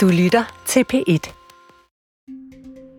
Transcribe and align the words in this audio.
Du 0.00 0.08
lytter 0.08 0.62
til 0.66 0.84
P1. 0.92 1.32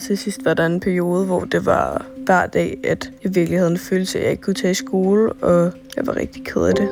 Til 0.01 0.17
sidst 0.17 0.45
var 0.45 0.53
der 0.53 0.65
en 0.65 0.79
periode, 0.79 1.25
hvor 1.25 1.39
det 1.39 1.65
var 1.65 2.05
hver 2.25 2.47
dag, 2.47 2.77
at 2.83 3.11
jeg 3.23 3.35
virkelig 3.35 3.59
havde 3.59 3.71
en 3.71 3.77
følelse 3.77 4.17
af, 4.17 4.21
at 4.21 4.23
jeg 4.23 4.31
ikke 4.31 4.43
kunne 4.43 4.53
tage 4.53 4.71
i 4.71 4.73
skole, 4.73 5.33
og 5.33 5.71
jeg 5.95 6.07
var 6.07 6.15
rigtig 6.15 6.45
ked 6.45 6.61
af 6.61 6.75
det. 6.75 6.89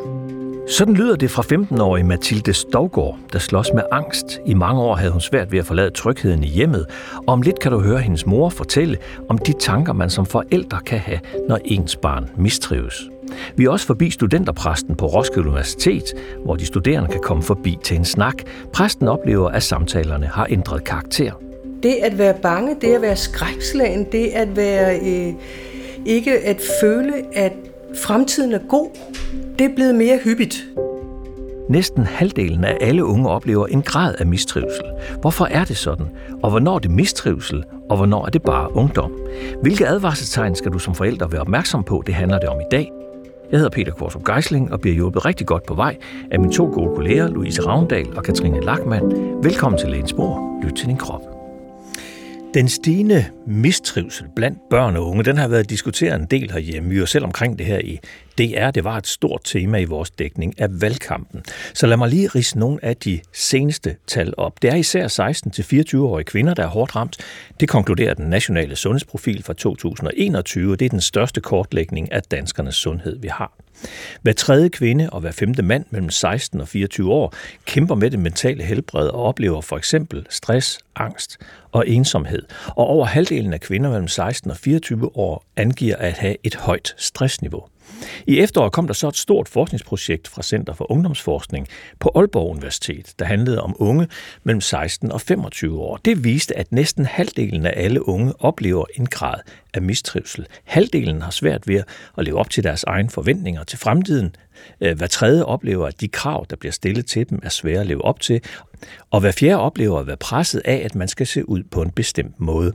Sådan 0.69 0.93
lyder 0.93 1.15
det 1.15 1.31
fra 1.31 1.41
15-årige 1.41 2.03
Mathilde 2.03 2.53
Stovgård, 2.53 3.19
der 3.33 3.39
slås 3.39 3.67
med 3.73 3.83
angst. 3.91 4.25
I 4.45 4.53
mange 4.53 4.81
år 4.81 4.95
havde 4.95 5.11
hun 5.11 5.21
svært 5.21 5.51
ved 5.51 5.59
at 5.59 5.65
forlade 5.65 5.89
trygheden 5.89 6.43
i 6.43 6.47
hjemmet, 6.47 6.85
og 7.15 7.33
om 7.33 7.41
lidt 7.41 7.59
kan 7.59 7.71
du 7.71 7.79
høre 7.79 7.99
hendes 7.99 8.25
mor 8.25 8.49
fortælle 8.49 8.97
om 9.29 9.37
de 9.37 9.53
tanker, 9.53 9.93
man 9.93 10.09
som 10.09 10.25
forældre 10.25 10.79
kan 10.85 10.99
have, 10.99 11.19
når 11.49 11.59
ens 11.65 11.95
barn 11.95 12.29
mistrives. 12.37 13.09
Vi 13.55 13.65
er 13.65 13.69
også 13.69 13.85
forbi 13.85 14.09
studenterpræsten 14.09 14.95
på 14.95 15.05
Roskilde 15.05 15.47
Universitet, 15.47 16.03
hvor 16.43 16.55
de 16.55 16.65
studerende 16.65 17.09
kan 17.09 17.21
komme 17.21 17.43
forbi 17.43 17.77
til 17.83 17.97
en 17.97 18.05
snak. 18.05 18.35
Præsten 18.73 19.07
oplever, 19.07 19.49
at 19.49 19.63
samtalerne 19.63 20.25
har 20.25 20.47
ændret 20.49 20.83
karakter. 20.83 21.31
Det 21.83 21.95
at 22.01 22.17
være 22.17 22.33
bange, 22.41 22.75
det 22.81 22.95
at 22.95 23.01
være 23.01 23.15
skrækslagen, 23.15 24.07
det 24.11 24.27
at 24.27 24.55
være 24.55 24.99
øh, 24.99 25.33
ikke 26.05 26.39
at 26.39 26.61
føle, 26.81 27.13
at 27.33 27.53
fremtiden 28.03 28.53
er 28.53 28.59
god, 28.69 28.89
det 29.59 29.65
er 29.65 29.75
blevet 29.75 29.95
mere 29.95 30.19
hyppigt. 30.23 30.65
Næsten 31.69 32.03
halvdelen 32.03 32.63
af 32.63 32.77
alle 32.81 33.05
unge 33.05 33.29
oplever 33.29 33.67
en 33.67 33.81
grad 33.81 34.15
af 34.19 34.25
mistrivsel. 34.25 34.85
Hvorfor 35.21 35.45
er 35.45 35.65
det 35.65 35.77
sådan? 35.77 36.05
Og 36.43 36.49
hvornår 36.49 36.75
er 36.75 36.79
det 36.79 36.91
mistrivsel? 36.91 37.63
Og 37.89 37.97
hvornår 37.97 38.25
er 38.25 38.29
det 38.29 38.41
bare 38.41 38.75
ungdom? 38.75 39.11
Hvilke 39.61 39.87
advarselstegn 39.87 40.55
skal 40.55 40.71
du 40.71 40.79
som 40.79 40.95
forælder 40.95 41.27
være 41.27 41.41
opmærksom 41.41 41.83
på? 41.83 42.03
Det 42.05 42.15
handler 42.15 42.39
det 42.39 42.49
om 42.49 42.59
i 42.59 42.67
dag. 42.71 42.91
Jeg 43.51 43.59
hedder 43.59 43.69
Peter 43.69 43.91
Korsum 43.91 44.23
Geisling 44.23 44.73
og 44.73 44.81
bliver 44.81 44.95
hjulpet 44.95 45.25
rigtig 45.25 45.47
godt 45.47 45.65
på 45.65 45.73
vej 45.73 45.97
af 46.31 46.39
mine 46.39 46.53
to 46.53 46.65
gode 46.73 46.95
kolleger, 46.95 47.27
Louise 47.27 47.61
Ravndal 47.61 48.17
og 48.17 48.23
Katrine 48.23 48.61
Lackmann. 48.61 49.43
Velkommen 49.43 49.79
til 49.79 49.89
Lægens 49.89 50.13
Bord. 50.13 50.59
Lyt 50.63 50.73
til 50.73 50.87
din 50.87 50.97
krop. 50.97 51.38
Den 52.53 52.69
stigende 52.69 53.25
mistrivsel 53.47 54.27
blandt 54.35 54.59
børn 54.69 54.95
og 54.95 55.07
unge, 55.07 55.23
den 55.23 55.37
har 55.37 55.47
været 55.47 55.69
diskuteret 55.69 56.19
en 56.19 56.25
del 56.25 56.51
herhjemme. 56.51 56.89
Vi 56.89 56.95
er 56.95 56.99
jo 56.99 57.05
selv 57.05 57.23
omkring 57.23 57.57
det 57.57 57.65
her 57.65 57.79
i 57.79 57.99
DR. 58.37 58.71
Det 58.71 58.83
var 58.83 58.97
et 58.97 59.07
stort 59.07 59.41
tema 59.43 59.77
i 59.77 59.85
vores 59.85 60.11
dækning 60.11 60.61
af 60.61 60.81
valgkampen. 60.81 61.43
Så 61.73 61.87
lad 61.87 61.97
mig 61.97 62.09
lige 62.09 62.27
rise 62.27 62.59
nogle 62.59 62.85
af 62.85 62.97
de 62.97 63.19
seneste 63.33 63.95
tal 64.07 64.33
op. 64.37 64.61
Det 64.61 64.69
er 64.69 64.75
især 64.75 65.07
16-24-årige 65.97 66.25
kvinder, 66.25 66.53
der 66.53 66.63
er 66.63 66.67
hårdt 66.67 66.95
ramt. 66.95 67.17
Det 67.59 67.69
konkluderer 67.69 68.13
den 68.13 68.25
nationale 68.25 68.75
sundhedsprofil 68.75 69.43
fra 69.43 69.53
2021, 69.53 70.71
og 70.71 70.79
det 70.79 70.85
er 70.85 70.89
den 70.89 71.01
største 71.01 71.41
kortlægning 71.41 72.11
af 72.11 72.21
danskernes 72.23 72.75
sundhed, 72.75 73.19
vi 73.19 73.27
har. 73.27 73.57
Hver 74.21 74.33
tredje 74.33 74.69
kvinde 74.69 75.09
og 75.09 75.21
hver 75.21 75.31
femte 75.31 75.61
mand 75.61 75.85
mellem 75.89 76.09
16 76.09 76.61
og 76.61 76.67
24 76.67 77.11
år 77.11 77.33
kæmper 77.65 77.95
med 77.95 78.11
det 78.11 78.19
mentale 78.19 78.63
helbred 78.63 79.07
og 79.07 79.23
oplever 79.23 79.61
for 79.61 79.77
eksempel 79.77 80.25
stress, 80.29 80.79
angst 80.95 81.37
og 81.71 81.87
ensomhed. 81.87 82.41
Og 82.67 82.87
over 82.87 83.05
halvdelen 83.05 83.53
af 83.53 83.61
kvinder 83.61 83.89
mellem 83.89 84.07
16 84.07 84.51
og 84.51 84.57
24 84.57 85.17
år 85.17 85.45
angiver 85.55 85.95
at 85.95 86.13
have 86.13 86.35
et 86.43 86.55
højt 86.55 86.93
stressniveau. 86.97 87.63
I 88.27 88.39
efteråret 88.39 88.71
kom 88.71 88.87
der 88.87 88.93
så 88.93 89.07
et 89.07 89.17
stort 89.17 89.49
forskningsprojekt 89.49 90.27
fra 90.27 90.43
Center 90.43 90.73
for 90.73 90.91
Ungdomsforskning 90.91 91.67
på 91.99 92.11
Aalborg 92.15 92.49
Universitet, 92.49 93.13
der 93.19 93.25
handlede 93.25 93.61
om 93.61 93.75
unge 93.79 94.07
mellem 94.43 94.61
16 94.61 95.11
og 95.11 95.21
25 95.21 95.79
år. 95.79 95.97
Det 95.97 96.23
viste, 96.23 96.57
at 96.57 96.71
næsten 96.71 97.05
halvdelen 97.05 97.65
af 97.65 97.73
alle 97.75 98.07
unge 98.07 98.33
oplever 98.39 98.85
en 98.95 99.05
grad 99.05 99.39
af 99.73 99.81
mistrivsel. 99.81 100.45
Halvdelen 100.63 101.21
har 101.21 101.31
svært 101.31 101.67
ved 101.67 101.83
at 102.17 102.25
leve 102.25 102.37
op 102.39 102.49
til 102.49 102.63
deres 102.63 102.83
egne 102.83 103.09
forventninger 103.09 103.63
til 103.63 103.79
fremtiden. 103.79 104.35
Øh, 104.81 104.97
hver 104.97 105.07
tredje 105.07 105.43
oplever, 105.43 105.87
at 105.87 106.01
de 106.01 106.07
krav, 106.07 106.45
der 106.49 106.55
bliver 106.55 106.71
stillet 106.71 107.05
til 107.05 107.29
dem, 107.29 107.39
er 107.43 107.49
svære 107.49 107.79
at 107.79 107.87
leve 107.87 108.05
op 108.05 108.19
til. 108.19 108.41
Og 109.11 109.19
hver 109.19 109.31
fjerde 109.31 109.59
oplever 109.59 109.99
at 109.99 110.07
være 110.07 110.17
presset 110.17 110.61
af, 110.65 110.81
at 110.85 110.95
man 110.95 111.07
skal 111.07 111.27
se 111.27 111.49
ud 111.49 111.63
på 111.63 111.81
en 111.81 111.91
bestemt 111.91 112.39
måde. 112.39 112.73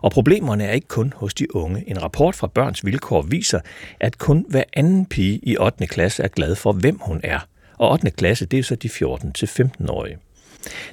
Og 0.00 0.10
problemerne 0.12 0.64
er 0.64 0.72
ikke 0.72 0.88
kun 0.88 1.12
hos 1.16 1.34
de 1.34 1.56
unge. 1.56 1.84
En 1.86 2.02
rapport 2.02 2.34
fra 2.34 2.46
Børns 2.46 2.84
Vilkår 2.84 3.22
viser, 3.22 3.60
at 4.00 4.18
kun 4.18 4.44
hver 4.48 4.64
anden 4.72 5.06
pige 5.06 5.40
i 5.42 5.56
8. 5.58 5.86
klasse 5.86 6.22
er 6.22 6.28
glad 6.28 6.54
for, 6.54 6.72
hvem 6.72 6.98
hun 7.02 7.20
er. 7.24 7.38
Og 7.78 7.90
8. 7.90 8.10
klasse, 8.10 8.46
det 8.46 8.58
er 8.58 8.62
så 8.62 8.74
de 8.74 8.88
14-15-årige. 8.88 10.18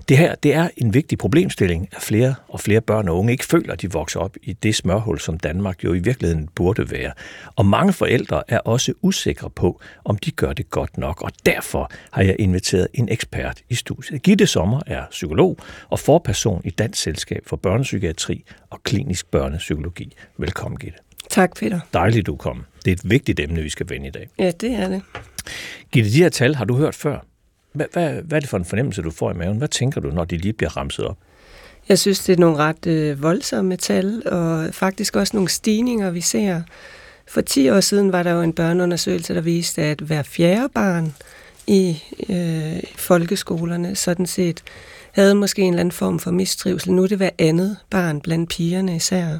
Det 0.09 0.17
her 0.17 0.35
det 0.35 0.53
er 0.53 0.69
en 0.77 0.93
vigtig 0.93 1.17
problemstilling, 1.17 1.89
at 1.91 2.01
flere 2.01 2.35
og 2.47 2.59
flere 2.59 2.81
børn 2.81 3.09
og 3.09 3.17
unge 3.17 3.31
ikke 3.31 3.45
føler, 3.45 3.73
at 3.73 3.81
de 3.81 3.91
vokser 3.91 4.19
op 4.19 4.35
i 4.43 4.53
det 4.53 4.75
smørhul, 4.75 5.19
som 5.19 5.39
Danmark 5.39 5.83
jo 5.83 5.93
i 5.93 5.99
virkeligheden 5.99 6.49
burde 6.55 6.91
være. 6.91 7.11
Og 7.55 7.65
mange 7.65 7.93
forældre 7.93 8.43
er 8.47 8.59
også 8.59 8.93
usikre 9.01 9.49
på, 9.49 9.81
om 10.05 10.17
de 10.17 10.31
gør 10.31 10.53
det 10.53 10.69
godt 10.69 10.97
nok, 10.97 11.21
og 11.21 11.31
derfor 11.45 11.91
har 12.11 12.21
jeg 12.21 12.35
inviteret 12.39 12.87
en 12.93 13.09
ekspert 13.09 13.61
i 13.69 13.75
studiet. 13.75 14.21
Gitte 14.21 14.47
Sommer 14.47 14.81
er 14.87 15.03
psykolog 15.11 15.57
og 15.89 15.99
forperson 15.99 16.61
i 16.63 16.69
Dansk 16.69 17.01
Selskab 17.01 17.43
for 17.47 17.55
Børnepsykiatri 17.55 18.43
og 18.69 18.83
Klinisk 18.83 19.31
Børnepsykologi. 19.31 20.15
Velkommen, 20.37 20.79
Gitte. 20.79 20.99
Tak, 21.29 21.55
Peter. 21.55 21.79
Dejligt, 21.93 22.25
du 22.25 22.35
kom. 22.35 22.65
Det 22.85 22.91
er 22.91 22.95
et 22.95 23.09
vigtigt 23.09 23.39
emne, 23.39 23.61
vi 23.61 23.69
skal 23.69 23.89
vende 23.89 24.07
i 24.07 24.11
dag. 24.11 24.29
Ja, 24.39 24.51
det 24.51 24.71
er 24.71 24.89
det. 24.89 25.01
Gitte, 25.91 26.11
de 26.11 26.17
her 26.17 26.29
tal 26.29 26.55
har 26.55 26.65
du 26.65 26.75
hørt 26.77 26.95
før. 26.95 27.19
Hvad, 27.75 27.85
hvad, 27.93 28.09
hvad 28.13 28.37
er 28.37 28.39
det 28.39 28.49
for 28.49 28.57
en 28.57 28.65
fornemmelse, 28.65 29.01
du 29.01 29.11
får 29.11 29.31
i 29.31 29.33
maven? 29.33 29.57
Hvad 29.57 29.67
tænker 29.67 30.01
du, 30.01 30.09
når 30.09 30.25
de 30.25 30.37
lige 30.37 30.53
bliver 30.53 30.77
ramset 30.77 31.05
op? 31.05 31.17
Jeg 31.89 31.99
synes, 31.99 32.19
det 32.19 32.33
er 32.33 32.37
nogle 32.37 32.57
ret 32.57 32.87
øh, 32.87 33.23
voldsomme 33.23 33.75
tal, 33.75 34.27
og 34.27 34.73
faktisk 34.73 35.15
også 35.15 35.37
nogle 35.37 35.49
stigninger, 35.49 36.09
vi 36.09 36.21
ser. 36.21 36.61
For 37.27 37.41
10 37.41 37.69
år 37.69 37.79
siden 37.79 38.11
var 38.11 38.23
der 38.23 38.31
jo 38.31 38.41
en 38.41 38.53
børneundersøgelse, 38.53 39.35
der 39.35 39.41
viste, 39.41 39.81
at 39.81 39.99
hver 39.99 40.23
fjerde 40.23 40.69
barn 40.73 41.15
i 41.67 42.03
øh, 42.29 42.83
folkeskolerne 42.95 43.95
sådan 43.95 44.25
set 44.25 44.63
havde 45.11 45.35
måske 45.35 45.61
en 45.61 45.73
eller 45.73 45.79
anden 45.79 45.91
form 45.91 46.19
for 46.19 46.31
mistrivsel. 46.31 46.93
Nu 46.93 47.03
er 47.03 47.07
det 47.07 47.17
hver 47.17 47.29
andet 47.39 47.77
barn 47.89 48.21
blandt 48.21 48.49
pigerne 48.49 48.95
især. 48.95 49.37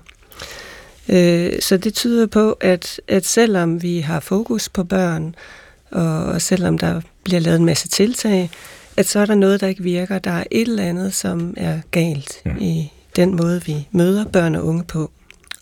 Øh, 1.10 1.54
så 1.60 1.78
det 1.78 1.94
tyder 1.94 2.28
på, 2.28 2.52
at, 2.52 3.02
at 3.08 3.26
selvom 3.26 3.82
vi 3.82 4.00
har 4.00 4.20
fokus 4.20 4.70
på 4.70 4.84
børn, 4.84 5.36
og 5.96 6.42
selvom 6.42 6.78
der 6.78 7.02
bliver 7.24 7.40
lavet 7.40 7.60
en 7.60 7.66
masse 7.66 7.88
tiltag, 7.88 8.50
at 8.98 9.06
så 9.06 9.20
er 9.20 9.26
der 9.26 9.36
noget, 9.36 9.62
der 9.62 9.68
ikke 9.68 9.84
virker. 9.84 10.20
Der 10.20 10.32
er 10.32 10.44
et 10.52 10.68
eller 10.68 10.84
andet, 10.84 11.14
som 11.14 11.54
er 11.58 11.80
galt 11.92 12.42
ja. 12.46 12.56
i 12.60 12.92
den 13.16 13.36
måde, 13.36 13.66
vi 13.66 13.88
møder 13.92 14.26
børn 14.26 14.56
og 14.56 14.66
unge 14.66 14.84
på. 14.84 15.12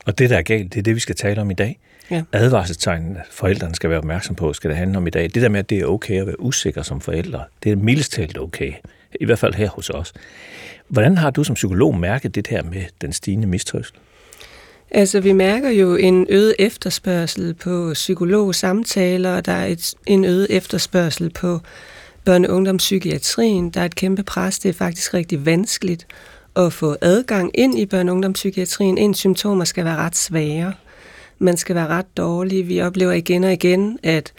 Og 0.05 0.17
det, 0.17 0.29
der 0.29 0.37
er 0.37 0.41
galt, 0.41 0.73
det 0.73 0.79
er 0.79 0.83
det, 0.83 0.95
vi 0.95 0.99
skal 0.99 1.15
tale 1.15 1.41
om 1.41 1.51
i 1.51 1.53
dag. 1.53 1.79
Ja. 2.11 2.23
Advarselstegn, 2.31 3.17
forældrene 3.31 3.75
skal 3.75 3.89
være 3.89 3.99
opmærksom 3.99 4.35
på, 4.35 4.53
skal 4.53 4.69
det 4.69 4.77
handle 4.77 4.97
om 4.97 5.07
i 5.07 5.09
dag. 5.09 5.23
Det 5.23 5.41
der 5.41 5.49
med, 5.49 5.59
at 5.59 5.69
det 5.69 5.79
er 5.79 5.85
okay 5.85 6.21
at 6.21 6.27
være 6.27 6.39
usikker 6.39 6.81
som 6.81 7.01
forældre, 7.01 7.43
det 7.63 7.71
er 7.71 7.75
mildest 7.75 8.11
talt 8.11 8.37
okay. 8.37 8.73
I 9.21 9.25
hvert 9.25 9.39
fald 9.39 9.53
her 9.53 9.69
hos 9.69 9.89
os. 9.89 10.13
Hvordan 10.87 11.17
har 11.17 11.29
du 11.29 11.43
som 11.43 11.53
psykolog 11.53 11.95
mærket 11.95 12.35
det 12.35 12.47
her 12.47 12.63
med 12.63 12.81
den 13.01 13.13
stigende 13.13 13.47
mistrøsel? 13.47 13.95
Altså, 14.95 15.19
vi 15.19 15.31
mærker 15.31 15.69
jo 15.69 15.95
en 15.95 16.25
øget 16.29 16.55
efterspørgsel 16.59 17.53
på 17.53 17.91
psykologsamtaler, 17.93 19.35
og 19.35 19.45
der 19.45 19.51
er 19.51 19.65
et, 19.65 19.93
en 20.05 20.25
øget 20.25 20.47
efterspørgsel 20.49 21.29
på 21.29 21.59
børne- 22.29 22.47
og 22.47 22.55
ungdomspsykiatrien. 22.55 23.69
Der 23.69 23.81
er 23.81 23.85
et 23.85 23.95
kæmpe 23.95 24.23
pres. 24.23 24.59
Det 24.59 24.69
er 24.69 24.73
faktisk 24.73 25.13
rigtig 25.13 25.45
vanskeligt 25.45 26.07
at 26.55 26.73
få 26.73 26.95
adgang 27.01 27.51
ind 27.53 27.79
i 27.79 27.85
børne- 27.93 28.09
og 28.09 28.13
ungdomspsykiatrien. 28.13 28.97
En 28.97 29.13
symptomer 29.13 29.65
skal 29.65 29.85
være 29.85 29.95
ret 29.95 30.15
svære. 30.15 30.73
Man 31.39 31.57
skal 31.57 31.75
være 31.75 31.87
ret 31.87 32.17
dårlig. 32.17 32.67
Vi 32.67 32.81
oplever 32.81 33.11
igen 33.11 33.43
og 33.43 33.53
igen, 33.53 33.99
at 34.03 34.33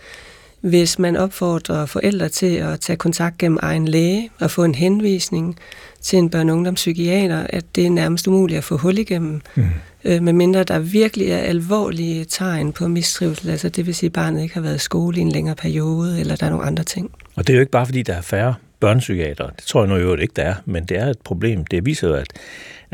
hvis 0.65 0.99
man 0.99 1.17
opfordrer 1.17 1.87
forældre 1.87 2.29
til 2.29 2.57
at 2.57 2.81
tage 2.81 2.97
kontakt 2.97 3.39
gennem 3.39 3.59
egen 3.63 3.89
læge 3.89 4.31
og 4.41 4.51
få 4.51 4.65
en 4.65 4.75
henvisning 4.75 5.57
til 6.03 6.19
en 6.19 6.31
børne- 6.35 6.51
og 6.51 6.57
ungdomspsykiater, 6.57 7.47
at 7.49 7.65
det 7.77 7.87
er 7.87 7.91
nærmest 7.91 8.27
umuligt 8.29 8.59
at 8.59 8.65
få 8.65 8.77
hul 8.77 8.99
igennem. 8.99 9.41
Mm 9.55 9.65
øh, 10.05 10.23
medmindre 10.23 10.65
der 10.65 10.79
virkelig 10.79 11.31
er 11.31 11.39
alvorlige 11.39 12.25
tegn 12.25 12.73
på 12.73 12.89
mistrivsel, 12.89 13.51
altså 13.51 13.69
det 13.69 13.87
vil 13.87 13.95
sige, 13.95 14.09
at 14.09 14.13
barnet 14.13 14.43
ikke 14.43 14.55
har 14.55 14.61
været 14.61 14.77
i 14.77 14.79
skole 14.79 15.19
i 15.19 15.21
en 15.21 15.33
længere 15.33 15.57
periode, 15.57 16.21
eller 16.21 16.37
der 16.37 16.47
er 16.47 16.51
nogle 16.51 16.67
andre 16.67 16.85
ting. 16.85 17.11
Og 17.37 17.47
det 17.47 17.53
er 17.53 17.55
jo 17.57 17.61
ikke 17.61 17.73
bare, 17.73 17.87
fordi 17.87 18.03
der 18.03 18.15
er 18.15 18.21
færre 18.21 18.55
børnepsykiater. 18.81 19.51
Det 19.51 19.65
tror 19.65 19.81
jeg 19.81 19.89
nu 19.89 19.97
jo 19.97 20.15
ikke, 20.17 20.33
der 20.37 20.43
er, 20.43 20.55
men 20.65 20.85
det 20.85 20.99
er 20.99 21.07
et 21.07 21.19
problem. 21.25 21.65
Det 21.65 21.87
viser 21.87 22.09
jo, 22.09 22.15
at, 22.15 22.33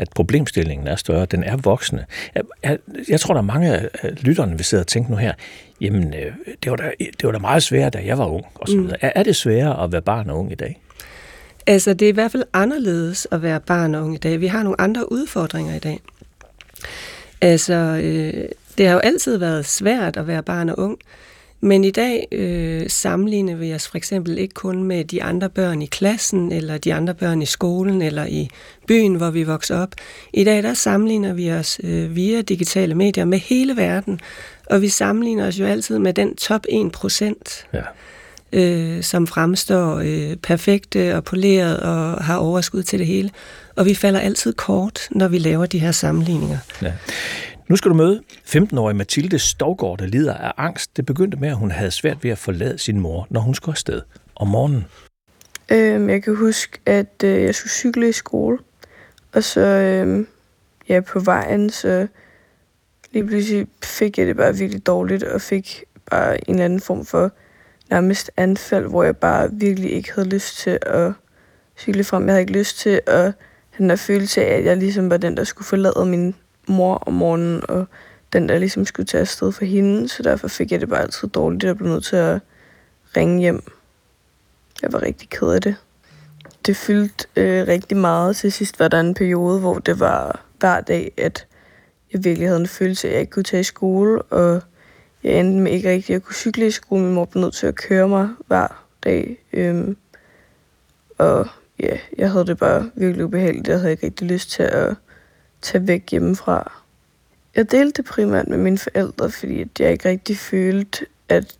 at 0.01 0.09
problemstillingen 0.15 0.87
er 0.87 0.95
større. 0.95 1.25
Den 1.25 1.43
er 1.43 1.57
voksende. 1.57 2.05
Jeg, 2.35 2.43
jeg, 2.63 2.77
jeg 3.09 3.19
tror, 3.19 3.33
der 3.33 3.41
er 3.41 3.45
mange 3.45 3.73
af 3.73 3.89
lytterne, 4.21 4.55
vil 4.55 4.65
sidde 4.65 4.81
og 4.81 4.87
tænke 4.87 5.11
nu 5.11 5.17
her, 5.17 5.33
jamen, 5.81 6.13
øh, 6.13 6.33
det 6.63 6.71
var 6.71 6.75
da, 6.75 6.91
det 6.99 7.23
var 7.23 7.31
da 7.31 7.39
meget 7.39 7.63
sværere, 7.63 7.89
da 7.89 8.01
jeg 8.05 8.17
var 8.17 8.25
ung. 8.25 8.45
Og 8.55 8.67
så 8.67 8.77
mm. 8.77 8.89
er, 9.01 9.11
er 9.15 9.23
det 9.23 9.35
sværere 9.35 9.83
at 9.83 9.91
være 9.91 10.01
barn 10.01 10.29
og 10.29 10.39
ung 10.39 10.51
i 10.51 10.55
dag? 10.55 10.81
Altså, 11.67 11.93
det 11.93 12.05
er 12.05 12.09
i 12.09 12.13
hvert 12.13 12.31
fald 12.31 12.43
anderledes 12.53 13.27
at 13.31 13.41
være 13.41 13.59
barn 13.59 13.95
og 13.95 14.03
ung 14.03 14.15
i 14.15 14.17
dag. 14.17 14.41
Vi 14.41 14.47
har 14.47 14.63
nogle 14.63 14.81
andre 14.81 15.11
udfordringer 15.11 15.75
i 15.75 15.79
dag. 15.79 15.99
Altså, 17.41 17.73
øh, 18.03 18.49
det 18.77 18.87
har 18.87 18.93
jo 18.93 18.99
altid 18.99 19.37
været 19.37 19.65
svært 19.65 20.17
at 20.17 20.27
være 20.27 20.43
barn 20.43 20.69
og 20.69 20.79
ung, 20.79 20.97
men 21.61 21.83
i 21.83 21.91
dag 21.91 22.27
øh, 22.31 22.89
sammenligner 22.89 23.55
vi 23.55 23.73
os 23.73 23.87
for 23.87 23.97
eksempel 23.97 24.37
ikke 24.37 24.53
kun 24.53 24.83
med 24.83 25.05
de 25.05 25.23
andre 25.23 25.49
børn 25.49 25.81
i 25.81 25.85
klassen, 25.85 26.51
eller 26.51 26.77
de 26.77 26.93
andre 26.93 27.13
børn 27.13 27.41
i 27.41 27.45
skolen, 27.45 28.01
eller 28.01 28.25
i 28.25 28.49
byen, 28.87 29.15
hvor 29.15 29.29
vi 29.29 29.43
vokser 29.43 29.77
op. 29.77 29.95
I 30.33 30.43
dag 30.43 30.63
der 30.63 30.73
sammenligner 30.73 31.33
vi 31.33 31.51
os 31.51 31.79
øh, 31.83 32.15
via 32.15 32.41
digitale 32.41 32.95
medier 32.95 33.25
med 33.25 33.39
hele 33.39 33.77
verden, 33.77 34.19
og 34.69 34.81
vi 34.81 34.89
sammenligner 34.89 35.47
os 35.47 35.59
jo 35.59 35.65
altid 35.65 35.99
med 35.99 36.13
den 36.13 36.35
top 36.35 36.65
1 36.69 36.91
procent. 36.91 37.65
Ja. 37.73 37.81
øh, 38.53 39.03
som 39.03 39.27
fremstår 39.27 39.95
øh, 39.95 40.35
perfekte 40.35 41.15
og 41.15 41.23
poleret 41.23 41.79
og 41.79 42.23
har 42.23 42.37
overskud 42.37 42.83
til 42.83 42.99
det 42.99 43.07
hele. 43.07 43.29
Og 43.75 43.85
vi 43.85 43.93
falder 43.93 44.19
altid 44.19 44.53
kort, 44.53 44.99
når 45.11 45.27
vi 45.27 45.37
laver 45.37 45.65
de 45.65 45.79
her 45.79 45.91
sammenligninger. 45.91 46.57
Ja. 46.81 46.93
Nu 47.71 47.77
skal 47.77 47.89
du 47.89 47.95
møde 47.95 48.21
15-årige 48.45 48.97
Mathilde 48.97 49.39
Stovgaard, 49.39 49.97
der 49.97 50.05
lider 50.05 50.33
af 50.33 50.53
angst. 50.57 50.97
Det 50.97 51.05
begyndte 51.05 51.37
med, 51.37 51.49
at 51.49 51.55
hun 51.55 51.71
havde 51.71 51.91
svært 51.91 52.23
ved 52.23 52.31
at 52.31 52.37
forlade 52.37 52.77
sin 52.77 52.99
mor, 52.99 53.27
når 53.29 53.41
hun 53.41 53.55
skulle 53.55 53.73
afsted 53.73 54.01
om 54.35 54.47
morgenen. 54.47 54.85
Øhm, 55.71 56.09
jeg 56.09 56.23
kan 56.23 56.35
huske, 56.35 56.79
at 56.85 57.23
øh, 57.23 57.43
jeg 57.43 57.55
skulle 57.55 57.71
cykle 57.71 58.09
i 58.09 58.11
skole, 58.11 58.57
og 59.33 59.43
så 59.43 59.61
øh, 59.61 60.25
ja, 60.89 60.99
på 60.99 61.19
vejen, 61.19 61.69
så 61.69 62.07
lige 63.11 63.27
pludselig 63.27 63.67
fik 63.83 64.17
jeg 64.17 64.27
det 64.27 64.37
bare 64.37 64.57
virkelig 64.57 64.85
dårligt, 64.85 65.23
og 65.23 65.41
fik 65.41 65.83
bare 66.09 66.49
en 66.49 66.55
eller 66.55 66.65
anden 66.65 66.81
form 66.81 67.05
for 67.05 67.31
nærmest 67.89 68.31
anfald, 68.37 68.85
hvor 68.85 69.03
jeg 69.03 69.17
bare 69.17 69.49
virkelig 69.51 69.91
ikke 69.91 70.13
havde 70.15 70.29
lyst 70.29 70.57
til 70.57 70.79
at 70.81 71.11
cykle 71.77 72.03
frem. 72.03 72.25
Jeg 72.25 72.31
havde 72.31 72.41
ikke 72.41 72.59
lyst 72.59 72.79
til 72.79 73.01
at 73.07 73.21
have 73.21 73.33
den 73.77 73.89
der 73.89 73.95
følelse 73.95 74.45
af, 74.45 74.57
at 74.57 74.65
jeg 74.65 74.77
ligesom 74.77 75.09
var 75.09 75.17
den, 75.17 75.37
der 75.37 75.43
skulle 75.43 75.67
forlade 75.67 76.05
min 76.05 76.35
mor 76.67 76.95
om 76.95 77.13
morgenen, 77.13 77.61
og 77.69 77.85
den, 78.33 78.49
der 78.49 78.57
ligesom 78.57 78.85
skulle 78.85 79.07
tage 79.07 79.21
afsted 79.21 79.51
for 79.51 79.65
hende. 79.65 80.09
Så 80.09 80.23
derfor 80.23 80.47
fik 80.47 80.71
jeg 80.71 80.81
det 80.81 80.89
bare 80.89 81.01
altid 81.01 81.27
dårligt, 81.27 81.65
og 81.65 81.77
blev 81.77 81.89
nødt 81.89 82.03
til 82.03 82.15
at 82.15 82.39
ringe 83.17 83.39
hjem. 83.39 83.63
Jeg 84.81 84.93
var 84.93 85.01
rigtig 85.01 85.29
ked 85.29 85.47
af 85.47 85.61
det. 85.61 85.75
Det 86.65 86.77
fyldte 86.77 87.27
øh, 87.35 87.67
rigtig 87.67 87.97
meget. 87.97 88.35
Til 88.35 88.51
sidst 88.51 88.79
var 88.79 88.87
der 88.87 88.99
en 88.99 89.13
periode, 89.13 89.59
hvor 89.59 89.79
det 89.79 89.99
var 89.99 90.45
hver 90.59 90.81
dag, 90.81 91.11
at 91.17 91.47
jeg 92.13 92.23
virkelig 92.23 92.47
havde 92.47 92.59
en 92.59 92.67
følelse 92.67 93.07
af, 93.07 93.11
at 93.11 93.13
jeg 93.13 93.21
ikke 93.21 93.31
kunne 93.31 93.43
tage 93.43 93.61
i 93.61 93.63
skole, 93.63 94.21
og 94.21 94.61
jeg 95.23 95.39
endte 95.39 95.59
med 95.61 95.71
ikke 95.71 95.89
rigtig 95.89 96.15
at 96.15 96.23
kunne 96.23 96.35
cykle 96.35 96.67
i 96.67 96.71
skole. 96.71 97.03
Min 97.03 97.13
mor 97.13 97.25
blev 97.25 97.41
nødt 97.41 97.53
til 97.53 97.67
at 97.67 97.75
køre 97.75 98.07
mig 98.07 98.29
hver 98.47 98.85
dag. 99.03 99.43
Øhm, 99.53 99.97
og 101.17 101.47
ja, 101.79 101.97
jeg 102.17 102.31
havde 102.31 102.45
det 102.45 102.57
bare 102.57 102.91
virkelig 102.95 103.25
ubehageligt. 103.25 103.67
Jeg 103.67 103.79
havde 103.79 103.91
ikke 103.91 104.05
rigtig 104.05 104.27
lyst 104.27 104.51
til 104.51 104.63
at 104.63 104.95
tage 105.61 105.87
væk 105.87 106.11
hjemmefra. 106.11 106.71
Jeg 107.55 107.71
delte 107.71 108.01
det 108.01 108.05
primært 108.05 108.47
med 108.47 108.57
mine 108.57 108.77
forældre, 108.77 109.31
fordi 109.31 109.65
jeg 109.79 109.91
ikke 109.91 110.09
rigtig 110.09 110.37
følte, 110.37 111.05
at 111.29 111.55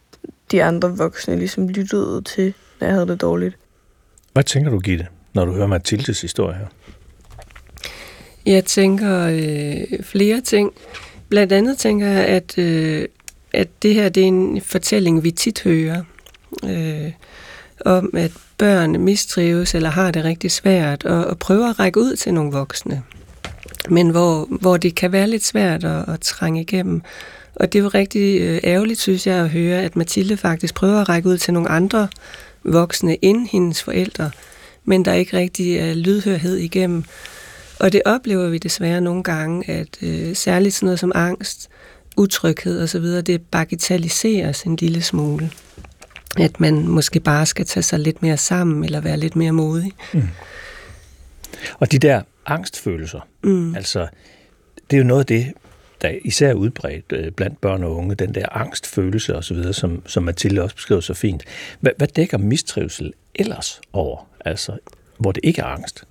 de 0.51 0.63
andre 0.63 0.97
voksne 0.97 1.35
ligesom 1.35 1.67
lyttede 1.67 2.21
til, 2.21 2.53
når 2.79 2.87
jeg 2.87 2.95
havde 2.95 3.07
det 3.07 3.21
dårligt. 3.21 3.57
Hvad 4.33 4.43
tænker 4.43 4.71
du, 4.71 4.79
Gitte, 4.79 5.07
når 5.33 5.45
du 5.45 5.53
hører 5.53 5.67
Mathildes 5.67 6.21
historie 6.21 6.57
her? 6.57 6.67
Jeg 8.45 8.65
tænker 8.65 9.27
øh, 9.27 10.03
flere 10.03 10.41
ting. 10.41 10.73
Blandt 11.29 11.53
andet 11.53 11.77
tænker 11.77 12.07
jeg, 12.07 12.25
at, 12.25 12.57
øh, 12.57 13.07
at 13.53 13.67
det 13.83 13.93
her 13.93 14.09
det 14.09 14.23
er 14.23 14.27
en 14.27 14.61
fortælling, 14.61 15.23
vi 15.23 15.31
tit 15.31 15.63
hører. 15.63 16.03
Øh, 16.63 17.11
om, 17.85 18.09
at 18.13 18.31
børn 18.57 19.01
mistrives 19.01 19.75
eller 19.75 19.89
har 19.89 20.11
det 20.11 20.23
rigtig 20.23 20.51
svært, 20.51 21.05
og, 21.05 21.25
og 21.25 21.39
prøver 21.39 21.69
at 21.69 21.79
række 21.79 21.99
ud 21.99 22.15
til 22.15 22.33
nogle 22.33 22.51
voksne. 22.51 23.03
Men 23.89 24.09
hvor, 24.09 24.47
hvor 24.61 24.77
det 24.77 24.95
kan 24.95 25.11
være 25.11 25.27
lidt 25.27 25.45
svært 25.45 25.83
at, 25.83 26.09
at 26.09 26.19
trænge 26.21 26.61
igennem. 26.61 27.01
Og 27.55 27.73
det 27.73 27.79
er 27.79 27.83
jo 27.83 27.89
rigtig 27.89 28.41
øh, 28.41 28.59
ærgerligt, 28.63 28.99
synes 28.99 29.27
jeg, 29.27 29.35
at 29.35 29.49
høre, 29.49 29.81
at 29.81 29.95
Mathilde 29.95 30.37
faktisk 30.37 30.73
prøver 30.73 31.01
at 31.01 31.09
række 31.09 31.29
ud 31.29 31.37
til 31.37 31.53
nogle 31.53 31.69
andre 31.69 32.07
voksne 32.63 33.25
end 33.25 33.47
hendes 33.47 33.83
forældre, 33.83 34.31
men 34.85 35.05
der 35.05 35.11
er 35.11 35.15
ikke 35.15 35.37
rigtig 35.37 35.77
er 35.77 35.93
lydhørhed 35.93 36.57
igennem. 36.57 37.03
Og 37.79 37.93
det 37.93 38.01
oplever 38.05 38.49
vi 38.49 38.57
desværre 38.57 39.01
nogle 39.01 39.23
gange, 39.23 39.71
at 39.71 39.97
øh, 40.01 40.35
særligt 40.35 40.75
sådan 40.75 40.85
noget 40.85 40.99
som 40.99 41.11
angst, 41.15 41.69
utryghed 42.17 42.83
osv., 42.83 43.05
det 43.05 43.41
bagatelliseres 43.41 44.63
en 44.63 44.75
lille 44.75 45.01
smule. 45.01 45.51
At 46.37 46.59
man 46.59 46.87
måske 46.87 47.19
bare 47.19 47.45
skal 47.45 47.65
tage 47.65 47.83
sig 47.83 47.99
lidt 47.99 48.21
mere 48.21 48.37
sammen, 48.37 48.83
eller 48.83 49.01
være 49.01 49.17
lidt 49.17 49.35
mere 49.35 49.51
modig. 49.51 49.91
Mm. 50.13 50.27
Og 51.79 51.91
de 51.91 51.99
der 51.99 52.21
angstfølelser, 52.45 53.27
mm. 53.43 53.75
altså, 53.75 54.07
det 54.91 54.97
er 54.97 55.01
jo 55.01 55.07
noget 55.07 55.19
af 55.19 55.25
det, 55.25 55.53
der 56.01 56.07
er 56.07 56.17
især 56.25 56.53
udbredt 56.53 57.05
øh, 57.13 57.31
blandt 57.31 57.61
børn 57.61 57.83
og 57.83 57.95
unge, 57.95 58.15
den 58.15 58.35
der 58.35 58.45
angstfølelse 58.51 59.35
osv., 59.35 59.73
som, 59.73 60.01
som 60.05 60.23
Mathilde 60.23 60.61
også 60.61 60.75
beskriver 60.75 61.01
så 61.01 61.13
fint. 61.13 61.43
Hvad, 61.79 61.91
hvad 61.97 62.07
dækker 62.07 62.37
mistrivsel 62.37 63.13
ellers 63.35 63.81
over, 63.93 64.27
altså 64.45 64.77
hvor 65.17 65.31
det 65.31 65.41
ikke 65.43 65.61
er 65.61 65.65
angst? 65.65 66.03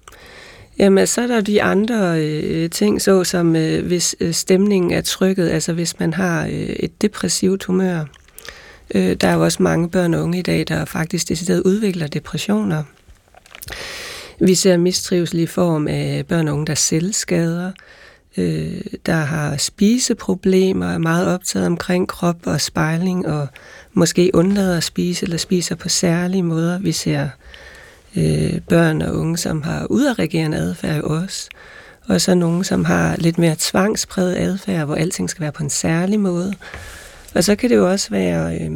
Jamen, 0.78 1.06
så 1.06 1.20
er 1.20 1.26
der 1.26 1.40
de 1.40 1.62
andre 1.62 2.20
øh, 2.20 2.70
ting, 2.70 3.02
så 3.02 3.24
som 3.24 3.56
øh, 3.56 3.86
hvis 3.86 4.16
øh, 4.20 4.34
stemningen 4.34 4.90
er 4.90 5.00
trykket, 5.00 5.48
altså 5.48 5.72
hvis 5.72 5.98
man 5.98 6.14
har 6.14 6.46
øh, 6.46 6.52
et 6.52 7.02
depressivt 7.02 7.64
humør. 7.64 8.04
Øh, 8.94 9.16
der 9.16 9.28
er 9.28 9.34
jo 9.34 9.44
også 9.44 9.62
mange 9.62 9.90
børn 9.90 10.14
og 10.14 10.22
unge 10.22 10.38
i 10.38 10.42
dag, 10.42 10.64
der 10.68 10.84
faktisk 10.84 11.28
decideret 11.28 11.62
udvikler 11.62 12.06
depressioner. 12.06 12.82
Vi 14.42 14.54
ser 14.54 14.76
mistrivsel 14.76 15.38
i 15.38 15.46
form 15.46 15.88
af 15.88 16.26
børn 16.28 16.48
og 16.48 16.54
unge, 16.54 16.66
der 16.66 16.74
selvskader, 16.74 17.72
øh, 18.36 18.80
der 19.06 19.14
har 19.14 19.56
spiseproblemer, 19.56 20.86
er 20.86 20.98
meget 20.98 21.26
optaget 21.26 21.66
omkring 21.66 22.08
krop 22.08 22.46
og 22.46 22.60
spejling, 22.60 23.26
og 23.26 23.48
måske 23.92 24.30
undlader 24.34 24.76
at 24.76 24.84
spise 24.84 25.24
eller 25.24 25.36
spiser 25.36 25.74
på 25.74 25.88
særlige 25.88 26.42
måder. 26.42 26.78
Vi 26.78 26.92
ser 26.92 27.28
øh, 28.16 28.60
børn 28.68 29.02
og 29.02 29.14
unge, 29.14 29.36
som 29.36 29.62
har 29.62 29.86
udadreagerende 29.86 30.58
adfærd 30.58 31.00
også, 31.02 31.48
og 32.08 32.20
så 32.20 32.34
nogle, 32.34 32.64
som 32.64 32.84
har 32.84 33.16
lidt 33.16 33.38
mere 33.38 33.56
tvangspræget 33.58 34.36
adfærd, 34.36 34.86
hvor 34.86 34.94
alting 34.94 35.30
skal 35.30 35.42
være 35.42 35.52
på 35.52 35.62
en 35.62 35.70
særlig 35.70 36.20
måde. 36.20 36.54
Og 37.34 37.44
så 37.44 37.56
kan 37.56 37.70
det 37.70 37.76
jo 37.76 37.90
også 37.90 38.10
være... 38.10 38.58
Øh, 38.60 38.70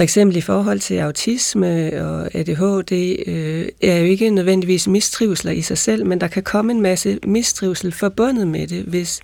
for 0.00 0.02
eksempel 0.02 0.36
i 0.36 0.40
forhold 0.40 0.80
til 0.80 0.94
autisme 0.94 1.92
og 2.02 2.34
ADHD 2.34 2.92
øh, 3.26 3.68
er 3.82 3.98
jo 3.98 4.04
ikke 4.04 4.30
nødvendigvis 4.30 4.88
mistrivsler 4.88 5.52
i 5.52 5.62
sig 5.62 5.78
selv, 5.78 6.06
men 6.06 6.20
der 6.20 6.28
kan 6.28 6.42
komme 6.42 6.72
en 6.72 6.80
masse 6.80 7.18
mistrivsel 7.24 7.92
forbundet 7.92 8.48
med 8.48 8.66
det, 8.66 8.84
hvis 8.84 9.20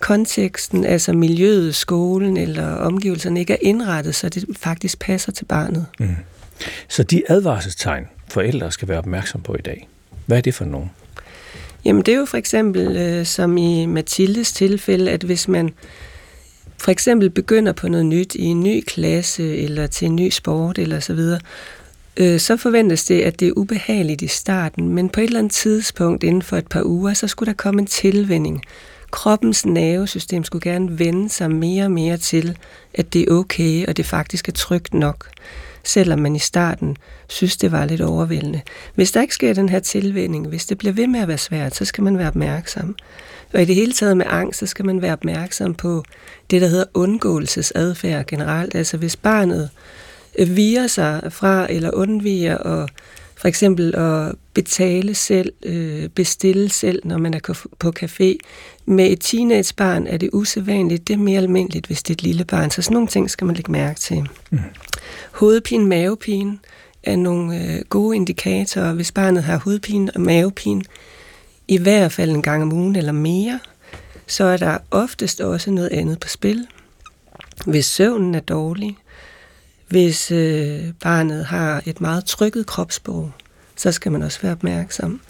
konteksten, 0.00 0.84
altså 0.84 1.12
miljøet, 1.12 1.74
skolen 1.74 2.36
eller 2.36 2.74
omgivelserne 2.74 3.40
ikke 3.40 3.52
er 3.52 3.56
indrettet, 3.60 4.14
så 4.14 4.28
det 4.28 4.44
faktisk 4.56 4.98
passer 4.98 5.32
til 5.32 5.44
barnet. 5.44 5.86
Mm. 5.98 6.16
Så 6.88 7.02
de 7.02 7.22
advarselstegn, 7.28 8.04
forældre 8.28 8.72
skal 8.72 8.88
være 8.88 8.98
opmærksom 8.98 9.40
på 9.40 9.54
i 9.54 9.62
dag, 9.62 9.88
hvad 10.26 10.36
er 10.36 10.42
det 10.42 10.54
for 10.54 10.64
nogen? 10.64 10.90
Jamen 11.84 12.02
det 12.02 12.14
er 12.14 12.18
jo 12.18 12.24
for 12.24 12.36
eksempel, 12.36 12.96
øh, 12.96 13.26
som 13.26 13.56
i 13.56 13.86
Mathildes 13.86 14.52
tilfælde, 14.52 15.10
at 15.10 15.22
hvis 15.22 15.48
man 15.48 15.72
for 16.78 16.90
eksempel 16.90 17.30
begynder 17.30 17.72
på 17.72 17.88
noget 17.88 18.06
nyt 18.06 18.34
i 18.34 18.44
en 18.44 18.62
ny 18.62 18.84
klasse 18.86 19.56
eller 19.56 19.86
til 19.86 20.06
en 20.06 20.16
ny 20.16 20.30
sport 20.30 20.78
eller 20.78 21.00
så 21.00 21.14
videre, 21.14 21.40
øh, 22.16 22.40
så 22.40 22.56
forventes 22.56 23.04
det, 23.04 23.22
at 23.22 23.40
det 23.40 23.48
er 23.48 23.52
ubehageligt 23.56 24.22
i 24.22 24.26
starten, 24.26 24.88
men 24.88 25.08
på 25.08 25.20
et 25.20 25.24
eller 25.24 25.38
andet 25.38 25.52
tidspunkt 25.52 26.24
inden 26.24 26.42
for 26.42 26.56
et 26.56 26.66
par 26.66 26.82
uger, 26.84 27.14
så 27.14 27.28
skulle 27.28 27.46
der 27.46 27.56
komme 27.56 27.80
en 27.80 27.86
tilvænding. 27.86 28.62
Kroppens 29.10 29.66
nervesystem 29.66 30.44
skulle 30.44 30.70
gerne 30.70 30.98
vende 30.98 31.28
sig 31.28 31.50
mere 31.50 31.84
og 31.84 31.90
mere 31.90 32.16
til, 32.16 32.58
at 32.94 33.12
det 33.12 33.22
er 33.22 33.32
okay, 33.32 33.86
og 33.86 33.96
det 33.96 34.06
faktisk 34.06 34.48
er 34.48 34.52
trygt 34.52 34.94
nok 34.94 35.28
selvom 35.88 36.18
man 36.18 36.36
i 36.36 36.38
starten 36.38 36.96
synes, 37.28 37.56
det 37.56 37.72
var 37.72 37.84
lidt 37.84 38.00
overvældende. 38.00 38.60
Hvis 38.94 39.12
der 39.12 39.20
ikke 39.20 39.34
sker 39.34 39.54
den 39.54 39.68
her 39.68 39.80
tilvænding, 39.80 40.48
hvis 40.48 40.66
det 40.66 40.78
bliver 40.78 40.92
ved 40.92 41.06
med 41.06 41.20
at 41.20 41.28
være 41.28 41.38
svært, 41.38 41.74
så 41.74 41.84
skal 41.84 42.04
man 42.04 42.18
være 42.18 42.28
opmærksom. 42.28 42.96
Og 43.54 43.62
i 43.62 43.64
det 43.64 43.74
hele 43.74 43.92
taget 43.92 44.16
med 44.16 44.26
angst, 44.28 44.58
så 44.58 44.66
skal 44.66 44.84
man 44.84 45.02
være 45.02 45.12
opmærksom 45.12 45.74
på 45.74 46.04
det, 46.50 46.60
der 46.62 46.68
hedder 46.68 46.84
undgåelsesadfærd 46.94 48.26
generelt. 48.26 48.74
Altså 48.74 48.96
hvis 48.96 49.16
barnet 49.16 49.70
øh, 50.38 50.56
virer 50.56 50.86
sig 50.86 51.32
fra 51.32 51.72
eller 51.72 51.90
undviger 51.90 52.56
og 52.56 52.88
for 53.38 53.48
eksempel 53.48 53.94
at 53.96 54.34
betale 54.54 55.14
selv, 55.14 55.52
øh, 55.62 56.08
bestille 56.08 56.68
selv, 56.68 57.02
når 57.04 57.18
man 57.18 57.34
er 57.34 57.64
på 57.78 57.92
café. 58.02 58.36
Med 58.86 59.10
et 59.10 59.20
teenagebarn 59.20 60.06
er 60.06 60.16
det 60.16 60.30
usædvanligt. 60.32 61.08
Det 61.08 61.14
er 61.14 61.18
mere 61.18 61.38
almindeligt, 61.38 61.86
hvis 61.86 62.02
det 62.02 62.10
er 62.10 62.14
et 62.14 62.22
lille 62.22 62.44
barn. 62.44 62.70
Så 62.70 62.82
sådan 62.82 62.94
nogle 62.94 63.08
ting 63.08 63.30
skal 63.30 63.46
man 63.46 63.56
lægge 63.56 63.72
mærke 63.72 64.00
til. 64.00 64.28
Mm. 64.50 64.58
Hovedpine, 65.32 65.86
mavepine 65.86 66.58
er 67.02 67.16
nogle 67.16 67.64
øh, 67.64 67.80
gode 67.88 68.16
indikatorer. 68.16 68.92
Hvis 68.92 69.12
barnet 69.12 69.42
har 69.42 69.58
hovedpine 69.58 70.10
og 70.14 70.20
mavepine, 70.20 70.82
i 71.68 71.76
hvert 71.76 72.12
fald 72.12 72.30
en 72.30 72.42
gang 72.42 72.62
om 72.62 72.72
ugen 72.72 72.96
eller 72.96 73.12
mere, 73.12 73.60
så 74.26 74.44
er 74.44 74.56
der 74.56 74.78
oftest 74.90 75.40
også 75.40 75.70
noget 75.70 75.88
andet 75.92 76.20
på 76.20 76.28
spil. 76.28 76.66
Hvis 77.66 77.86
søvnen 77.86 78.34
er 78.34 78.40
dårlig, 78.40 78.96
hvis 79.88 80.30
øh, 80.30 80.80
barnet 81.02 81.44
har 81.44 81.82
et 81.86 82.00
meget 82.00 82.24
trykket 82.24 82.66
kropsbog, 82.66 83.32
så 83.76 83.92
skal 83.92 84.12
man 84.12 84.22
også 84.22 84.38
være 84.42 84.52
opmærksom. 84.52 85.20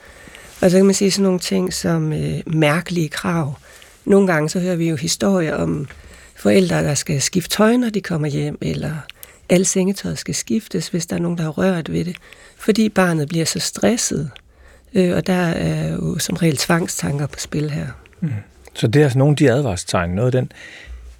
Og 0.60 0.70
så 0.70 0.76
kan 0.76 0.86
man 0.86 0.94
sige 0.94 1.10
sådan 1.10 1.22
nogle 1.22 1.38
ting 1.38 1.74
som 1.74 2.12
øh, 2.12 2.40
mærkelige 2.46 3.08
krav. 3.08 3.54
Nogle 4.04 4.26
gange 4.32 4.48
så 4.48 4.60
hører 4.60 4.76
vi 4.76 4.88
jo 4.88 4.96
historier 4.96 5.54
om 5.54 5.88
forældre, 6.36 6.84
der 6.84 6.94
skal 6.94 7.22
skifte 7.22 7.56
tøj, 7.56 7.76
når 7.76 7.90
de 7.90 8.00
kommer 8.00 8.28
hjem, 8.28 8.58
eller 8.60 8.94
al 9.48 9.66
sengetøjet 9.66 10.18
skal 10.18 10.34
skiftes, 10.34 10.88
hvis 10.88 11.06
der 11.06 11.16
er 11.16 11.20
nogen, 11.20 11.38
der 11.38 11.44
har 11.44 11.50
rørt 11.50 11.92
ved 11.92 12.04
det, 12.04 12.16
fordi 12.56 12.88
barnet 12.88 13.28
bliver 13.28 13.44
så 13.44 13.58
stresset. 13.58 14.30
Øh, 14.94 15.16
og 15.16 15.26
der 15.26 15.32
er 15.32 15.92
jo 15.92 16.18
som 16.18 16.36
regel 16.36 16.56
tvangstanker 16.56 17.26
på 17.26 17.38
spil 17.38 17.70
her. 17.70 17.86
Mm. 18.20 18.30
Så 18.74 18.86
det 18.86 19.00
er 19.00 19.04
altså 19.04 19.18
nogle 19.18 19.32
af 19.32 19.36
de 19.36 19.50
advarstegn, 19.50 20.10
noget 20.10 20.34
af 20.34 20.40
den 20.42 20.52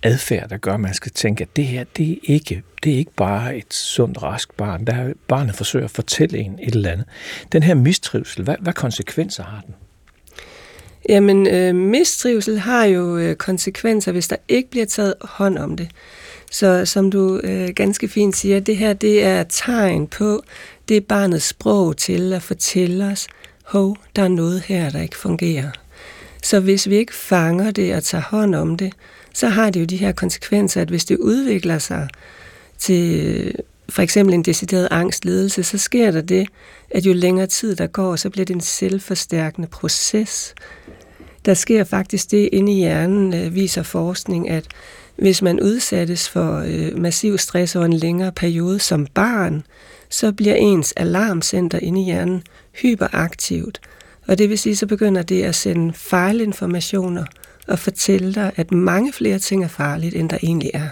adfærd, 0.02 0.48
der 0.48 0.56
gør, 0.56 0.74
at 0.74 0.80
man 0.80 0.94
skal 0.94 1.12
tænke, 1.12 1.42
at 1.42 1.56
det 1.56 1.66
her, 1.66 1.84
det 1.96 2.10
er 2.12 2.16
ikke, 2.22 2.62
det 2.84 2.92
er 2.92 2.96
ikke 2.96 3.14
bare 3.16 3.56
et 3.56 3.74
sundt, 3.74 4.22
rask 4.22 4.56
barn. 4.56 4.84
Der 4.84 5.12
barnet 5.28 5.54
forsøger 5.54 5.84
at 5.84 5.90
fortælle 5.90 6.38
en 6.38 6.58
et 6.62 6.74
eller 6.74 6.90
andet. 6.90 7.06
Den 7.52 7.62
her 7.62 7.74
mistrivsel, 7.74 8.44
hvad, 8.44 8.56
hvad 8.60 8.72
konsekvenser 8.72 9.42
har 9.42 9.62
den? 9.66 9.74
Jamen, 11.08 11.46
øh, 11.46 11.74
mistrivsel 11.74 12.58
har 12.58 12.84
jo 12.84 13.16
øh, 13.16 13.36
konsekvenser, 13.36 14.12
hvis 14.12 14.28
der 14.28 14.36
ikke 14.48 14.70
bliver 14.70 14.86
taget 14.86 15.14
hånd 15.20 15.58
om 15.58 15.76
det. 15.76 15.88
Så 16.50 16.84
som 16.84 17.10
du 17.10 17.40
øh, 17.44 17.68
ganske 17.76 18.08
fint 18.08 18.36
siger, 18.36 18.60
det 18.60 18.76
her 18.76 18.92
det 18.92 19.24
er 19.24 19.42
tegn 19.42 20.06
på, 20.06 20.42
det 20.88 20.96
er 20.96 21.00
barnets 21.00 21.44
sprog 21.44 21.96
til 21.96 22.32
at 22.32 22.42
fortælle 22.42 23.04
os, 23.04 23.26
hov, 23.68 23.96
der 24.16 24.22
er 24.22 24.28
noget 24.28 24.60
her, 24.60 24.90
der 24.90 25.00
ikke 25.00 25.16
fungerer. 25.16 25.70
Så 26.42 26.60
hvis 26.60 26.88
vi 26.88 26.96
ikke 26.96 27.14
fanger 27.14 27.70
det 27.70 27.94
og 27.94 28.02
tager 28.02 28.22
hånd 28.22 28.54
om 28.54 28.76
det, 28.76 28.92
så 29.34 29.48
har 29.48 29.70
det 29.70 29.80
jo 29.80 29.84
de 29.84 29.96
her 29.96 30.12
konsekvenser, 30.12 30.82
at 30.82 30.88
hvis 30.88 31.04
det 31.04 31.16
udvikler 31.16 31.78
sig 31.78 32.08
til 32.78 33.26
øh, 33.26 33.54
for 33.88 34.02
eksempel 34.02 34.34
en 34.34 34.42
decideret 34.42 34.88
angstledelse, 34.90 35.62
så 35.62 35.78
sker 35.78 36.10
der 36.10 36.20
det, 36.20 36.48
at 36.90 37.06
jo 37.06 37.12
længere 37.12 37.46
tid 37.46 37.76
der 37.76 37.86
går, 37.86 38.16
så 38.16 38.30
bliver 38.30 38.44
det 38.44 38.54
en 38.54 38.60
selvforstærkende 38.60 39.68
proces. 39.68 40.54
Der 41.44 41.54
sker 41.54 41.84
faktisk 41.84 42.30
det 42.30 42.48
inde 42.52 42.72
i 42.72 42.76
hjernen, 42.76 43.34
øh, 43.34 43.54
viser 43.54 43.82
forskning, 43.82 44.50
at 44.50 44.66
hvis 45.16 45.42
man 45.42 45.60
udsættes 45.60 46.28
for 46.28 46.64
øh, 46.66 46.98
massiv 46.98 47.38
stress 47.38 47.76
over 47.76 47.86
en 47.86 47.92
længere 47.92 48.32
periode 48.32 48.78
som 48.78 49.06
barn, 49.14 49.62
så 50.08 50.32
bliver 50.32 50.54
ens 50.54 50.92
alarmcenter 50.96 51.78
inde 51.78 52.00
i 52.00 52.04
hjernen 52.04 52.42
hyperaktivt. 52.82 53.80
Og 54.28 54.38
det 54.38 54.48
vil 54.48 54.58
sige, 54.58 54.76
så 54.76 54.86
begynder 54.86 55.22
det 55.22 55.42
at 55.42 55.54
sende 55.54 55.92
fejlinformationer 55.92 57.24
og 57.68 57.78
fortælle 57.78 58.34
dig, 58.34 58.52
at 58.56 58.72
mange 58.72 59.12
flere 59.12 59.38
ting 59.38 59.64
er 59.64 59.68
farligt, 59.68 60.14
end 60.14 60.30
der 60.30 60.38
egentlig 60.42 60.70
er. 60.74 60.88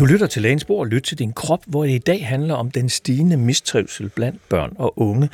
Du 0.00 0.04
lytter 0.04 0.26
til 0.26 0.42
Lægens 0.42 0.64
Bord 0.64 0.80
og 0.80 0.86
lytter 0.86 1.08
til 1.08 1.18
din 1.18 1.32
krop, 1.32 1.60
hvor 1.66 1.84
det 1.84 1.90
i 1.90 1.98
dag 1.98 2.26
handler 2.26 2.54
om 2.54 2.70
den 2.70 2.88
stigende 2.88 3.36
mistrivsel 3.36 4.08
blandt 4.08 4.48
børn 4.48 4.72
og 4.78 5.00
unge. 5.00 5.28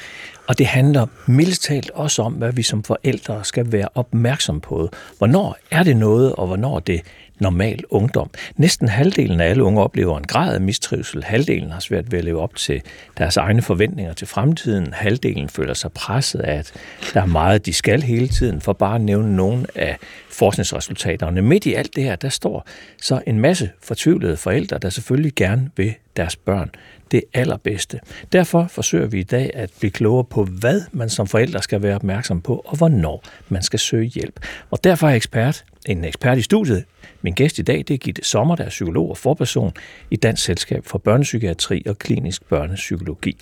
Og 0.46 0.58
det 0.58 0.66
handler 0.66 1.06
mildest 1.26 1.62
talt 1.62 1.90
også 1.90 2.22
om, 2.22 2.32
hvad 2.32 2.52
vi 2.52 2.62
som 2.62 2.82
forældre 2.82 3.44
skal 3.44 3.72
være 3.72 3.88
opmærksom 3.94 4.60
på. 4.60 4.90
Hvornår 5.18 5.58
er 5.70 5.82
det 5.82 5.96
noget, 5.96 6.32
og 6.32 6.46
hvornår 6.46 6.80
det 6.80 7.00
normal 7.38 7.84
ungdom. 7.90 8.30
Næsten 8.56 8.88
halvdelen 8.88 9.40
af 9.40 9.48
alle 9.48 9.64
unge 9.64 9.82
oplever 9.82 10.18
en 10.18 10.26
grad 10.26 10.54
af 10.54 10.60
mistrivsel. 10.60 11.24
Halvdelen 11.24 11.70
har 11.70 11.80
svært 11.80 12.12
ved 12.12 12.18
at 12.18 12.24
leve 12.24 12.40
op 12.40 12.54
til 12.54 12.82
deres 13.18 13.36
egne 13.36 13.62
forventninger 13.62 14.12
til 14.12 14.26
fremtiden. 14.26 14.92
Halvdelen 14.92 15.48
føler 15.48 15.74
sig 15.74 15.92
presset 15.92 16.40
af, 16.40 16.58
at 16.58 16.72
der 17.14 17.22
er 17.22 17.26
meget, 17.26 17.66
de 17.66 17.72
skal 17.72 18.02
hele 18.02 18.28
tiden, 18.28 18.60
for 18.60 18.72
bare 18.72 18.94
at 18.94 19.00
nævne 19.00 19.36
nogle 19.36 19.66
af 19.74 19.96
forskningsresultaterne. 20.30 21.42
Midt 21.42 21.66
i 21.66 21.74
alt 21.74 21.96
det 21.96 22.04
her, 22.04 22.16
der 22.16 22.28
står 22.28 22.66
så 23.02 23.20
en 23.26 23.40
masse 23.40 23.70
fortvivlede 23.82 24.36
forældre, 24.36 24.78
der 24.78 24.90
selvfølgelig 24.90 25.32
gerne 25.34 25.70
vil 25.76 25.94
deres 26.16 26.36
børn 26.36 26.70
det 27.10 27.22
allerbedste. 27.34 28.00
Derfor 28.32 28.66
forsøger 28.70 29.06
vi 29.06 29.20
i 29.20 29.22
dag 29.22 29.50
at 29.54 29.70
blive 29.78 29.90
klogere 29.90 30.24
på, 30.24 30.44
hvad 30.44 30.82
man 30.92 31.08
som 31.08 31.26
forældre 31.26 31.62
skal 31.62 31.82
være 31.82 31.94
opmærksom 31.94 32.40
på, 32.40 32.62
og 32.66 32.76
hvornår 32.76 33.24
man 33.48 33.62
skal 33.62 33.78
søge 33.78 34.06
hjælp. 34.06 34.40
Og 34.70 34.84
derfor 34.84 35.08
er 35.08 35.14
ekspert, 35.14 35.64
en 35.86 36.04
ekspert 36.04 36.38
i 36.38 36.42
studiet, 36.42 36.84
min 37.22 37.34
gæst 37.34 37.58
i 37.58 37.62
dag, 37.62 37.78
det 37.78 37.90
er 37.90 37.98
Gitte 37.98 38.24
Sommer, 38.24 38.56
der 38.56 38.64
er 38.64 38.68
psykolog 38.68 39.10
og 39.10 39.16
forperson 39.16 39.72
i 40.10 40.16
Dansk 40.16 40.44
Selskab 40.44 40.86
for 40.86 40.98
Børnepsykiatri 40.98 41.82
og 41.86 41.98
Klinisk 41.98 42.48
Børnepsykologi. 42.48 43.36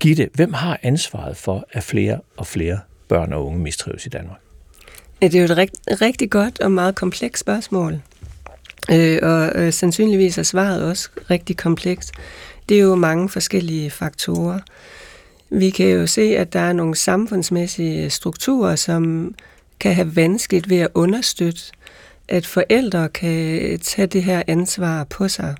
Gitte, 0.00 0.28
hvem 0.34 0.52
har 0.52 0.78
ansvaret 0.82 1.36
for, 1.36 1.64
at 1.72 1.82
flere 1.82 2.20
og 2.36 2.46
flere 2.46 2.78
børn 3.08 3.32
og 3.32 3.46
unge 3.46 3.58
mistrives 3.58 4.06
i 4.06 4.08
Danmark? 4.08 4.38
Ja, 5.22 5.26
det 5.26 5.34
er 5.34 5.38
jo 5.38 5.44
et 5.44 5.56
rigt, 5.56 5.74
rigtig 6.00 6.30
godt 6.30 6.60
og 6.60 6.72
meget 6.72 6.94
komplekst 6.94 7.40
spørgsmål. 7.40 8.00
Øh, 8.90 9.18
og 9.22 9.52
øh, 9.54 9.72
sandsynligvis 9.72 10.38
er 10.38 10.42
svaret 10.42 10.82
også 10.82 11.08
rigtig 11.30 11.56
komplekst. 11.56 12.12
Det 12.68 12.76
er 12.76 12.82
jo 12.82 12.94
mange 12.94 13.28
forskellige 13.28 13.90
faktorer. 13.90 14.58
Vi 15.50 15.70
kan 15.70 15.86
jo 15.86 16.06
se, 16.06 16.36
at 16.36 16.52
der 16.52 16.60
er 16.60 16.72
nogle 16.72 16.96
samfundsmæssige 16.96 18.10
strukturer, 18.10 18.76
som 18.76 19.34
kan 19.82 19.94
have 19.94 20.16
vanskeligt 20.16 20.70
ved 20.70 20.78
at 20.78 20.88
understøtte 20.94 21.60
at 22.28 22.46
forældre 22.46 23.08
kan 23.08 23.78
tage 23.78 24.06
det 24.06 24.22
her 24.22 24.42
ansvar 24.46 25.04
på 25.04 25.28
sig. 25.28 25.54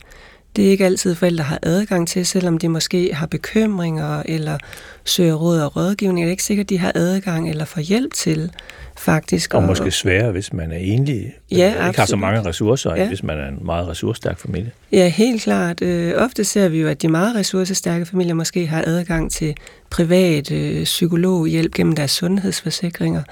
Det 0.56 0.66
er 0.66 0.70
ikke 0.70 0.84
altid 0.84 1.14
forældre 1.14 1.44
har 1.44 1.58
adgang 1.62 2.08
til, 2.08 2.26
selvom 2.26 2.58
de 2.58 2.68
måske 2.68 3.14
har 3.14 3.26
bekymringer 3.26 4.22
eller 4.24 4.58
søger 5.04 5.34
råd 5.34 5.60
og 5.60 5.76
rådgivning. 5.76 6.24
Det 6.24 6.28
er 6.28 6.30
ikke 6.30 6.42
sikkert, 6.42 6.70
de 6.70 6.78
har 6.78 6.92
adgang 6.94 7.50
eller 7.50 7.64
får 7.64 7.80
hjælp 7.80 8.14
til 8.14 8.50
faktisk. 8.98 9.54
Og, 9.54 9.60
og 9.60 9.66
måske 9.66 9.90
sværere, 9.90 10.32
hvis 10.32 10.52
man 10.52 10.72
er 10.72 10.76
enlig, 10.76 11.32
ja, 11.50 11.56
ikke 11.56 11.78
absolut. 11.78 11.96
har 11.96 12.06
så 12.06 12.16
mange 12.16 12.44
ressourcer, 12.44 12.96
ja. 12.96 13.08
hvis 13.08 13.22
man 13.22 13.38
er 13.38 13.48
en 13.48 13.58
meget 13.64 13.88
ressourcestærk 13.88 14.38
familie. 14.38 14.70
Ja, 14.92 15.08
helt 15.08 15.42
klart. 15.42 15.82
Øh, 15.82 16.14
ofte 16.16 16.44
ser 16.44 16.68
vi 16.68 16.80
jo, 16.80 16.88
at 16.88 17.02
de 17.02 17.08
meget 17.08 17.34
ressourcestærke 17.36 18.06
familier 18.06 18.34
måske 18.34 18.66
har 18.66 18.84
adgang 18.86 19.30
til 19.30 19.54
privat 19.90 20.52
øh, 20.52 20.84
psykologhjælp 20.84 21.74
gennem 21.74 21.94
deres 21.94 22.10
sundhedsforsikringer. 22.10 23.22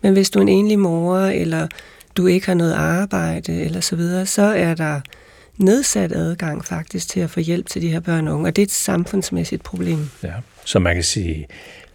Men 0.00 0.12
hvis 0.12 0.30
du 0.30 0.38
er 0.38 0.42
en 0.42 0.48
enlig 0.48 0.78
mor, 0.78 1.18
eller 1.18 1.66
du 2.16 2.26
ikke 2.26 2.46
har 2.46 2.54
noget 2.54 2.72
arbejde 2.72 3.62
eller 3.62 3.80
så 3.80 3.96
videre, 3.96 4.26
så 4.26 4.42
er 4.42 4.74
der 4.74 5.00
nedsat 5.56 6.12
adgang 6.12 6.64
faktisk 6.64 7.08
til 7.08 7.20
at 7.20 7.30
få 7.30 7.40
hjælp 7.40 7.66
til 7.66 7.82
de 7.82 7.88
her 7.88 8.00
børn 8.00 8.28
og 8.28 8.34
unge, 8.34 8.48
og 8.48 8.56
det 8.56 8.62
er 8.62 8.66
et 8.66 8.70
samfundsmæssigt 8.70 9.62
problem. 9.62 10.10
Ja, 10.22 10.32
så 10.64 10.78
man 10.78 10.94
kan 10.94 11.04
sige, 11.04 11.46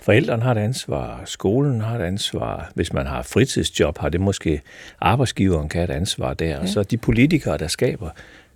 forældrene 0.01 0.43
har 0.43 0.51
et 0.51 0.57
ansvar, 0.57 1.21
skolen 1.25 1.81
har 1.81 1.95
et 1.95 2.01
ansvar, 2.01 2.71
hvis 2.75 2.93
man 2.93 3.05
har 3.05 3.21
fritidsjob, 3.21 3.97
har 3.97 4.09
det 4.09 4.21
måske 4.21 4.61
arbejdsgiveren 5.01 5.69
kan 5.69 5.79
have 5.79 5.89
et 5.89 5.95
ansvar 5.95 6.33
der, 6.33 6.47
ja. 6.47 6.59
og 6.59 6.69
så 6.69 6.83
de 6.83 6.97
politikere, 6.97 7.57
der 7.57 7.67
skaber 7.67 8.09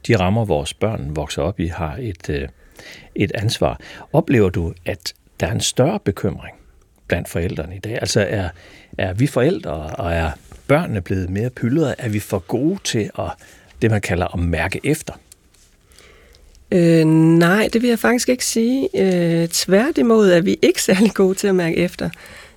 de 0.07 0.19
rammer, 0.19 0.45
vores 0.45 0.73
børn 0.73 1.15
vokser 1.15 1.41
op 1.41 1.59
i, 1.59 1.67
har 1.67 1.97
et, 1.99 2.29
øh, 2.29 2.47
et 3.15 3.31
ansvar. 3.35 3.79
Oplever 4.13 4.49
du, 4.49 4.73
at 4.85 5.13
der 5.39 5.47
er 5.47 5.51
en 5.51 5.61
større 5.61 5.99
bekymring 5.99 6.58
blandt 7.09 7.29
forældrene 7.29 7.75
i 7.75 7.79
dag? 7.79 7.97
Altså 8.01 8.25
er, 8.29 8.49
er 8.97 9.13
vi 9.13 9.27
forældre 9.27 9.71
og 9.71 10.13
er 10.13 10.31
børnene 10.67 11.01
blevet 11.01 11.29
mere 11.29 11.49
pyldrede? 11.49 11.95
Er 11.97 12.09
vi 12.09 12.19
for 12.19 12.39
gode 12.39 12.79
til 12.83 13.09
at, 13.19 13.31
det, 13.81 13.91
man 13.91 14.01
kalder 14.01 14.33
at 14.33 14.39
mærke 14.39 14.79
efter? 14.83 15.13
Øh, 16.71 17.05
nej, 17.05 17.69
det 17.73 17.81
vil 17.81 17.87
jeg 17.87 17.99
faktisk 17.99 18.29
ikke 18.29 18.45
sige. 18.45 18.89
Øh, 18.95 19.47
tværtimod 19.47 20.29
er 20.29 20.41
vi 20.41 20.57
ikke 20.61 20.81
særlig 20.89 21.13
gode 21.13 21.35
til 21.35 21.47
at 21.47 21.55
mærke 21.55 21.77
efter. 21.77 22.09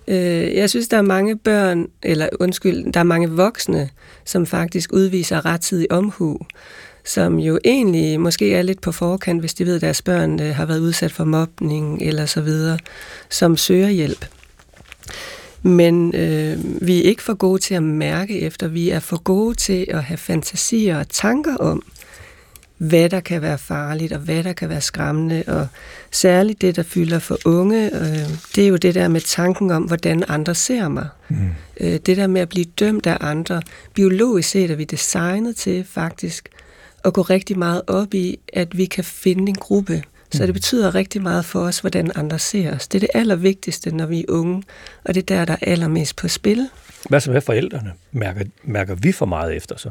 Øh, 0.08 0.54
jeg 0.54 0.70
synes, 0.70 0.88
der 0.88 0.96
er 0.96 1.02
mange 1.02 1.38
børn, 1.38 1.86
eller 2.02 2.28
undskyld, 2.40 2.92
der 2.92 3.00
er 3.00 3.04
mange 3.04 3.30
voksne, 3.30 3.88
som 4.24 4.46
faktisk 4.46 4.92
udviser 4.92 5.46
rettidig 5.46 5.92
omhu, 5.92 6.38
som 7.04 7.38
jo 7.38 7.58
egentlig 7.64 8.20
måske 8.20 8.54
er 8.54 8.62
lidt 8.62 8.80
på 8.80 8.92
forkant, 8.92 9.40
hvis 9.40 9.54
de 9.54 9.66
ved, 9.66 9.74
at 9.74 9.80
deres 9.80 10.02
børn 10.02 10.40
øh, 10.40 10.54
har 10.54 10.66
været 10.66 10.80
udsat 10.80 11.12
for 11.12 11.24
mobning 11.24 12.02
eller 12.02 12.26
så 12.26 12.40
videre, 12.40 12.78
som 13.30 13.56
søger 13.56 13.88
hjælp. 13.88 14.26
Men 15.62 16.14
øh, 16.14 16.58
vi 16.86 16.98
er 16.98 17.02
ikke 17.02 17.22
for 17.22 17.34
gode 17.34 17.58
til 17.58 17.74
at 17.74 17.82
mærke 17.82 18.40
efter. 18.40 18.68
Vi 18.68 18.90
er 18.90 19.00
for 19.00 19.22
gode 19.22 19.54
til 19.54 19.86
at 19.88 20.04
have 20.04 20.18
fantasier 20.18 20.98
og 20.98 21.08
tanker 21.08 21.56
om, 21.56 21.82
hvad 22.78 23.08
der 23.08 23.20
kan 23.20 23.42
være 23.42 23.58
farligt 23.58 24.12
og 24.12 24.18
hvad 24.18 24.44
der 24.44 24.52
kan 24.52 24.68
være 24.68 24.80
skræmmende. 24.80 25.44
Og 25.46 25.66
særligt 26.10 26.60
det, 26.60 26.76
der 26.76 26.82
fylder 26.82 27.18
for 27.18 27.38
unge, 27.44 27.94
øh, 27.94 28.28
det 28.54 28.64
er 28.64 28.68
jo 28.68 28.76
det 28.76 28.94
der 28.94 29.08
med 29.08 29.20
tanken 29.20 29.70
om, 29.70 29.82
hvordan 29.82 30.24
andre 30.28 30.54
ser 30.54 30.88
mig. 30.88 31.08
Mm. 31.28 31.36
Øh, 31.80 31.98
det 32.06 32.16
der 32.16 32.26
med 32.26 32.40
at 32.40 32.48
blive 32.48 32.64
dømt 32.64 33.06
af 33.06 33.16
andre. 33.20 33.62
Biologisk 33.94 34.48
set 34.48 34.70
er 34.70 34.76
vi 34.76 34.84
designet 34.84 35.56
til 35.56 35.84
faktisk 35.84 36.48
at 37.04 37.12
gå 37.12 37.22
rigtig 37.22 37.58
meget 37.58 37.82
op 37.86 38.14
i, 38.14 38.38
at 38.52 38.78
vi 38.78 38.84
kan 38.84 39.04
finde 39.04 39.48
en 39.48 39.54
gruppe, 39.54 40.02
så 40.32 40.42
det 40.42 40.48
mm. 40.48 40.52
betyder 40.52 40.94
rigtig 40.94 41.22
meget 41.22 41.44
for 41.44 41.60
os, 41.60 41.78
hvordan 41.78 42.10
andre 42.14 42.38
ser 42.38 42.74
os. 42.74 42.88
Det 42.88 42.98
er 42.98 43.00
det 43.00 43.10
allervigtigste, 43.14 43.96
når 43.96 44.06
vi 44.06 44.20
er 44.20 44.24
unge, 44.28 44.62
og 45.04 45.14
det 45.14 45.30
er 45.30 45.36
der, 45.36 45.44
der 45.44 45.52
er 45.52 45.70
allermest 45.72 46.16
på 46.16 46.28
spil. 46.28 46.68
Hvad 47.08 47.20
så 47.20 47.30
med 47.30 47.40
forældrene? 47.40 47.92
Mærker, 48.12 48.44
mærker 48.64 48.94
vi 48.94 49.12
for 49.12 49.26
meget 49.26 49.56
efter 49.56 49.76
så? 49.76 49.90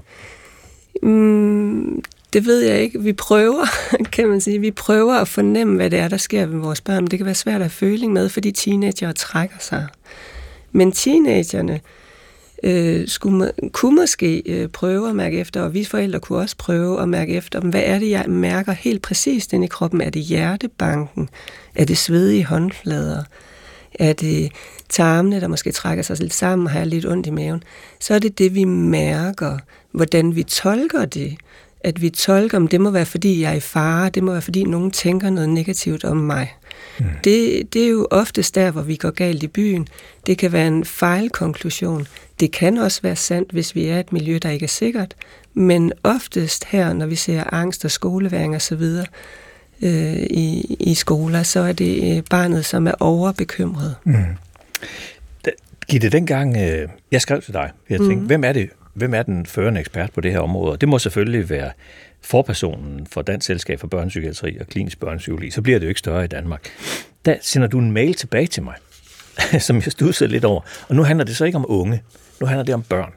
Mm, 1.04 2.04
det 2.34 2.46
ved 2.46 2.60
jeg 2.62 2.82
ikke. 2.82 3.02
Vi 3.02 3.14
prøver, 3.14 3.66
kan 4.14 4.28
man 4.28 4.42
sige. 4.42 4.60
Vi 4.60 4.72
prøver 4.72 5.14
at 5.14 5.28
fornemme, 5.28 5.76
hvad 5.76 5.90
det 5.90 6.00
er, 6.00 6.08
der 6.08 6.18
sker 6.18 6.46
med 6.46 6.60
vores 6.60 6.82
børn. 6.82 7.04
Men 7.04 7.12
det 7.12 7.20
kan 7.20 7.26
være 7.26 7.36
svært 7.36 7.56
at 7.56 7.62
have 7.62 7.70
føling 7.70 8.14
med, 8.14 8.30
fordi 8.30 8.52
teenager 8.52 9.12
trækker 9.12 9.56
sig. 9.60 9.88
Men 10.72 10.92
teenagerne, 10.92 11.80
øh, 12.64 13.08
skulle, 13.08 13.52
kunne 13.72 13.96
måske 13.96 14.44
øh, 14.46 14.68
prøve 14.68 15.10
at 15.10 15.16
mærke 15.16 15.40
efter, 15.40 15.62
og 15.62 15.74
vi 15.74 15.84
forældre 15.84 16.20
kunne 16.20 16.40
også 16.40 16.56
prøve 16.58 17.02
at 17.02 17.10
mærke 17.10 17.34
efter, 17.34 17.60
hvad 17.60 17.84
er 17.86 18.00
det, 18.00 18.10
jeg 18.10 18.26
mærker 18.28 18.72
helt 18.72 19.02
præcist 19.02 19.54
inde 19.54 19.66
i 19.66 19.68
kroppen? 19.68 20.02
Er 20.02 20.10
det 20.10 20.22
hjertebanken? 20.22 21.30
Er 21.76 21.86
det 21.86 21.98
svedige 21.98 22.46
håndflader? 22.46 23.24
Er 24.00 24.14
det 24.14 24.52
tarmene, 24.90 25.42
der 25.42 25.48
måske 25.48 25.72
trækker 25.72 26.04
sig 26.04 26.20
lidt 26.20 26.34
sammen 26.34 26.68
har 26.68 26.84
lidt 26.84 27.06
ondt 27.06 27.28
i 27.28 27.30
maven? 27.30 27.64
Så 28.00 28.14
er 28.14 28.20
det 28.20 28.38
det, 28.38 28.56
vi 28.56 28.64
mærker. 28.64 29.58
Hvordan 29.92 30.36
vi 30.36 30.44
tolker 30.44 31.06
det, 31.06 31.38
at 31.84 32.02
vi 32.02 32.10
tolker, 32.10 32.58
om 32.58 32.68
det 32.68 32.82
må 32.82 32.90
være, 32.90 33.06
fordi 33.06 33.42
jeg 33.42 33.52
er 33.52 33.56
i 33.56 33.60
fare, 33.60 34.10
det 34.10 34.24
må 34.24 34.32
være, 34.32 34.42
fordi 34.42 34.64
nogen 34.64 34.92
tænker 34.92 35.30
noget 35.30 35.50
negativt 35.50 36.04
om 36.04 36.18
mig. 36.18 36.56
Mm. 37.00 37.06
Det, 37.24 37.64
det 37.74 37.84
er 37.84 37.90
jo 37.90 38.08
oftest 38.12 38.56
der, 38.56 38.72
hvor 38.72 38.82
vi 38.82 38.96
går 38.96 39.12
galt 39.12 39.44
i 39.44 39.48
byen. 39.48 39.88
Det 40.28 40.38
kan 40.38 40.52
være 40.52 40.68
en 40.68 40.86
fejlkonklusion. 40.86 42.08
Det 42.42 42.52
kan 42.52 42.78
også 42.78 43.02
være 43.02 43.16
sandt, 43.16 43.52
hvis 43.52 43.76
vi 43.76 43.86
er 43.86 44.00
et 44.00 44.14
miljø, 44.14 44.40
der 44.42 44.50
ikke 44.50 44.64
er 44.64 44.68
sikkert. 44.68 45.16
Men 45.54 45.94
oftest 46.04 46.66
her, 46.66 46.94
når 46.94 47.06
vi 47.06 47.16
ser 47.16 47.54
angst 47.54 47.86
og 47.86 47.92
skoleværing 47.92 48.56
osv., 48.56 48.84
øh, 49.82 50.14
i, 50.14 50.76
i 50.80 50.94
skoler, 50.94 51.44
så 51.44 51.60
er 51.60 51.74
det 51.74 52.18
øh, 52.18 52.24
barnet, 52.30 52.66
som 52.66 52.88
er 52.88 52.94
overbekymret. 53.00 53.96
Mm. 54.04 54.16
Gitte, 55.88 56.10
dengang 56.10 56.58
øh, 56.58 56.90
jeg 57.12 57.22
skrev 57.22 57.42
til 57.42 57.54
dig, 57.54 57.72
jeg 57.90 58.00
tænkte, 58.00 58.16
mm. 58.16 58.26
hvem 58.26 58.44
er 58.44 58.54
det, 58.54 58.70
hvem 58.94 59.14
er 59.14 59.24
den 59.24 59.46
førende 59.46 59.80
ekspert 59.80 60.12
på 60.12 60.22
det 60.22 60.32
her 60.32 60.40
område? 60.40 60.78
det 60.78 60.90
må 60.90 61.00
selvfølgelig 61.00 61.50
være 61.50 61.72
forpersonen 62.22 63.08
for 63.12 63.22
Dansk 63.22 63.48
Selskab 63.48 63.80
for 63.80 63.88
Børnepsykiatri 63.88 64.58
og 64.60 64.68
Klinisk 64.68 65.00
Børnepsykologi. 65.00 65.52
Så 65.52 65.62
bliver 65.62 65.80
det 65.80 65.86
jo 65.86 65.90
ikke 65.90 66.00
større 66.00 66.24
i 66.24 66.28
Danmark. 66.28 66.70
Der 67.26 67.36
sender 67.42 67.68
du 67.68 67.80
en 67.80 67.92
mail 67.92 68.14
tilbage 68.14 68.48
til 68.48 68.64
mig, 68.64 68.76
som 69.68 69.76
jeg 69.76 69.92
studsede 69.92 70.30
lidt 70.32 70.46
over. 70.46 70.62
Og 70.88 70.96
nu 70.96 71.04
handler 71.04 71.26
det 71.26 71.36
så 71.36 71.46
ikke 71.46 71.58
om 71.58 71.66
unge. 71.68 72.02
Nu 72.42 72.48
handler 72.48 72.64
det 72.64 72.76
om 72.76 72.84
børn. 72.84 73.14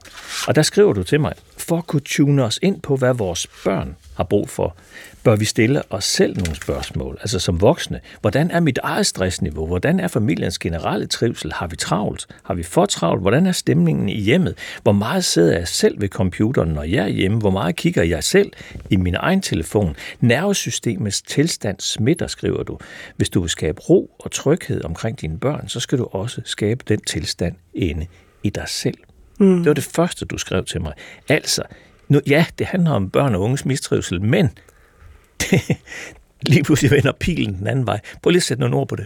Og 0.47 0.55
der 0.55 0.61
skriver 0.61 0.93
du 0.93 1.03
til 1.03 1.19
mig, 1.19 1.33
for 1.57 1.77
at 1.77 1.87
kunne 1.87 2.01
tune 2.05 2.43
os 2.43 2.59
ind 2.61 2.81
på, 2.81 2.95
hvad 2.95 3.13
vores 3.13 3.47
børn 3.63 3.95
har 4.15 4.23
brug 4.23 4.49
for, 4.49 4.75
bør 5.23 5.35
vi 5.35 5.45
stille 5.45 5.81
os 5.89 6.05
selv 6.05 6.37
nogle 6.37 6.55
spørgsmål, 6.55 7.17
altså 7.21 7.39
som 7.39 7.61
voksne. 7.61 7.99
Hvordan 8.21 8.51
er 8.51 8.59
mit 8.59 8.79
eget 8.83 9.05
stressniveau? 9.05 9.67
Hvordan 9.67 9.99
er 9.99 10.07
familiens 10.07 10.59
generelle 10.59 11.07
trivsel? 11.07 11.53
Har 11.53 11.67
vi 11.67 11.75
travlt? 11.75 12.27
Har 12.43 12.53
vi 12.53 12.63
for 12.63 12.85
travlt? 12.85 13.21
Hvordan 13.21 13.47
er 13.47 13.51
stemningen 13.51 14.09
i 14.09 14.21
hjemmet? 14.21 14.57
Hvor 14.83 14.91
meget 14.91 15.25
sidder 15.25 15.57
jeg 15.57 15.67
selv 15.67 16.01
ved 16.01 16.09
computeren, 16.09 16.69
når 16.69 16.83
jeg 16.83 17.03
er 17.03 17.07
hjemme? 17.07 17.39
Hvor 17.39 17.49
meget 17.49 17.75
kigger 17.75 18.03
jeg 18.03 18.23
selv 18.23 18.51
i 18.89 18.95
min 18.95 19.15
egen 19.15 19.41
telefon? 19.41 19.95
Nervesystemets 20.19 21.21
tilstand 21.21 21.79
smitter, 21.79 22.27
skriver 22.27 22.63
du. 22.63 22.79
Hvis 23.15 23.29
du 23.29 23.41
vil 23.41 23.49
skabe 23.49 23.81
ro 23.81 24.11
og 24.19 24.31
tryghed 24.31 24.83
omkring 24.83 25.21
dine 25.21 25.39
børn, 25.39 25.69
så 25.69 25.79
skal 25.79 25.97
du 25.97 26.07
også 26.11 26.41
skabe 26.45 26.83
den 26.87 27.01
tilstand 27.01 27.55
inde 27.73 28.05
i 28.43 28.49
dig 28.49 28.65
selv. 28.67 28.97
Mm. 29.39 29.57
Det 29.57 29.65
var 29.65 29.73
det 29.73 29.83
første, 29.83 30.25
du 30.25 30.37
skrev 30.37 30.65
til 30.65 30.81
mig. 30.81 30.93
Altså, 31.29 31.63
nu, 32.07 32.21
ja, 32.27 32.45
det 32.59 32.67
handler 32.67 32.91
om 32.91 33.09
børn 33.09 33.35
og 33.35 33.41
unges 33.41 33.65
mistrivsel, 33.65 34.21
men 34.21 34.49
det, 35.41 35.61
lige 36.41 36.63
pludselig 36.63 36.91
vender 36.91 37.11
pilen 37.11 37.57
den 37.57 37.67
anden 37.67 37.87
vej. 37.87 37.99
Prøv 38.21 38.29
lige 38.29 38.39
at 38.39 38.43
sætte 38.43 38.61
nogle 38.61 38.75
ord 38.75 38.87
på 38.87 38.95
det. 38.95 39.05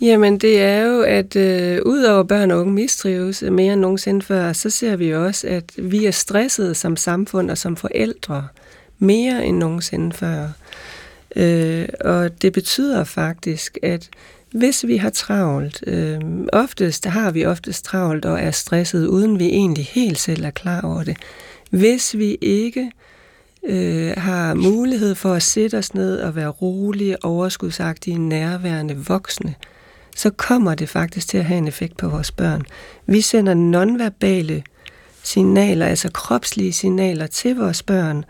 Jamen, 0.00 0.38
det 0.38 0.62
er 0.62 0.80
jo, 0.80 1.02
at 1.02 1.36
øh, 1.36 1.80
udover 1.86 2.22
børn 2.22 2.50
og 2.50 2.60
unge 2.60 2.72
mistrives 2.72 3.42
mere 3.42 3.72
end 3.72 3.80
nogensinde 3.80 4.22
før, 4.22 4.52
så 4.52 4.70
ser 4.70 4.96
vi 4.96 5.14
også, 5.14 5.46
at 5.48 5.64
vi 5.78 6.06
er 6.06 6.10
stressede 6.10 6.74
som 6.74 6.96
samfund 6.96 7.50
og 7.50 7.58
som 7.58 7.76
forældre 7.76 8.48
mere 8.98 9.46
end 9.46 9.58
nogensinde 9.58 10.12
før. 10.12 10.48
Øh, 11.36 11.88
og 12.00 12.42
det 12.42 12.52
betyder 12.52 13.04
faktisk, 13.04 13.78
at 13.82 14.08
hvis 14.54 14.86
vi 14.86 14.96
har 14.96 15.10
travlt, 15.10 15.84
øh, 15.86 16.20
oftest 16.52 17.06
har 17.06 17.30
vi 17.30 17.44
oftest 17.44 17.84
travlt 17.84 18.24
og 18.24 18.40
er 18.40 18.50
stresset, 18.50 19.06
uden 19.06 19.38
vi 19.38 19.44
egentlig 19.44 19.84
helt 19.84 20.18
selv 20.18 20.44
er 20.44 20.50
klar 20.50 20.80
over 20.80 21.04
det. 21.04 21.16
Hvis 21.70 22.18
vi 22.18 22.38
ikke 22.40 22.90
øh, 23.64 24.12
har 24.16 24.54
mulighed 24.54 25.14
for 25.14 25.34
at 25.34 25.42
sætte 25.42 25.78
os 25.78 25.94
ned 25.94 26.20
og 26.20 26.36
være 26.36 26.48
rolige, 26.48 27.24
overskudsagtige, 27.24 28.18
nærværende 28.18 28.96
voksne, 28.96 29.54
så 30.16 30.30
kommer 30.30 30.74
det 30.74 30.88
faktisk 30.88 31.28
til 31.28 31.38
at 31.38 31.44
have 31.44 31.58
en 31.58 31.68
effekt 31.68 31.96
på 31.96 32.08
vores 32.08 32.32
børn. 32.32 32.62
Vi 33.06 33.20
sender 33.20 33.54
nonverbale 33.54 34.62
signaler, 35.22 35.86
altså 35.86 36.10
kropslige 36.12 36.72
signaler 36.72 37.26
til 37.26 37.56
vores 37.56 37.82
børn, 37.82 38.24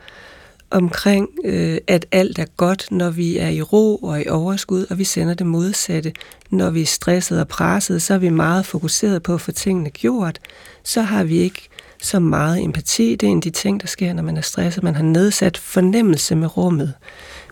omkring, 0.72 1.28
øh, 1.44 1.78
at 1.86 2.06
alt 2.12 2.38
er 2.38 2.44
godt, 2.56 2.86
når 2.90 3.10
vi 3.10 3.38
er 3.38 3.48
i 3.48 3.62
ro 3.62 3.96
og 3.96 4.22
i 4.22 4.28
overskud, 4.28 4.86
og 4.90 4.98
vi 4.98 5.04
sender 5.04 5.34
det 5.34 5.46
modsatte. 5.46 6.12
Når 6.50 6.70
vi 6.70 6.82
er 6.82 6.86
stresset 6.86 7.40
og 7.40 7.48
presset, 7.48 8.02
så 8.02 8.14
er 8.14 8.18
vi 8.18 8.28
meget 8.28 8.66
fokuseret 8.66 9.22
på 9.22 9.34
at 9.34 9.40
få 9.40 9.52
tingene 9.52 9.90
gjort. 9.90 10.38
Så 10.84 11.02
har 11.02 11.24
vi 11.24 11.36
ikke 11.36 11.68
så 12.02 12.20
meget 12.20 12.64
empati. 12.64 13.16
Det 13.16 13.26
er 13.26 13.30
en 13.30 13.38
af 13.38 13.42
de 13.42 13.50
ting, 13.50 13.80
der 13.80 13.86
sker, 13.86 14.12
når 14.12 14.22
man 14.22 14.36
er 14.36 14.40
stresset. 14.40 14.82
Man 14.82 14.94
har 14.94 15.02
nedsat 15.02 15.56
fornemmelse 15.56 16.36
med 16.36 16.56
rummet. 16.56 16.94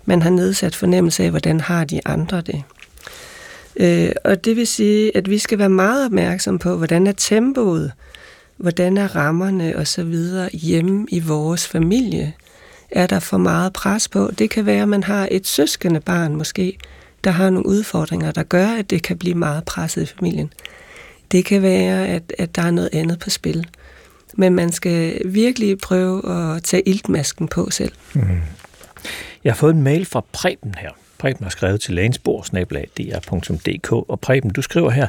Man 0.04 0.22
har 0.22 0.30
nedsat 0.30 0.74
fornemmelse 0.74 1.24
af, 1.24 1.30
hvordan 1.30 1.60
har 1.60 1.84
de 1.84 2.00
andre 2.04 2.40
det. 2.40 2.62
Øh, 3.76 4.12
og 4.24 4.44
det 4.44 4.56
vil 4.56 4.66
sige, 4.66 5.16
at 5.16 5.30
vi 5.30 5.38
skal 5.38 5.58
være 5.58 5.68
meget 5.68 6.04
opmærksom 6.04 6.58
på, 6.58 6.76
hvordan 6.76 7.06
er 7.06 7.12
tempoet, 7.12 7.92
hvordan 8.56 8.96
er 8.96 9.16
rammerne 9.16 9.76
osv. 9.76 10.14
hjemme 10.52 11.06
i 11.10 11.20
vores 11.20 11.68
familie. 11.68 12.34
Er 12.90 13.06
der 13.06 13.18
for 13.18 13.38
meget 13.38 13.72
pres 13.72 14.08
på? 14.08 14.30
Det 14.38 14.50
kan 14.50 14.66
være, 14.66 14.82
at 14.82 14.88
man 14.88 15.02
har 15.02 15.28
et 15.30 15.46
søskende 15.46 16.00
barn 16.00 16.36
måske, 16.36 16.78
der 17.24 17.30
har 17.30 17.50
nogle 17.50 17.66
udfordringer, 17.66 18.32
der 18.32 18.42
gør, 18.42 18.66
at 18.66 18.90
det 18.90 19.02
kan 19.02 19.18
blive 19.18 19.34
meget 19.34 19.64
presset 19.64 20.02
i 20.02 20.06
familien. 20.06 20.52
Det 21.32 21.44
kan 21.44 21.62
være, 21.62 22.06
at, 22.06 22.32
at 22.38 22.56
der 22.56 22.62
er 22.62 22.70
noget 22.70 22.90
andet 22.92 23.18
på 23.18 23.30
spil. 23.30 23.66
Men 24.34 24.54
man 24.54 24.72
skal 24.72 25.22
virkelig 25.24 25.78
prøve 25.78 26.30
at 26.30 26.62
tage 26.62 26.88
iltmasken 26.88 27.48
på 27.48 27.70
selv. 27.70 27.92
Mm. 28.14 28.40
Jeg 29.44 29.52
har 29.52 29.56
fået 29.56 29.74
en 29.74 29.82
mail 29.82 30.06
fra 30.06 30.24
Preben 30.32 30.74
her. 30.78 30.90
Preben 31.18 31.42
har 31.42 31.50
skrevet 31.50 31.80
til 31.80 31.94
lægensbord, 31.94 32.46
og 34.08 34.20
Preben, 34.20 34.50
du 34.50 34.62
skriver 34.62 34.90
her, 34.90 35.06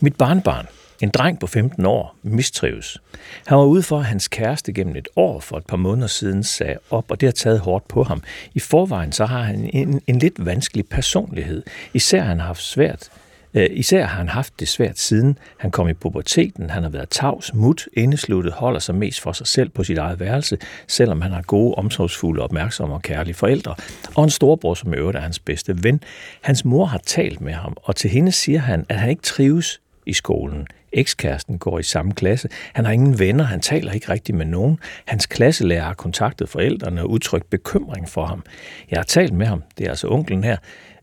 mit 0.00 0.16
barnbarn, 0.16 0.66
en 1.02 1.08
dreng 1.08 1.40
på 1.40 1.46
15 1.46 1.86
år, 1.86 2.16
mistrives. 2.22 2.98
Han 3.46 3.58
var 3.58 3.64
ude 3.64 3.82
for, 3.82 3.98
at 3.98 4.04
hans 4.04 4.28
kæreste 4.28 4.72
gennem 4.72 4.96
et 4.96 5.08
år 5.16 5.40
for 5.40 5.56
et 5.56 5.66
par 5.66 5.76
måneder 5.76 6.08
siden 6.08 6.42
sagde 6.42 6.78
op, 6.90 7.10
og 7.10 7.20
det 7.20 7.26
har 7.26 7.32
taget 7.32 7.60
hårdt 7.60 7.88
på 7.88 8.02
ham. 8.02 8.22
I 8.54 8.60
forvejen 8.60 9.12
så 9.12 9.26
har 9.26 9.42
han 9.42 9.70
en, 9.72 10.00
en 10.06 10.18
lidt 10.18 10.46
vanskelig 10.46 10.86
personlighed. 10.88 11.62
Især 11.94 12.22
han 12.22 12.40
har 12.40 12.46
haft 12.46 12.62
svært 12.62 13.10
øh, 13.54 13.66
især 13.70 14.06
har 14.06 14.16
han 14.16 14.28
haft 14.28 14.60
det 14.60 14.68
svært 14.68 14.98
siden 14.98 15.38
han 15.56 15.70
kom 15.70 15.88
i 15.88 15.92
puberteten. 15.92 16.70
Han 16.70 16.82
har 16.82 16.90
været 16.90 17.08
tavs, 17.08 17.54
mut, 17.54 17.88
indesluttet, 17.92 18.52
holder 18.52 18.80
sig 18.80 18.94
mest 18.94 19.20
for 19.20 19.32
sig 19.32 19.46
selv 19.46 19.68
på 19.68 19.84
sit 19.84 19.98
eget 19.98 20.20
værelse, 20.20 20.58
selvom 20.86 21.20
han 21.20 21.32
har 21.32 21.42
gode, 21.42 21.74
omsorgsfulde, 21.74 22.42
opmærksomme 22.42 22.94
og 22.94 23.02
kærlige 23.02 23.34
forældre. 23.34 23.74
Og 24.14 24.24
en 24.24 24.30
storbror, 24.30 24.74
som 24.74 24.92
i 24.92 24.96
øvrigt 24.96 25.16
er 25.16 25.22
hans 25.22 25.38
bedste 25.38 25.82
ven. 25.82 26.00
Hans 26.40 26.64
mor 26.64 26.84
har 26.84 27.00
talt 27.06 27.40
med 27.40 27.52
ham, 27.52 27.76
og 27.82 27.96
til 27.96 28.10
hende 28.10 28.32
siger 28.32 28.60
han, 28.60 28.86
at 28.88 28.96
han 28.98 29.10
ikke 29.10 29.22
trives 29.22 29.80
i 30.06 30.12
skolen. 30.12 30.66
Ekskæresten 30.92 31.58
går 31.58 31.78
i 31.78 31.82
samme 31.82 32.12
klasse. 32.12 32.48
Han 32.72 32.84
har 32.84 32.92
ingen 32.92 33.18
venner, 33.18 33.44
han 33.44 33.60
taler 33.60 33.92
ikke 33.92 34.08
rigtig 34.08 34.34
med 34.34 34.46
nogen. 34.46 34.78
Hans 35.04 35.26
klasselærer 35.26 35.84
har 35.84 35.94
kontaktet 35.94 36.48
forældrene 36.48 37.02
og 37.02 37.10
udtrykt 37.10 37.50
bekymring 37.50 38.08
for 38.08 38.26
ham. 38.26 38.42
Jeg 38.90 38.98
har 38.98 39.04
talt 39.04 39.32
med 39.32 39.46
ham, 39.46 39.62
det 39.78 39.86
er 39.86 39.90
altså 39.90 40.08
onklen 40.08 40.44
her, 40.44 40.56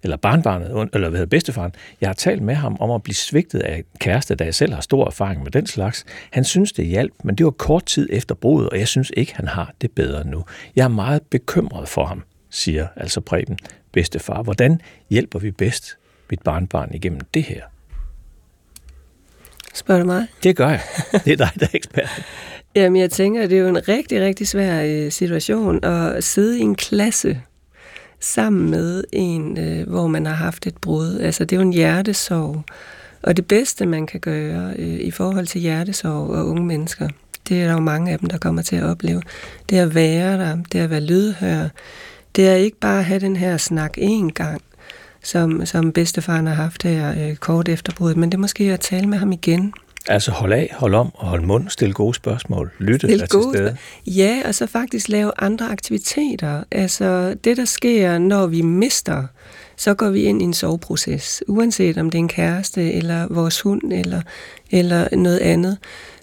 eller 0.04 0.18
barnbarnet, 0.18 0.90
eller 0.94 1.10
hvad 1.10 1.20
hedder 1.20 1.30
bedstefaren, 1.30 1.72
jeg 2.02 2.10
har 2.10 2.14
talt 2.14 2.42
med 2.42 2.56
ham 2.56 2.78
om 2.80 2.92
at 2.92 3.04
blive 3.04 3.16
svigtet 3.16 3.60
af 3.60 3.84
kæreste, 4.00 4.36
da 4.36 4.44
jeg 4.44 4.56
selv 4.56 4.74
har 4.74 4.82
stor 4.82 5.06
erfaring 5.06 5.44
med 5.44 5.52
den 5.52 5.68
slags. 5.68 6.06
Han 6.32 6.44
synes, 6.44 6.72
det 6.72 6.86
hjalp, 6.86 7.14
men 7.24 7.36
det 7.36 7.46
var 7.46 7.52
kort 7.52 7.86
tid 7.86 8.10
efter 8.12 8.36
brudet, 8.36 8.70
og 8.70 8.80
jeg 8.80 8.88
synes 8.88 9.12
ikke, 9.18 9.36
han 9.36 9.48
har 9.48 9.74
det 9.82 9.92
bedre 9.92 10.28
nu. 10.28 10.46
Jeg 10.76 10.84
er 10.84 10.88
meget 10.88 11.22
bekymret 11.22 11.88
for 11.88 12.06
ham, 12.06 12.24
siger 12.50 12.88
altså 12.96 13.22
Preben, 13.22 13.58
bedstefar. 13.92 14.44
Hvordan 14.44 14.82
hjælper 15.10 15.40
vi 15.40 15.52
bedst 15.52 15.98
mit 16.30 16.42
barnbarn 16.42 16.94
igennem 16.94 17.22
det 17.34 17.44
her? 17.44 17.62
Spørger 19.76 20.02
du 20.02 20.06
mig? 20.06 20.28
Det 20.44 20.56
gør 20.56 20.70
jeg. 20.70 20.82
Det 21.12 21.34
er 21.34 21.38
dig, 21.38 21.50
der 21.60 21.66
er 21.66 21.76
ekspert. 21.76 22.24
Jamen, 22.76 23.02
jeg 23.02 23.12
tænker, 23.12 23.44
at 23.44 23.50
det 23.50 23.58
er 23.58 23.62
jo 23.62 23.68
en 23.68 23.88
rigtig, 23.88 24.22
rigtig 24.22 24.48
svær 24.48 24.84
øh, 24.84 25.12
situation 25.12 25.86
at 25.86 26.24
sidde 26.24 26.60
i 26.60 26.62
en 26.62 26.76
klasse 26.76 27.42
sammen 28.20 28.70
med 28.70 29.04
en, 29.14 29.58
øh, 29.58 29.90
hvor 29.90 30.08
man 30.08 30.26
har 30.26 30.34
haft 30.34 30.68
et 30.68 30.78
brud. 30.78 31.20
Altså, 31.20 31.46
det 31.46 31.56
er 31.56 31.58
jo 31.58 31.68
en 31.68 31.74
hjertesorg. 31.74 32.64
Og 33.22 33.38
det 33.38 33.48
bedste, 33.48 33.86
man 33.86 34.08
kan 34.08 34.20
gøre 34.20 34.74
øh, 34.78 35.00
i 35.00 35.12
forhold 35.12 35.48
til 35.48 35.62
hjertesorg 35.62 36.30
og 36.30 36.48
unge 36.48 36.66
mennesker, 36.66 37.10
det 37.50 37.62
er 37.62 37.66
der 37.66 37.74
jo 37.74 37.80
mange 37.80 38.12
af 38.12 38.20
dem, 38.20 38.30
der 38.30 38.38
kommer 38.38 38.62
til 38.62 38.76
at 38.76 38.84
opleve, 38.84 39.22
det 39.70 39.78
er 39.78 39.84
at 39.84 39.96
være 39.96 40.38
der, 40.38 40.58
det 40.72 40.80
er 40.80 40.84
at 40.84 40.90
være 40.90 41.02
lydhør. 41.02 41.68
Det 42.36 42.48
er 42.48 42.56
ikke 42.56 42.80
bare 42.80 43.00
at 43.00 43.06
have 43.06 43.20
den 43.20 43.36
her 43.36 43.58
snak 43.58 43.98
én 43.98 44.30
gang, 44.30 44.62
som, 45.26 45.66
som 45.66 45.92
bedstefaren 45.92 46.48
har 46.48 46.54
haft 46.54 46.84
her 46.84 47.30
øh, 47.30 47.36
kort 47.36 47.70
efter 47.70 47.94
bruddet, 47.94 48.18
men 48.18 48.32
det 48.32 48.38
er 48.38 48.42
måske 48.42 48.74
at 48.74 48.80
tale 48.80 49.08
med 49.08 49.18
ham 49.18 49.32
igen, 49.32 49.74
Altså 50.08 50.32
hold 50.32 50.54
af, 50.54 50.76
hold 50.78 50.94
om 50.94 51.12
og 51.16 51.28
hold 51.28 51.42
mund, 51.42 51.70
stille 51.70 51.94
gode 51.94 52.14
spørgsmål, 52.16 52.72
lytte 52.80 53.08
Stil 53.08 53.20
til 53.20 53.28
stede. 53.28 53.78
Ja, 54.08 54.42
og 54.46 54.56
så 54.56 54.68
faktisk 54.68 55.10
lave 55.10 55.32
andre 55.38 55.70
aktiviteter. 55.70 56.64
Altså 56.72 57.36
det, 57.44 57.58
der 57.58 57.66
sker, 57.66 58.18
når 58.18 58.48
vi 58.48 58.62
mister, 58.62 59.24
så 59.78 59.94
går 59.94 60.10
vi 60.10 60.22
ind 60.22 60.42
i 60.42 60.46
en 60.46 60.54
soveproces, 60.54 61.44
uanset 61.48 61.98
om 61.98 62.10
det 62.10 62.18
er 62.18 62.20
en 62.20 62.28
kæreste, 62.28 62.94
eller 62.94 63.28
vores 63.30 63.62
hund, 63.62 63.94
eller, 63.94 64.22
eller 64.72 65.16
noget 65.16 65.40
andet. 65.40 65.78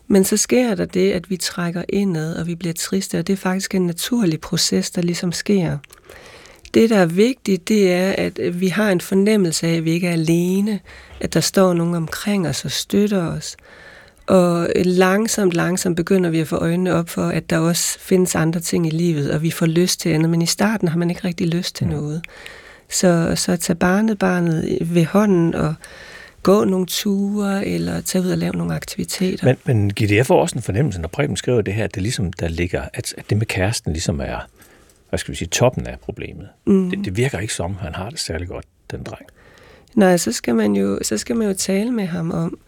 Men 0.08 0.24
så 0.24 0.36
sker 0.36 0.74
der 0.74 0.84
det, 0.84 1.12
at 1.12 1.30
vi 1.30 1.36
trækker 1.36 1.82
indad, 1.88 2.36
og 2.36 2.46
vi 2.46 2.54
bliver 2.54 2.74
triste, 2.74 3.18
og 3.18 3.26
det 3.26 3.32
er 3.32 3.36
faktisk 3.36 3.74
en 3.74 3.86
naturlig 3.86 4.40
proces, 4.40 4.90
der 4.90 5.02
ligesom 5.02 5.32
sker. 5.32 5.78
Det, 6.74 6.90
der 6.90 6.96
er 6.96 7.06
vigtigt, 7.06 7.68
det 7.68 7.92
er, 7.92 8.14
at 8.18 8.60
vi 8.60 8.68
har 8.68 8.90
en 8.90 9.00
fornemmelse 9.00 9.66
af, 9.66 9.76
at 9.76 9.84
vi 9.84 9.90
ikke 9.90 10.06
er 10.06 10.12
alene, 10.12 10.80
at 11.20 11.34
der 11.34 11.40
står 11.40 11.74
nogen 11.74 11.94
omkring 11.94 12.48
os 12.48 12.64
og 12.64 12.70
støtter 12.70 13.26
os. 13.26 13.56
Og 14.26 14.68
langsomt, 14.84 15.52
langsomt 15.52 15.96
begynder 15.96 16.30
vi 16.30 16.40
at 16.40 16.48
få 16.48 16.56
øjnene 16.56 16.94
op 16.94 17.08
for, 17.08 17.22
at 17.22 17.50
der 17.50 17.58
også 17.58 17.98
findes 17.98 18.34
andre 18.34 18.60
ting 18.60 18.86
i 18.86 18.90
livet, 18.90 19.30
og 19.30 19.42
vi 19.42 19.50
får 19.50 19.66
lyst 19.66 20.00
til 20.00 20.08
andet. 20.08 20.30
Men 20.30 20.42
i 20.42 20.46
starten 20.46 20.88
har 20.88 20.98
man 20.98 21.10
ikke 21.10 21.24
rigtig 21.24 21.46
lyst 21.46 21.76
til 21.76 21.86
noget. 21.86 22.22
Så, 22.88 23.32
så 23.36 23.56
tage 23.56 23.76
barnet, 23.76 24.18
barnet 24.18 24.78
ved 24.80 25.04
hånden 25.04 25.54
og 25.54 25.74
gå 26.42 26.64
nogle 26.64 26.86
ture, 26.86 27.66
eller 27.66 28.00
tage 28.00 28.24
ud 28.24 28.30
og 28.30 28.38
lave 28.38 28.52
nogle 28.52 28.74
aktiviteter. 28.74 29.46
Men, 29.46 29.56
men 29.64 29.92
Gitte, 29.92 30.16
jeg 30.16 30.26
får 30.26 30.40
også 30.40 30.56
en 30.56 30.62
fornemmelse, 30.62 31.00
når 31.00 31.08
Preben 31.08 31.36
skriver 31.36 31.62
det 31.62 31.74
her, 31.74 31.84
at 31.84 31.94
det 31.94 32.02
ligesom, 32.02 32.32
der 32.32 32.48
ligger, 32.48 32.82
at, 32.94 33.14
at 33.18 33.24
det 33.30 33.38
med 33.38 33.46
kæresten 33.46 33.92
ligesom 33.92 34.20
er, 34.20 34.48
hvad 35.12 35.18
skal 35.18 35.32
vi 35.32 35.36
sige, 35.36 35.48
toppen 35.48 35.86
af 35.86 35.98
problemet. 36.00 36.48
Mm. 36.66 36.90
Det, 36.90 37.04
det 37.04 37.16
virker 37.16 37.38
ikke 37.38 37.54
som, 37.54 37.74
han 37.74 37.94
har 37.94 38.10
det 38.10 38.20
særlig 38.20 38.48
godt, 38.48 38.64
den 38.90 39.02
dreng. 39.02 39.26
Nej, 39.94 40.16
så 40.16 40.32
skal 40.32 40.54
man 40.54 40.76
jo, 40.76 40.98
så 41.02 41.18
skal 41.18 41.36
man 41.36 41.48
jo 41.48 41.54
tale 41.54 41.90
med 41.90 42.06
ham 42.06 42.30
om, 42.30 42.58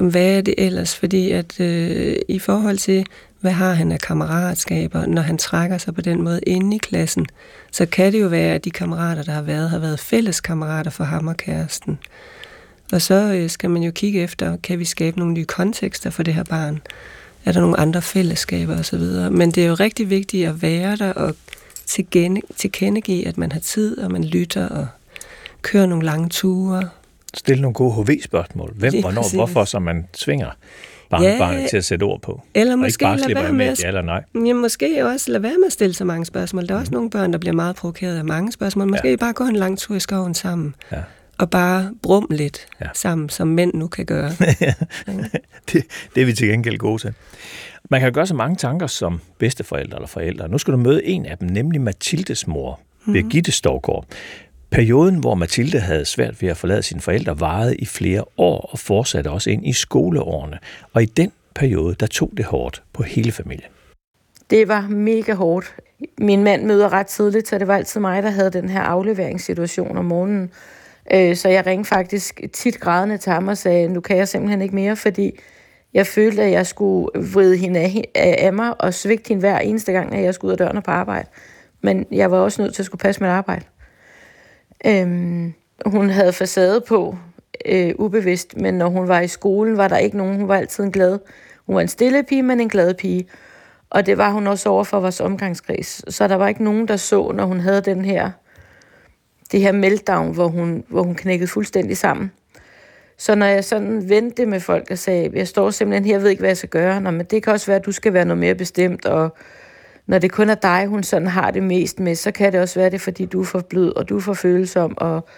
hvad 0.00 0.36
er 0.36 0.40
det 0.40 0.54
ellers, 0.58 0.96
fordi 0.96 1.30
at 1.30 1.60
øh, 1.60 2.16
i 2.28 2.38
forhold 2.38 2.78
til, 2.78 3.06
hvad 3.40 3.52
har 3.52 3.72
han 3.72 3.92
af 3.92 3.98
kammeratskaber, 3.98 5.06
når 5.06 5.22
han 5.22 5.38
trækker 5.38 5.78
sig 5.78 5.94
på 5.94 6.00
den 6.00 6.22
måde 6.22 6.40
inde 6.46 6.76
i 6.76 6.78
klassen, 6.78 7.26
så 7.72 7.86
kan 7.86 8.12
det 8.12 8.20
jo 8.20 8.26
være, 8.26 8.54
at 8.54 8.64
de 8.64 8.70
kammerater, 8.70 9.22
der 9.22 9.32
har 9.32 9.42
været, 9.42 9.70
har 9.70 9.78
været 9.78 10.00
fælles 10.00 10.40
kammerater 10.40 10.90
for 10.90 11.04
ham 11.04 11.28
og 11.28 11.36
kæresten. 11.36 11.98
Og 12.92 13.02
så 13.02 13.14
øh, 13.14 13.50
skal 13.50 13.70
man 13.70 13.82
jo 13.82 13.90
kigge 13.90 14.22
efter, 14.22 14.56
kan 14.56 14.78
vi 14.78 14.84
skabe 14.84 15.18
nogle 15.18 15.34
nye 15.34 15.44
kontekster 15.44 16.10
for 16.10 16.22
det 16.22 16.34
her 16.34 16.44
barn? 16.44 16.80
Er 17.44 17.52
der 17.52 17.60
nogle 17.60 17.80
andre 17.80 18.02
fællesskaber 18.02 18.78
osv.? 18.78 19.02
Men 19.30 19.50
det 19.50 19.64
er 19.64 19.68
jo 19.68 19.74
rigtig 19.74 20.10
vigtigt 20.10 20.48
at 20.48 20.62
være 20.62 20.96
der 20.96 21.12
og 21.12 21.34
tilkendegive, 22.56 23.26
at 23.26 23.38
man 23.38 23.52
har 23.52 23.60
tid, 23.60 23.98
og 23.98 24.12
man 24.12 24.24
lytter 24.24 24.68
og 24.68 24.86
kører 25.62 25.86
nogle 25.86 26.04
lange 26.04 26.28
ture. 26.28 26.88
Stille 27.34 27.62
nogle 27.62 27.74
gode 27.74 27.92
HV-spørgsmål. 27.92 28.72
Hvem, 28.74 28.90
Lige 28.90 29.02
hvornår, 29.02 29.22
præcis. 29.22 29.34
hvorfor, 29.34 29.64
så 29.64 29.78
man 29.78 30.06
tvinger 30.12 30.50
barnet, 31.10 31.62
ja, 31.62 31.66
til 31.70 31.76
at 31.76 31.84
sætte 31.84 32.04
ord 32.04 32.20
på. 32.20 32.42
Eller 32.54 32.76
måske 32.76 33.06
og 33.06 33.14
ikke 33.14 33.34
bare 33.34 33.44
være 33.44 33.52
med, 33.52 33.66
med 33.66 33.76
ja 33.82 33.88
eller 33.88 34.02
nej. 34.02 34.24
Ja, 34.46 34.52
måske 34.52 35.06
også 35.06 35.30
lade 35.30 35.42
være 35.42 35.58
med 35.58 35.66
at 35.66 35.72
stille 35.72 35.94
så 35.94 36.04
mange 36.04 36.24
spørgsmål. 36.24 36.68
Der 36.68 36.74
er 36.74 36.78
mm. 36.78 36.80
også 36.80 36.92
nogle 36.92 37.10
børn, 37.10 37.32
der 37.32 37.38
bliver 37.38 37.54
meget 37.54 37.76
provokeret 37.76 38.18
af 38.18 38.24
mange 38.24 38.52
spørgsmål. 38.52 38.88
Måske 38.88 39.10
ja. 39.10 39.16
bare 39.16 39.32
gå 39.32 39.44
en 39.44 39.56
lang 39.56 39.78
tur 39.78 39.94
i 39.94 40.00
skoven 40.00 40.34
sammen. 40.34 40.74
Ja 40.92 41.02
og 41.38 41.50
bare 41.50 41.94
brum 42.02 42.26
lidt 42.30 42.66
ja. 42.80 42.86
sammen, 42.94 43.28
som 43.28 43.48
mænd 43.48 43.74
nu 43.74 43.88
kan 43.88 44.06
gøre. 44.06 44.30
det, 45.72 45.84
det 46.14 46.20
er 46.20 46.24
vi 46.24 46.32
til 46.32 46.48
gengæld 46.48 46.78
gode 46.78 47.02
til. 47.02 47.14
Man 47.90 48.00
kan 48.00 48.12
gøre 48.12 48.26
så 48.26 48.34
mange 48.34 48.56
tanker 48.56 48.86
som 48.86 49.20
bedsteforældre 49.38 49.96
eller 49.96 50.08
forældre. 50.08 50.48
Nu 50.48 50.58
skal 50.58 50.72
du 50.72 50.78
møde 50.78 51.04
en 51.04 51.26
af 51.26 51.38
dem, 51.38 51.48
nemlig 51.48 51.80
Mathildes 51.80 52.46
mor, 52.46 52.80
mm. 53.04 53.12
Birgitte 53.12 53.52
Storgård. 53.52 54.06
Perioden, 54.70 55.16
hvor 55.16 55.34
Mathilde 55.34 55.80
havde 55.80 56.04
svært 56.04 56.42
ved 56.42 56.48
at 56.48 56.56
forlade 56.56 56.82
sine 56.82 57.00
forældre, 57.00 57.40
varede 57.40 57.76
i 57.76 57.86
flere 57.86 58.24
år 58.36 58.60
og 58.72 58.78
fortsatte 58.78 59.30
også 59.30 59.50
ind 59.50 59.66
i 59.66 59.72
skoleårene. 59.72 60.58
Og 60.92 61.02
i 61.02 61.06
den 61.06 61.32
periode, 61.54 61.94
der 62.00 62.06
tog 62.06 62.30
det 62.36 62.44
hårdt 62.44 62.82
på 62.92 63.02
hele 63.02 63.32
familien. 63.32 63.70
Det 64.50 64.68
var 64.68 64.88
mega 64.88 65.34
hårdt. 65.34 65.74
Min 66.18 66.44
mand 66.44 66.64
møder 66.64 66.92
ret 66.92 67.06
tidligt, 67.06 67.48
så 67.48 67.58
det 67.58 67.66
var 67.66 67.76
altid 67.76 68.00
mig, 68.00 68.22
der 68.22 68.30
havde 68.30 68.50
den 68.50 68.68
her 68.68 68.80
afleveringssituation 68.80 69.96
om 69.96 70.04
morgenen. 70.04 70.50
Øh, 71.14 71.36
så 71.36 71.48
jeg 71.48 71.66
ringte 71.66 71.88
faktisk 71.88 72.40
tit 72.52 72.80
grædende 72.80 73.18
til 73.18 73.32
ham 73.32 73.48
og 73.48 73.58
sagde, 73.58 73.88
nu 73.88 74.00
kan 74.00 74.16
jeg 74.16 74.28
simpelthen 74.28 74.62
ikke 74.62 74.74
mere, 74.74 74.96
fordi 74.96 75.38
jeg 75.94 76.06
følte, 76.06 76.42
at 76.42 76.50
jeg 76.50 76.66
skulle 76.66 77.08
vride 77.34 77.56
hende 77.56 77.80
af, 77.80 78.04
af 78.14 78.52
mig 78.52 78.80
og 78.80 78.94
svigte 78.94 79.28
hende 79.28 79.40
hver 79.40 79.58
eneste 79.58 79.92
gang, 79.92 80.14
at 80.14 80.24
jeg 80.24 80.34
skulle 80.34 80.48
ud 80.48 80.52
af 80.52 80.58
døren 80.58 80.76
og 80.76 80.82
på 80.82 80.90
arbejde. 80.90 81.28
Men 81.80 82.06
jeg 82.10 82.30
var 82.30 82.38
også 82.38 82.62
nødt 82.62 82.74
til 82.74 82.82
at 82.82 82.86
skulle 82.86 83.00
passe 83.00 83.20
mit 83.20 83.30
arbejde. 83.30 83.64
Øhm, 84.86 85.52
hun 85.86 86.10
havde 86.10 86.32
facade 86.32 86.80
på, 86.88 87.16
øh, 87.66 87.94
ubevidst, 87.98 88.56
men 88.56 88.74
når 88.74 88.88
hun 88.88 89.08
var 89.08 89.20
i 89.20 89.28
skolen, 89.28 89.76
var 89.76 89.88
der 89.88 89.96
ikke 89.96 90.16
nogen. 90.16 90.36
Hun 90.36 90.48
var 90.48 90.56
altid 90.56 90.84
en 90.84 90.92
glad. 90.92 91.18
Hun 91.66 91.74
var 91.74 91.80
en 91.80 91.88
stille 91.88 92.22
pige, 92.22 92.42
men 92.42 92.60
en 92.60 92.68
glad 92.68 92.94
pige. 92.94 93.26
Og 93.90 94.06
det 94.06 94.18
var 94.18 94.30
hun 94.30 94.46
også 94.46 94.68
over 94.68 94.84
for 94.84 95.00
vores 95.00 95.20
omgangskreds. 95.20 96.14
Så 96.14 96.28
der 96.28 96.34
var 96.34 96.48
ikke 96.48 96.64
nogen, 96.64 96.88
der 96.88 96.96
så, 96.96 97.32
når 97.34 97.44
hun 97.44 97.60
havde 97.60 97.80
den 97.80 98.04
her, 98.04 98.30
det 99.52 99.60
her 99.60 99.72
meltdown, 99.72 100.34
hvor 100.34 100.48
hun, 100.48 100.84
hvor 100.88 101.02
hun 101.02 101.14
knækkede 101.14 101.50
fuldstændig 101.50 101.96
sammen. 101.96 102.32
Så 103.16 103.34
når 103.34 103.46
jeg 103.46 103.64
sådan 103.64 104.08
vendte 104.08 104.46
med 104.46 104.60
folk 104.60 104.90
og 104.90 104.98
sagde, 104.98 105.30
jeg 105.34 105.48
står 105.48 105.70
simpelthen 105.70 106.04
her, 106.04 106.12
jeg 106.12 106.22
ved 106.22 106.30
ikke, 106.30 106.40
hvad 106.40 106.50
jeg 106.50 106.56
skal 106.56 106.68
gøre, 106.68 107.00
Nå, 107.00 107.10
men 107.10 107.26
det 107.26 107.42
kan 107.42 107.52
også 107.52 107.66
være, 107.66 107.78
at 107.78 107.86
du 107.86 107.92
skal 107.92 108.12
være 108.12 108.24
noget 108.24 108.38
mere 108.38 108.54
bestemt, 108.54 109.06
og 109.06 109.36
når 110.06 110.18
det 110.18 110.32
kun 110.32 110.50
er 110.50 110.54
dig, 110.54 110.86
hun 110.86 111.02
sådan 111.02 111.28
har 111.28 111.50
det 111.50 111.62
mest 111.62 112.00
med, 112.00 112.14
så 112.14 112.30
kan 112.30 112.52
det 112.52 112.60
også 112.60 112.80
være 112.80 112.90
det, 112.90 113.00
fordi 113.00 113.24
du 113.24 113.40
er 113.40 113.44
for 113.44 113.60
blød, 113.60 113.96
og 113.96 114.08
du 114.08 114.16
er 114.16 114.20
for 114.20 114.34
følsom, 114.34 114.94
og, 114.96 115.28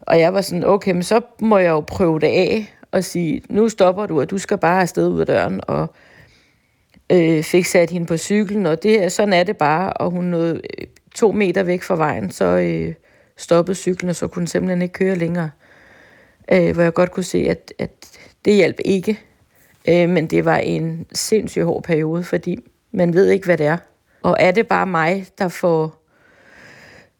og 0.00 0.20
jeg 0.20 0.34
var 0.34 0.40
sådan, 0.40 0.64
okay, 0.64 0.92
men 0.92 1.02
så 1.02 1.20
må 1.40 1.58
jeg 1.58 1.70
jo 1.70 1.80
prøve 1.80 2.20
det 2.20 2.26
af, 2.26 2.74
og 2.92 3.04
sige, 3.04 3.42
nu 3.48 3.68
stopper 3.68 4.06
du, 4.06 4.20
og 4.20 4.30
du 4.30 4.38
skal 4.38 4.58
bare 4.58 4.80
afsted 4.80 5.08
ud 5.08 5.20
af 5.20 5.26
døren, 5.26 5.60
og 5.66 5.94
øh, 7.12 7.42
fik 7.42 7.66
sat 7.66 7.90
hende 7.90 8.06
på 8.06 8.16
cyklen, 8.16 8.66
og 8.66 8.82
det, 8.82 9.12
sådan 9.12 9.32
er 9.32 9.44
det 9.44 9.56
bare, 9.56 9.92
og 9.92 10.10
hun 10.10 10.24
nåede 10.24 10.54
øh, 10.54 10.86
to 11.14 11.32
meter 11.32 11.62
væk 11.62 11.82
fra 11.82 11.96
vejen, 11.96 12.30
så 12.30 12.44
øh, 12.44 12.94
stoppede 13.40 13.76
cyklen, 13.76 14.08
og 14.08 14.16
så 14.16 14.28
kunne 14.28 14.40
den 14.40 14.46
simpelthen 14.46 14.82
ikke 14.82 14.92
køre 14.92 15.14
længere 15.14 15.50
øh, 16.52 16.74
hvor 16.74 16.82
jeg 16.82 16.94
godt 16.94 17.10
kunne 17.10 17.24
se, 17.24 17.38
at, 17.38 17.72
at 17.78 17.90
det 18.44 18.54
hjalp 18.54 18.76
ikke. 18.84 19.20
Øh, 19.88 20.08
men 20.08 20.26
det 20.26 20.44
var 20.44 20.56
en 20.56 21.06
sindssygt 21.12 21.64
hård 21.64 21.82
periode, 21.82 22.24
fordi 22.24 22.58
man 22.92 23.14
ved 23.14 23.30
ikke, 23.30 23.46
hvad 23.46 23.58
det 23.58 23.66
er. 23.66 23.76
Og 24.22 24.36
er 24.40 24.50
det 24.50 24.66
bare 24.68 24.86
mig, 24.86 25.26
der 25.38 25.48
får, 25.48 26.06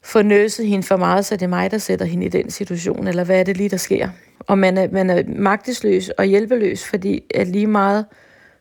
får 0.03 0.23
nøset 0.23 0.67
hende 0.67 0.87
for 0.87 0.97
meget, 0.97 1.25
så 1.25 1.37
det 1.37 1.43
er 1.43 1.49
mig, 1.49 1.71
der 1.71 1.79
sætter 1.79 2.07
hende 2.07 2.27
i 2.27 2.29
den 2.29 2.51
situation, 2.51 3.09
eller 3.09 3.25
hvad 3.25 3.41
er 3.41 3.45
det 3.45 3.57
lige, 3.57 3.69
der 3.69 3.77
sker? 3.77 4.09
Og 4.41 4.59
man 4.59 4.79
er, 4.79 4.89
man 4.93 5.11
er 5.11 5.23
magtesløs 5.27 6.09
og 6.09 6.25
hjælpeløs, 6.25 6.85
fordi 6.85 7.23
at 7.35 7.49
lige 7.49 7.67
meget, 7.67 8.05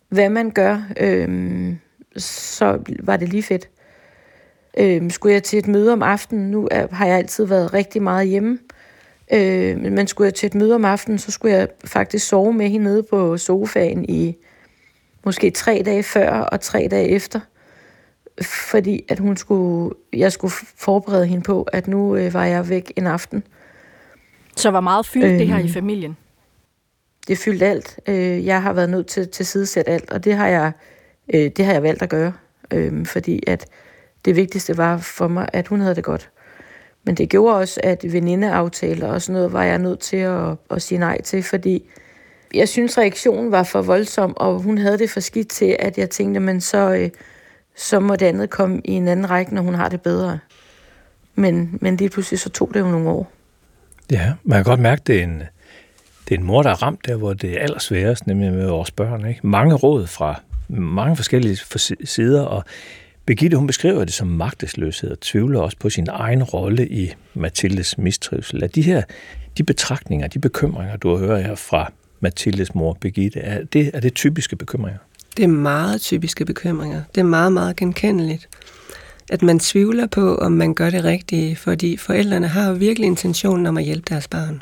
hvad 0.09 0.29
man 0.29 0.51
gør, 0.51 0.81
øh, 0.99 1.73
så 2.17 2.79
var 3.03 3.17
det 3.17 3.29
lige 3.29 3.43
fedt. 3.43 3.69
Øh, 4.77 5.11
skulle 5.11 5.33
jeg 5.33 5.43
til 5.43 5.59
et 5.59 5.67
møde 5.67 5.93
om 5.93 6.03
aftenen, 6.03 6.51
nu 6.51 6.67
er, 6.71 6.87
har 6.91 7.05
jeg 7.05 7.17
altid 7.17 7.45
været 7.45 7.73
rigtig 7.73 8.01
meget 8.01 8.27
hjemme, 8.27 8.59
Øh, 9.33 9.77
men 9.77 10.07
skulle 10.07 10.25
jeg 10.25 10.33
til 10.33 10.47
et 10.47 10.55
møde 10.55 10.75
om 10.75 10.85
aftenen, 10.85 11.19
så 11.19 11.31
skulle 11.31 11.55
jeg 11.55 11.67
faktisk 11.85 12.27
sove 12.27 12.53
med 12.53 12.69
hende 12.69 12.83
nede 12.83 13.03
på 13.03 13.37
sofaen 13.37 14.05
i 14.09 14.35
måske 15.25 15.49
tre 15.49 15.81
dage 15.85 16.03
før 16.03 16.31
og 16.31 16.61
tre 16.61 16.87
dage 16.91 17.09
efter. 17.09 17.39
Fordi 18.41 19.05
at 19.09 19.19
hun 19.19 19.37
skulle, 19.37 19.95
jeg 20.13 20.31
skulle 20.31 20.53
forberede 20.75 21.25
hende 21.25 21.43
på, 21.43 21.63
at 21.63 21.87
nu 21.87 22.15
øh, 22.15 22.33
var 22.33 22.45
jeg 22.45 22.69
væk 22.69 22.93
en 22.95 23.07
aften. 23.07 23.43
Så 24.55 24.71
hvor 24.71 24.79
meget 24.79 25.05
fyldte 25.05 25.33
øh, 25.33 25.39
det 25.39 25.47
her 25.47 25.57
i 25.57 25.61
øhm, 25.61 25.73
familien? 25.73 26.17
Det 27.27 27.37
fyldte 27.37 27.65
alt. 27.65 27.99
Øh, 28.07 28.45
jeg 28.45 28.61
har 28.61 28.73
været 28.73 28.89
nødt 28.89 29.07
til 29.07 29.27
til 29.27 29.45
sidesætte 29.45 29.91
alt, 29.91 30.11
og 30.11 30.23
det 30.23 30.33
har 30.33 30.47
jeg, 30.47 30.71
øh, 31.33 31.51
det 31.57 31.65
har 31.65 31.73
jeg 31.73 31.83
valgt 31.83 32.01
at 32.01 32.09
gøre. 32.09 32.33
Øh, 32.73 33.05
fordi 33.05 33.43
at 33.47 33.65
det 34.25 34.35
vigtigste 34.35 34.77
var 34.77 34.97
for 34.97 35.27
mig, 35.27 35.49
at 35.53 35.67
hun 35.67 35.81
havde 35.81 35.95
det 35.95 36.03
godt. 36.03 36.29
Men 37.03 37.15
det 37.15 37.29
gjorde 37.29 37.55
også, 37.55 37.79
at 37.83 38.13
venindeaftaler 38.13 39.07
og 39.07 39.21
sådan 39.21 39.33
noget 39.33 39.53
var 39.53 39.63
jeg 39.63 39.79
nødt 39.79 39.99
til 39.99 40.17
at, 40.17 40.55
at 40.71 40.81
sige 40.81 40.99
nej 40.99 41.21
til, 41.21 41.43
fordi 41.43 41.89
jeg 42.53 42.69
synes, 42.69 42.97
reaktionen 42.97 43.51
var 43.51 43.63
for 43.63 43.81
voldsom, 43.81 44.37
og 44.37 44.59
hun 44.59 44.77
havde 44.77 44.97
det 44.97 45.09
for 45.09 45.19
skidt 45.19 45.47
til, 45.47 45.75
at 45.79 45.97
jeg 45.97 46.09
tænkte, 46.09 46.39
men 46.39 46.61
så, 46.61 46.93
øh, 46.93 47.09
så 47.75 47.99
må 47.99 48.15
det 48.15 48.25
andet 48.25 48.49
komme 48.49 48.81
i 48.85 48.91
en 48.91 49.07
anden 49.07 49.29
række, 49.29 49.55
når 49.55 49.61
hun 49.61 49.73
har 49.73 49.89
det 49.89 50.01
bedre. 50.01 50.39
Men, 51.35 51.77
men 51.81 51.97
lige 51.97 52.09
pludselig 52.09 52.39
så 52.39 52.49
tog 52.49 52.71
det 52.73 52.79
jo 52.79 52.85
nogle 52.85 53.09
år. 53.09 53.31
Ja, 54.11 54.33
man 54.43 54.57
kan 54.57 54.63
godt 54.63 54.79
mærke, 54.79 55.01
det 55.07 55.19
er 55.19 55.23
en, 55.23 55.43
det 56.27 56.35
er 56.35 56.39
en 56.39 56.45
mor, 56.45 56.63
der 56.63 56.69
er 56.69 56.83
ramt 56.83 57.05
der, 57.05 57.15
hvor 57.15 57.33
det 57.33 57.51
er 57.51 57.59
allersværest, 57.59 58.27
nemlig 58.27 58.53
med 58.53 58.67
vores 58.67 58.91
børn. 58.91 59.25
Ikke? 59.25 59.47
Mange 59.47 59.75
råd 59.75 60.07
fra 60.07 60.41
mange 60.69 61.15
forskellige 61.15 61.57
sider, 62.03 62.41
og 62.41 62.63
Birgitte, 63.29 63.57
hun 63.57 63.67
beskriver 63.67 64.05
det 64.05 64.13
som 64.13 64.27
magtesløshed 64.27 65.11
og 65.11 65.19
tvivler 65.19 65.59
også 65.59 65.77
på 65.79 65.89
sin 65.89 66.07
egen 66.09 66.43
rolle 66.43 66.87
i 66.87 67.13
Mathildes 67.33 67.97
mistrivsel. 67.97 68.63
Er 68.63 68.67
de 68.67 68.81
her 68.81 69.01
de 69.57 69.63
betragtninger, 69.63 70.27
de 70.27 70.39
bekymringer, 70.39 70.97
du 70.97 71.17
hører 71.17 71.41
her 71.41 71.55
fra 71.55 71.91
Mathildes 72.19 72.75
mor, 72.75 72.97
Birgitte, 73.01 73.39
er 73.39 73.63
det, 73.63 73.91
er 73.93 73.99
det 73.99 74.13
typiske 74.13 74.55
bekymringer? 74.55 74.99
Det 75.37 75.43
er 75.43 75.47
meget 75.47 76.01
typiske 76.01 76.45
bekymringer. 76.45 77.01
Det 77.15 77.21
er 77.21 77.25
meget, 77.25 77.53
meget 77.53 77.75
genkendeligt. 77.75 78.49
At 79.29 79.41
man 79.41 79.59
tvivler 79.59 80.07
på, 80.07 80.35
om 80.35 80.51
man 80.51 80.73
gør 80.73 80.89
det 80.89 81.03
rigtige, 81.03 81.55
fordi 81.55 81.97
forældrene 81.97 82.47
har 82.47 82.73
virkelig 82.73 83.07
intentionen 83.07 83.65
om 83.65 83.77
at 83.77 83.83
hjælpe 83.83 84.05
deres 84.09 84.27
barn. 84.27 84.61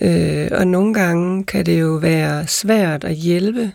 Øh, 0.00 0.48
og 0.52 0.66
nogle 0.66 0.94
gange 0.94 1.44
kan 1.44 1.66
det 1.66 1.80
jo 1.80 1.88
være 1.88 2.46
svært 2.46 3.04
at 3.04 3.14
hjælpe, 3.14 3.72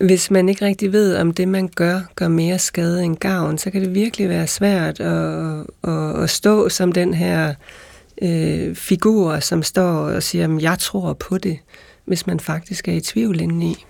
hvis 0.00 0.30
man 0.30 0.48
ikke 0.48 0.64
rigtig 0.64 0.92
ved, 0.92 1.16
om 1.16 1.32
det, 1.32 1.48
man 1.48 1.68
gør, 1.68 2.00
gør 2.14 2.28
mere 2.28 2.58
skade 2.58 3.04
end 3.04 3.16
gavn, 3.16 3.58
så 3.58 3.70
kan 3.70 3.82
det 3.82 3.94
virkelig 3.94 4.28
være 4.28 4.46
svært 4.46 5.00
at, 5.00 5.66
at, 5.84 6.22
at 6.22 6.30
stå 6.30 6.68
som 6.68 6.92
den 6.92 7.14
her 7.14 7.54
øh, 8.22 8.74
figur, 8.74 9.40
som 9.40 9.62
står 9.62 9.92
og 9.92 10.22
siger, 10.22 10.56
at 10.56 10.62
jeg 10.62 10.78
tror 10.78 11.12
på 11.12 11.38
det, 11.38 11.58
hvis 12.04 12.26
man 12.26 12.40
faktisk 12.40 12.88
er 12.88 12.92
i 12.92 13.00
tvivl 13.00 13.40
indeni. 13.40 13.84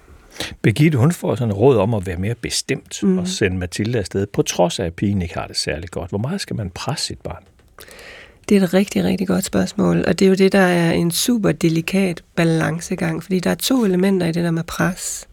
Birgitte, 0.62 0.98
hun 0.98 1.12
får 1.12 1.34
sådan 1.34 1.54
råd 1.54 1.76
om 1.76 1.94
at 1.94 2.06
være 2.06 2.16
mere 2.16 2.34
bestemt 2.34 3.02
mm. 3.02 3.18
og 3.18 3.28
sende 3.28 3.56
Mathilde 3.56 3.98
afsted, 3.98 4.26
på 4.26 4.42
trods 4.42 4.78
af, 4.78 4.84
at 4.84 4.94
pigen 4.94 5.22
ikke 5.22 5.34
har 5.34 5.46
det 5.46 5.56
særlig 5.56 5.90
godt. 5.90 6.10
Hvor 6.10 6.18
meget 6.18 6.40
skal 6.40 6.56
man 6.56 6.70
presse 6.70 7.06
sit 7.06 7.18
barn? 7.18 7.42
Det 8.48 8.56
er 8.56 8.62
et 8.62 8.74
rigtig, 8.74 9.04
rigtig 9.04 9.26
godt 9.28 9.44
spørgsmål, 9.44 10.04
og 10.06 10.18
det 10.18 10.24
er 10.24 10.28
jo 10.28 10.34
det, 10.34 10.52
der 10.52 10.58
er 10.58 10.92
en 10.92 11.10
super 11.10 11.52
delikat 11.52 12.22
balancegang, 12.36 13.22
fordi 13.22 13.40
der 13.40 13.50
er 13.50 13.54
to 13.54 13.84
elementer 13.84 14.26
i 14.26 14.32
det 14.32 14.44
der 14.44 14.50
med 14.50 14.64
pres. 14.64 15.28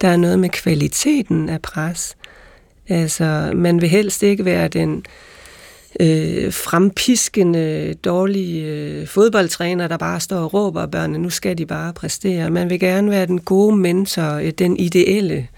Der 0.00 0.08
er 0.08 0.16
noget 0.16 0.38
med 0.38 0.48
kvaliteten 0.48 1.48
af 1.48 1.62
pres. 1.62 2.16
Altså, 2.88 3.52
man 3.54 3.80
vil 3.80 3.88
helst 3.88 4.22
ikke 4.22 4.44
være 4.44 4.68
den 4.68 5.04
øh, 6.00 6.52
frempiskende, 6.52 7.94
dårlige 8.04 8.66
øh, 8.66 9.06
fodboldtræner, 9.06 9.88
der 9.88 9.96
bare 9.96 10.20
står 10.20 10.36
og 10.36 10.54
råber 10.54 10.86
børnene, 10.86 11.18
nu 11.18 11.30
skal 11.30 11.58
de 11.58 11.66
bare 11.66 11.92
præstere. 11.92 12.50
Man 12.50 12.70
vil 12.70 12.80
gerne 12.80 13.10
være 13.10 13.26
den 13.26 13.40
gode 13.40 13.76
mentor, 13.76 14.32
øh, 14.32 14.50
den 14.50 14.76
ideelle 14.76 15.48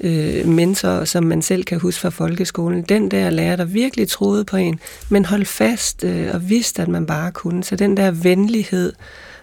øh, 0.00 0.48
mentor, 0.48 1.04
som 1.04 1.24
man 1.24 1.42
selv 1.42 1.64
kan 1.64 1.80
huske 1.80 2.00
fra 2.00 2.08
folkeskolen. 2.08 2.82
Den 2.82 3.10
der 3.10 3.30
lærer, 3.30 3.56
der 3.56 3.64
virkelig 3.64 4.08
troede 4.08 4.44
på 4.44 4.56
en, 4.56 4.80
men 5.10 5.24
holdt 5.24 5.48
fast 5.48 6.04
øh, 6.04 6.34
og 6.34 6.48
vidste, 6.48 6.82
at 6.82 6.88
man 6.88 7.06
bare 7.06 7.32
kunne. 7.32 7.64
Så 7.64 7.76
den 7.76 7.96
der 7.96 8.10
venlighed 8.10 8.92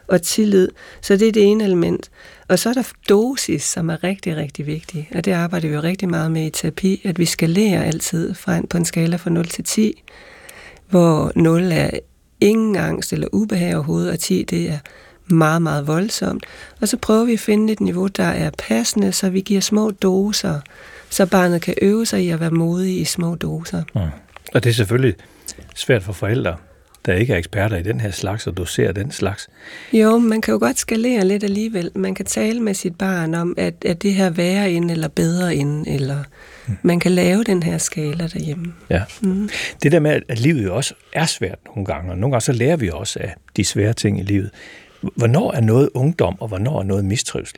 og 0.08 0.22
tillid, 0.22 0.70
så 1.02 1.18
det 1.18 1.28
er 1.28 1.32
det 1.32 1.44
ene 1.44 1.63
element. 1.63 2.12
Og 2.48 2.60
så 2.60 2.70
er 2.70 2.74
der 2.74 2.92
dosis, 3.10 3.63
som 3.63 3.89
er 3.89 4.04
rigtig, 4.04 4.36
rigtig 4.36 4.66
vigtig, 4.66 5.10
og 5.16 5.26
det 5.26 5.32
arbejder 5.32 5.68
vi 5.68 5.74
jo 5.74 5.82
rigtig 5.82 6.10
meget 6.10 6.32
med 6.32 6.46
i 6.46 6.50
terapi, 6.50 7.02
at 7.06 7.20
vi 7.20 7.26
skalerer 7.26 7.84
altid 7.84 8.34
fra 8.34 8.56
en, 8.56 8.68
på 8.68 8.78
en 8.78 8.86
skala 8.86 9.16
fra 9.16 9.30
0 9.30 9.48
til 9.48 9.63
10, 9.63 10.04
hvor 10.89 11.32
0 11.36 11.72
er 11.72 11.89
ingen 12.39 12.76
angst 12.76 13.13
eller 13.13 13.28
ubehag 13.32 13.76
overhovedet, 13.76 14.12
og 14.12 14.20
10 14.20 14.44
det 14.44 14.70
er 14.70 14.80
meget, 15.28 15.62
meget 15.62 15.88
voldsomt. 15.88 16.46
Og 16.82 16.88
så 16.88 16.98
prøver 16.98 17.26
vi 17.26 17.34
at 17.34 17.39
finde 17.39 17.74
et 17.74 17.80
niveau, 17.80 18.08
der 18.08 18.24
er 18.24 18.50
passende, 18.58 19.12
så 19.12 19.30
vi 19.30 19.42
giver 19.42 19.62
små 19.62 19.92
doser, 19.92 20.60
så 21.10 21.26
barnet 21.26 21.62
kan 21.62 21.74
øve 21.82 22.06
sig 22.06 22.24
i 22.24 22.30
at 22.30 22.39
være 22.39 22.52
modig 22.52 23.02
i 23.02 23.06
små 23.06 23.36
doser. 23.36 23.84
Mm. 23.96 24.02
Og 24.54 24.63
det 24.63 24.70
er 24.70 24.74
selvfølgelig 24.74 25.16
svært 25.76 26.04
for 26.04 26.13
forældre, 26.13 26.56
der 27.06 27.13
ikke 27.13 27.34
er 27.34 27.38
eksperter 27.38 27.78
i 27.78 27.84
den 27.84 28.00
her 28.00 28.12
slags, 28.12 28.48
og 28.48 28.58
doserer 28.58 28.92
den 28.92 29.12
slags. 29.12 29.50
Jo, 29.94 30.18
man 30.18 30.42
kan 30.42 30.52
jo 30.52 30.60
godt 30.60 30.80
skalere 30.80 31.26
lidt 31.26 31.44
alligevel. 31.44 31.92
Man 31.96 32.16
kan 32.16 32.26
tale 32.26 32.60
med 32.60 32.74
sit 32.74 32.98
barn 32.98 33.34
om, 33.34 33.54
at, 33.58 33.74
at 33.86 34.04
det 34.04 34.13
her 34.13 34.30
værre 34.30 34.72
ind 34.72 34.92
eller 34.92 35.08
bedre 35.08 35.56
ind, 35.56 35.88
eller 35.88 36.24
mm. 36.68 36.78
man 36.84 37.00
kan 37.00 37.12
lave 37.12 37.44
den 37.44 37.63
her 37.63 37.78
skala 37.78 38.28
derhjemme. 38.28 38.74
Ja. 38.89 39.04
Mm. 39.22 39.50
Det 39.84 39.92
der 39.92 40.00
med, 40.00 40.22
at 40.30 40.39
livet 40.39 40.63
jo 40.63 40.76
også 40.76 40.94
er 41.13 41.26
svært 41.26 41.60
nogle 41.66 41.86
gange, 41.86 42.12
og 42.12 42.18
nogle 42.18 42.34
gange 42.34 42.42
så 42.42 42.52
lærer 42.52 42.76
vi 42.76 42.89
også 42.89 43.20
af 43.20 43.36
de 43.58 43.63
svære 43.63 43.94
ting 43.94 44.20
i 44.20 44.24
livet. 44.24 44.52
Hvornår 45.16 45.52
er 45.52 45.62
noget 45.62 45.89
ungdom, 45.94 46.36
og 46.39 46.48
hvornår 46.48 46.80
er 46.80 46.84
noget 46.84 47.06
mistrivsel? 47.06 47.58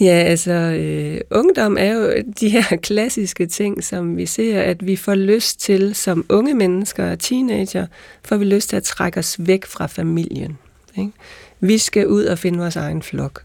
Ja, 0.00 0.22
altså 0.26 0.52
øh, 0.52 1.20
ungdom 1.30 1.76
er 1.80 1.92
jo 1.92 2.22
de 2.40 2.48
her 2.48 2.76
klassiske 2.88 3.46
ting, 3.46 3.84
som 3.84 4.16
vi 4.16 4.26
ser, 4.26 4.60
at 4.60 4.86
vi 4.86 4.96
får 4.96 5.14
lyst 5.14 5.60
til 5.60 5.94
som 5.94 6.26
unge 6.28 6.54
mennesker 6.54 7.10
og 7.10 7.18
teenager, 7.18 7.86
får 8.24 8.36
vi 8.36 8.44
lyst 8.44 8.68
til 8.68 8.76
at 8.76 8.82
trække 8.82 9.18
os 9.18 9.36
væk 9.38 9.66
fra 9.66 9.86
familien. 9.86 10.58
Ikke? 10.98 11.12
Vi 11.60 11.78
skal 11.78 12.06
ud 12.06 12.24
og 12.24 12.38
finde 12.38 12.58
vores 12.58 12.76
egen 12.76 13.02
flok. 13.02 13.42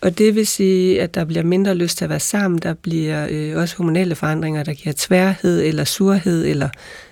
Og 0.00 0.18
det 0.18 0.34
vil 0.34 0.46
sige, 0.46 1.02
at 1.02 1.14
der 1.14 1.24
bliver 1.24 1.42
mindre 1.42 1.74
lyst 1.74 1.98
til 1.98 2.04
at 2.04 2.10
være 2.10 2.20
sammen. 2.20 2.58
Der 2.58 2.74
bliver 2.74 3.26
øh, 3.30 3.56
også 3.56 3.76
hormonelle 3.76 4.14
forandringer, 4.14 4.62
der 4.62 4.74
giver 4.74 4.94
tværhed 4.98 5.62
eller 5.62 5.84
surhed 5.84 6.46
eller 6.46 6.68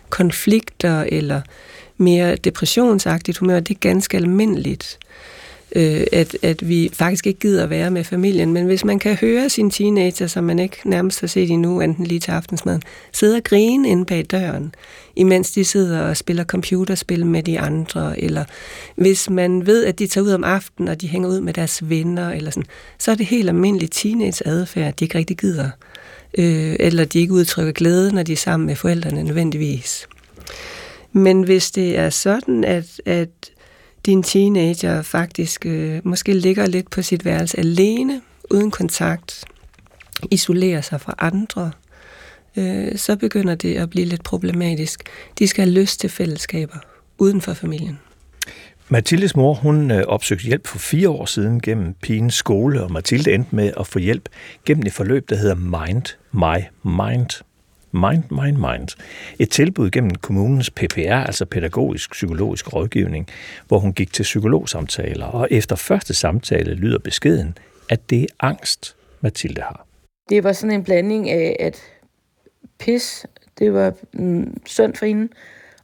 konflikter 0.09 1.04
eller 1.09 1.40
mere 1.96 2.37
depressionsagtigt 2.37 3.38
humør. 3.38 3.61
Det 3.61 3.74
er 3.74 3.78
ganske 3.78 4.16
almindeligt 4.16 4.98
øh, 5.00 5.36
øh, 5.77 6.07
at, 6.12 6.37
at 6.43 6.69
vi 6.69 6.91
faktisk 6.93 7.27
ikke 7.27 7.41
gider 7.41 7.65
at 7.65 7.71
være 7.71 7.91
med 7.91 8.05
familien. 8.05 8.53
Men 8.53 8.67
hvis 8.67 8.85
man 8.85 8.99
kan 8.99 9.15
høre 9.15 9.49
sin 9.49 9.71
teenager, 9.71 10.27
som 10.27 10.45
man 10.45 10.59
ikke 10.59 10.77
nærmest 10.85 11.21
har 11.21 11.27
set 11.27 11.51
endnu, 11.51 11.81
enten 11.81 12.07
lige 12.07 12.21
til 12.21 12.31
aftensmaden, 12.31 12.83
sidde 13.12 13.37
og 13.37 13.45
grine 13.45 13.89
inde 13.89 14.05
bag 14.05 14.25
døren, 14.31 14.75
imens 15.17 15.51
de 15.51 15.65
sidder 15.65 16.01
og 16.01 16.17
spiller 16.17 16.45
computerspil 16.45 17.27
med 17.27 17.43
de 17.43 17.61
andre, 17.61 18.21
eller 18.21 18.45
hvis 18.97 19.31
man 19.31 19.67
ved, 19.67 19.85
at 19.85 19.99
de 19.99 20.07
tager 20.07 20.25
ud 20.25 20.31
om 20.31 20.45
aftenen, 20.45 20.89
og 20.89 21.01
de 21.01 21.09
hænger 21.09 21.29
ud 21.29 21.41
med 21.41 21.53
deres 21.53 21.91
venner, 21.91 22.31
eller 22.31 22.51
sådan, 22.51 22.69
så 22.99 23.11
er 23.11 23.15
det 23.15 23.27
helt 23.27 23.49
almindelig 23.49 23.91
teenage-adfærd, 23.91 24.97
de 24.97 25.05
ikke 25.05 25.19
rigtig 25.19 25.37
gider. 25.37 25.71
Øh, 26.39 26.77
eller 26.81 27.05
de 27.05 27.19
ikke 27.19 27.33
udtrykker 27.33 27.73
glæde, 27.73 28.15
når 28.15 28.23
de 28.23 28.33
er 28.33 28.37
sammen 28.37 28.67
med 28.67 28.77
forældrene 28.77 29.23
nødvendigvis. 29.23 30.09
Men 31.12 31.43
hvis 31.43 31.71
det 31.71 31.99
er 31.99 32.11
sådan, 32.11 32.65
at, 32.65 33.01
at 33.05 33.29
din 34.07 34.23
teenager 34.23 35.03
faktisk 35.03 35.66
øh, 35.66 36.01
måske 36.05 36.35
ligger 36.35 36.66
lidt 36.66 36.90
på 36.90 37.03
sit 37.03 37.25
værelse 37.25 37.59
alene, 37.59 38.21
uden 38.51 38.71
kontakt, 38.71 39.45
isolerer 40.31 40.81
sig 40.81 41.01
fra 41.01 41.14
andre, 41.19 41.73
øh, 42.57 42.99
så 42.99 43.16
begynder 43.16 43.55
det 43.55 43.75
at 43.75 43.90
blive 43.90 44.07
lidt 44.07 44.25
problematisk. 44.25 45.03
De 45.38 45.47
skal 45.47 45.64
have 45.64 45.81
lyst 45.81 46.01
til 46.01 46.11
fællesskaber 46.11 46.77
uden 47.19 47.40
for 47.40 47.55
familien. 47.55 47.99
Mathildes 48.88 49.37
mor, 49.37 49.55
hun 49.55 49.90
øh, 49.90 50.03
opsøgte 50.07 50.45
hjælp 50.45 50.66
for 50.66 50.79
fire 50.79 51.09
år 51.09 51.27
siden 51.27 51.61
gennem 51.61 51.95
pigens 52.03 52.35
skole, 52.35 52.83
og 52.83 52.92
Mathilde 52.92 53.35
endte 53.35 53.57
med 53.57 53.73
at 53.81 53.87
få 53.87 53.99
hjælp 53.99 54.29
gennem 54.64 54.87
et 54.87 54.92
forløb, 54.92 55.29
der 55.29 55.37
hedder 55.37 55.55
Mind 55.55 56.05
My 56.33 56.64
Mind. 56.85 57.42
Mind, 57.92 58.22
Mind, 58.31 58.57
Mind. 58.57 58.88
Et 59.38 59.51
tilbud 59.51 59.90
gennem 59.90 60.14
kommunens 60.14 60.70
PPR, 60.70 61.25
altså 61.27 61.44
pædagogisk 61.44 62.11
psykologisk 62.11 62.72
rådgivning, 62.72 63.29
hvor 63.68 63.79
hun 63.79 63.92
gik 63.92 64.12
til 64.12 64.22
psykologsamtaler, 64.22 65.27
og 65.27 65.49
efter 65.51 65.77
første 65.77 66.14
samtale 66.14 66.75
lyder 66.75 66.99
beskeden, 66.99 67.59
at 67.90 68.11
det 68.11 68.22
er 68.22 68.27
angst, 68.40 68.96
Mathilde 69.20 69.62
har. 69.62 69.87
Det 70.29 70.44
var 70.44 70.53
sådan 70.53 70.75
en 70.75 70.85
blanding 70.85 71.31
af, 71.31 71.57
at 71.61 71.83
pis, 72.79 73.27
det 73.59 73.72
var 73.72 73.92
mm, 74.12 74.61
synd 74.66 74.94
for 74.94 75.07
hende, 75.07 75.29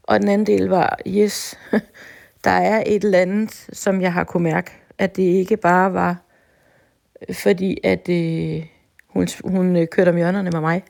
og 0.03 0.21
den 0.21 0.29
anden 0.29 0.47
del 0.47 0.69
var, 0.69 0.99
yes, 1.07 1.59
der 2.45 2.51
er 2.51 2.83
et 2.87 3.05
eller 3.05 3.19
andet, 3.19 3.67
som 3.73 4.01
jeg 4.01 4.13
har 4.13 4.25
kunne 4.25 4.43
mærke, 4.43 4.71
at 4.99 5.17
det 5.17 5.23
ikke 5.23 5.57
bare 5.57 5.93
var, 5.93 6.17
fordi 7.33 7.79
at 7.85 8.09
øh, 8.09 8.67
hun, 9.09 9.29
hun 9.45 9.77
øh, 9.77 9.87
kørte 9.87 10.09
om 10.09 10.17
hjørnerne 10.17 10.51
med 10.51 10.61
mig. 10.61 10.83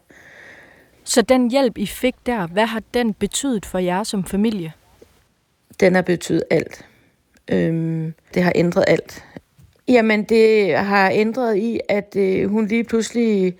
Så 1.04 1.22
den 1.22 1.50
hjælp, 1.50 1.78
I 1.78 1.86
fik 1.86 2.14
der, 2.26 2.46
hvad 2.46 2.66
har 2.66 2.82
den 2.94 3.14
betydet 3.14 3.66
for 3.66 3.78
jer 3.78 4.02
som 4.02 4.24
familie? 4.24 4.72
Den 5.80 5.94
har 5.94 6.02
betydet 6.02 6.42
alt. 6.50 6.86
Øhm, 7.48 8.14
det 8.34 8.42
har 8.42 8.52
ændret 8.54 8.84
alt. 8.86 9.24
Jamen, 9.88 10.24
det 10.24 10.76
har 10.76 11.10
ændret 11.10 11.56
i, 11.56 11.80
at 11.88 12.16
øh, 12.16 12.50
hun 12.50 12.66
lige 12.66 12.84
pludselig 12.84 13.56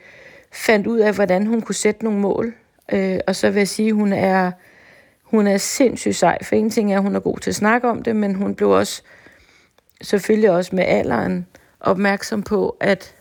fandt 0.53 0.87
ud 0.87 0.99
af, 0.99 1.15
hvordan 1.15 1.47
hun 1.47 1.61
kunne 1.61 1.75
sætte 1.75 2.05
nogle 2.05 2.21
mål. 2.21 2.55
Øh, 2.93 3.19
og 3.27 3.37
så 3.37 3.51
vil 3.51 3.61
jeg 3.61 3.69
sige, 3.69 3.89
at 3.89 3.95
hun 3.95 4.13
er, 4.13 4.53
hun 5.23 5.47
er 5.47 5.57
sindssygt 5.57 6.17
sej. 6.17 6.39
For 6.43 6.57
en 6.57 6.71
ting 6.71 6.93
er, 6.93 6.97
at 6.97 7.03
hun 7.03 7.17
er 7.17 7.21
god 7.21 7.39
til 7.39 7.51
at 7.51 7.55
snakke 7.55 7.89
om 7.89 8.03
det, 8.03 8.17
men 8.17 8.35
hun 8.35 8.55
blev 8.55 8.71
også, 8.71 9.03
selvfølgelig 10.03 10.51
også 10.51 10.77
med 10.77 10.85
alderen, 10.85 11.47
opmærksom 11.81 12.43
på, 12.43 12.77
at 12.81 13.15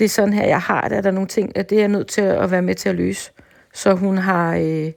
det 0.00 0.04
er 0.04 0.08
sådan 0.08 0.32
her, 0.32 0.46
jeg 0.46 0.60
har 0.60 0.88
det, 0.88 0.96
at 0.96 1.04
der 1.04 1.10
er 1.10 1.14
nogle 1.14 1.28
ting, 1.28 1.56
at 1.56 1.70
det 1.70 1.76
er 1.76 1.82
jeg 1.82 1.88
nødt 1.88 2.06
til 2.06 2.20
at 2.20 2.50
være 2.50 2.62
med 2.62 2.74
til 2.74 2.88
at 2.88 2.94
løse. 2.94 3.30
Så 3.74 3.94
hun 3.94 4.18
har, 4.18 4.56
øh, 4.56 4.92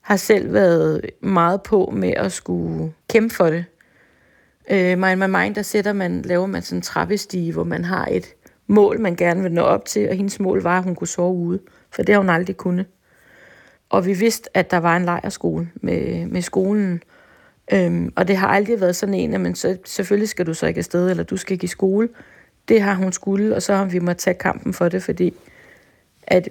har 0.00 0.16
selv 0.16 0.52
været 0.52 1.10
meget 1.20 1.62
på 1.62 1.92
med 1.96 2.12
at 2.16 2.32
skulle 2.32 2.92
kæmpe 3.08 3.34
for 3.34 3.46
det. 3.46 3.64
Øh, 4.70 4.98
Mind 4.98 5.16
My 5.16 5.38
Mind, 5.38 5.54
der 5.54 5.62
sætter 5.62 5.92
man, 5.92 6.22
laver 6.22 6.46
man 6.46 6.62
sådan 6.62 6.78
en 6.78 6.82
trappestige, 6.82 7.52
hvor 7.52 7.64
man 7.64 7.84
har 7.84 8.06
et 8.10 8.34
mål, 8.66 9.00
man 9.00 9.16
gerne 9.16 9.42
vil 9.42 9.52
nå 9.52 9.62
op 9.62 9.84
til, 9.84 10.08
og 10.08 10.14
hendes 10.14 10.40
mål 10.40 10.62
var, 10.62 10.78
at 10.78 10.84
hun 10.84 10.94
kunne 10.94 11.08
sove 11.08 11.34
ude, 11.34 11.60
for 11.90 12.02
det 12.02 12.14
har 12.14 12.20
hun 12.20 12.30
aldrig 12.30 12.56
kunnet. 12.56 12.86
Og 13.90 14.06
vi 14.06 14.12
vidste, 14.12 14.56
at 14.56 14.70
der 14.70 14.78
var 14.78 14.96
en 14.96 15.04
lejerskole 15.04 15.68
med, 15.74 16.26
med 16.26 16.42
skolen, 16.42 17.02
øhm, 17.72 18.12
og 18.16 18.28
det 18.28 18.36
har 18.36 18.48
aldrig 18.48 18.80
været 18.80 18.96
sådan 18.96 19.14
en, 19.14 19.34
at 19.34 19.40
man 19.40 19.54
så, 19.54 19.76
selvfølgelig 19.84 20.28
skal 20.28 20.46
du 20.46 20.54
så 20.54 20.66
ikke 20.66 20.78
afsted, 20.78 21.10
eller 21.10 21.24
du 21.24 21.36
skal 21.36 21.52
ikke 21.52 21.64
i 21.64 21.68
skole 21.68 22.08
det 22.68 22.82
har 22.82 22.94
hun 22.94 23.12
skulle, 23.12 23.56
og 23.56 23.62
så 23.62 23.74
har 23.74 23.84
vi 23.84 23.98
måttet 23.98 24.18
tage 24.18 24.34
kampen 24.34 24.74
for 24.74 24.88
det, 24.88 25.02
fordi 25.02 25.34
at 26.22 26.48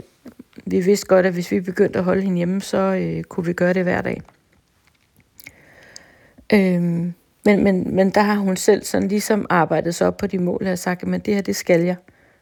vi 0.66 0.80
vidste 0.80 1.08
godt, 1.08 1.26
at 1.26 1.34
hvis 1.34 1.52
vi 1.52 1.60
begyndte 1.60 2.00
at 2.00 2.06
holde 2.06 2.22
hende 2.22 2.38
hjemme, 2.38 2.62
så 2.62 2.78
øh, 2.78 3.24
kunne 3.24 3.46
vi 3.46 3.54
gøre 3.54 3.74
det 3.74 3.84
hver 3.84 4.02
dag. 4.02 4.22
Øhm, 6.54 7.14
men, 7.46 7.64
men, 7.64 7.96
men 7.96 8.10
der 8.10 8.22
har 8.22 8.36
hun 8.36 8.56
selv 8.56 8.84
sådan 8.84 9.08
ligesom 9.08 9.46
arbejdet 9.50 9.96
sig 9.96 10.08
op 10.08 10.18
på 10.18 10.28
de 10.28 10.40
mål, 10.40 10.68
og 10.68 10.80
sagt, 10.80 11.04
at 11.04 11.26
det 11.26 11.34
her, 11.34 11.42
det 11.42 11.56
skal 11.56 11.82
jeg, 11.82 11.96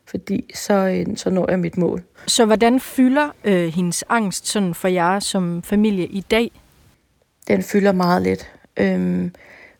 fordi 0.05 0.51
så, 0.55 0.73
øh, 0.73 1.17
så 1.17 1.29
når 1.29 1.49
jeg 1.49 1.59
mit 1.59 1.77
mål. 1.77 2.03
Så 2.27 2.45
hvordan 2.45 2.79
fylder 2.79 3.29
øh, 3.43 3.67
hendes 3.67 4.03
angst 4.09 4.47
sådan 4.47 4.73
for 4.73 4.87
jer 4.87 5.19
som 5.19 5.63
familie 5.63 6.07
i 6.07 6.21
dag? 6.21 6.51
Den 7.47 7.63
fylder 7.63 7.91
meget 7.91 8.21
lidt. 8.21 8.51
Øhm, 8.77 9.33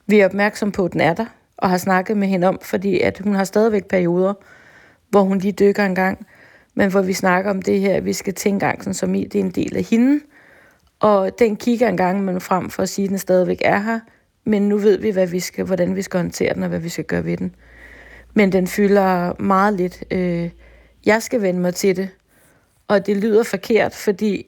vi 0.06 0.20
er 0.20 0.26
opmærksom 0.26 0.72
på, 0.72 0.86
at 0.86 0.94
den 0.94 1.02
er 1.02 1.14
der 1.14 1.26
og 1.62 1.70
har 1.70 1.78
snakket 1.78 2.18
med 2.18 2.28
hende 2.28 2.48
om, 2.48 2.60
fordi 2.62 3.00
at 3.00 3.20
hun 3.24 3.36
har 3.36 3.44
stadigvæk 3.44 3.86
perioder, 3.86 4.34
hvor 5.10 5.22
hun 5.22 5.38
lige 5.38 5.52
dykker 5.52 5.86
en 5.86 5.96
gang, 5.96 6.28
men 6.76 6.92
hvor 6.92 7.02
vi 7.02 7.14
snakker 7.14 7.52
om 7.52 7.62
det 7.62 7.80
her, 7.80 7.96
at 7.96 8.06
vi 8.06 8.14
skal 8.14 8.34
tænke 8.34 8.66
angsten 8.66 8.94
som 8.94 9.16
i, 9.16 9.24
det 9.24 9.40
er 9.40 9.44
en 9.44 9.52
del 9.52 9.78
af 9.78 9.84
hende, 9.84 10.20
og 11.00 11.40
den 11.40 11.56
kigger 11.56 11.90
en 11.90 11.98
gang 11.98 12.24
men 12.24 12.42
frem 12.42 12.70
for 12.70 12.84
at 12.84 12.90
sige, 12.90 13.06
at 13.06 13.10
den 13.10 13.18
stadigvæk 13.18 13.62
er 13.66 13.80
her, 13.80 14.00
men 14.44 14.70
nu 14.70 14.78
ved 14.78 14.98
vi, 14.98 15.10
hvad 15.10 15.28
vi 15.28 15.40
skal, 15.40 15.66
hvordan 15.66 15.96
vi 15.96 16.02
skal 16.02 16.20
håndtere 16.20 16.54
den, 16.54 16.64
og 16.64 16.70
hvad 16.70 16.80
vi 16.80 16.90
skal 16.90 17.06
gøre 17.06 17.26
ved 17.26 17.38
den. 17.38 17.56
Men 18.34 18.52
den 18.52 18.68
fylder 18.68 19.42
meget 19.42 19.74
lidt. 19.74 20.04
Øh, 20.12 20.50
jeg 21.06 21.24
skal 21.24 21.42
vende 21.42 21.60
mig 21.60 21.76
til 21.76 21.98
det, 21.98 22.10
og 22.88 23.06
det 23.06 23.18
lyder 23.18 23.44
forkert, 23.44 23.96
fordi 23.96 24.46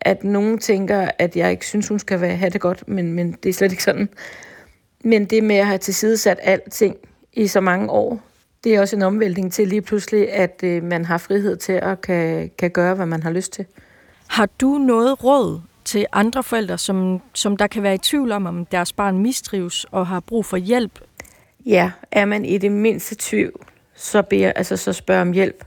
at 0.00 0.24
nogen 0.24 0.58
tænker, 0.58 1.10
at 1.18 1.36
jeg 1.36 1.50
ikke 1.50 1.66
synes, 1.66 1.88
hun 1.88 1.98
skal 1.98 2.20
være, 2.20 2.36
have 2.36 2.50
det 2.50 2.60
godt, 2.60 2.88
men, 2.88 3.12
men 3.12 3.32
det 3.32 3.48
er 3.48 3.52
slet 3.52 3.72
ikke 3.72 3.84
sådan. 3.84 4.08
Men 5.04 5.24
det 5.24 5.44
med 5.44 5.56
at 5.56 5.66
have 5.66 5.78
tilsidesat 5.78 6.38
alting 6.42 6.96
i 7.32 7.46
så 7.46 7.60
mange 7.60 7.90
år, 7.90 8.20
det 8.64 8.74
er 8.74 8.80
også 8.80 8.96
en 8.96 9.02
omvæltning 9.02 9.52
til 9.52 9.68
lige 9.68 9.82
pludselig, 9.82 10.32
at 10.32 10.60
øh, 10.64 10.82
man 10.82 11.04
har 11.04 11.18
frihed 11.18 11.56
til 11.56 11.72
at 11.72 12.00
kan, 12.00 12.50
kan 12.58 12.70
gøre, 12.70 12.94
hvad 12.94 13.06
man 13.06 13.22
har 13.22 13.30
lyst 13.30 13.52
til. 13.52 13.66
Har 14.26 14.48
du 14.60 14.78
noget 14.78 15.24
råd 15.24 15.60
til 15.84 16.06
andre 16.12 16.42
forældre, 16.42 16.78
som, 16.78 17.20
som 17.34 17.56
der 17.56 17.66
kan 17.66 17.82
være 17.82 17.94
i 17.94 17.98
tvivl 17.98 18.32
om, 18.32 18.46
om 18.46 18.66
deres 18.66 18.92
barn 18.92 19.18
mistrives 19.18 19.86
og 19.90 20.06
har 20.06 20.20
brug 20.20 20.46
for 20.46 20.56
hjælp? 20.56 21.00
Ja, 21.66 21.90
er 22.10 22.24
man 22.24 22.44
i 22.44 22.58
det 22.58 22.72
mindste 22.72 23.16
tvivl, 23.18 23.60
så, 23.94 24.22
beder, 24.22 24.52
altså, 24.52 24.76
så 24.76 24.92
spørg 24.92 25.20
om 25.20 25.32
hjælp. 25.32 25.64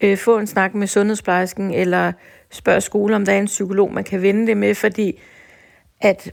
Øh, 0.00 0.18
få 0.18 0.38
en 0.38 0.46
snak 0.46 0.74
med 0.74 0.86
sundhedsplejersken, 0.86 1.74
eller 1.74 2.12
spørg 2.50 2.82
skole, 2.82 3.16
om 3.16 3.24
der 3.24 3.32
er 3.32 3.38
en 3.38 3.46
psykolog, 3.46 3.92
man 3.92 4.04
kan 4.04 4.22
vende 4.22 4.46
det 4.46 4.56
med, 4.56 4.74
fordi 4.74 5.20
at 6.00 6.32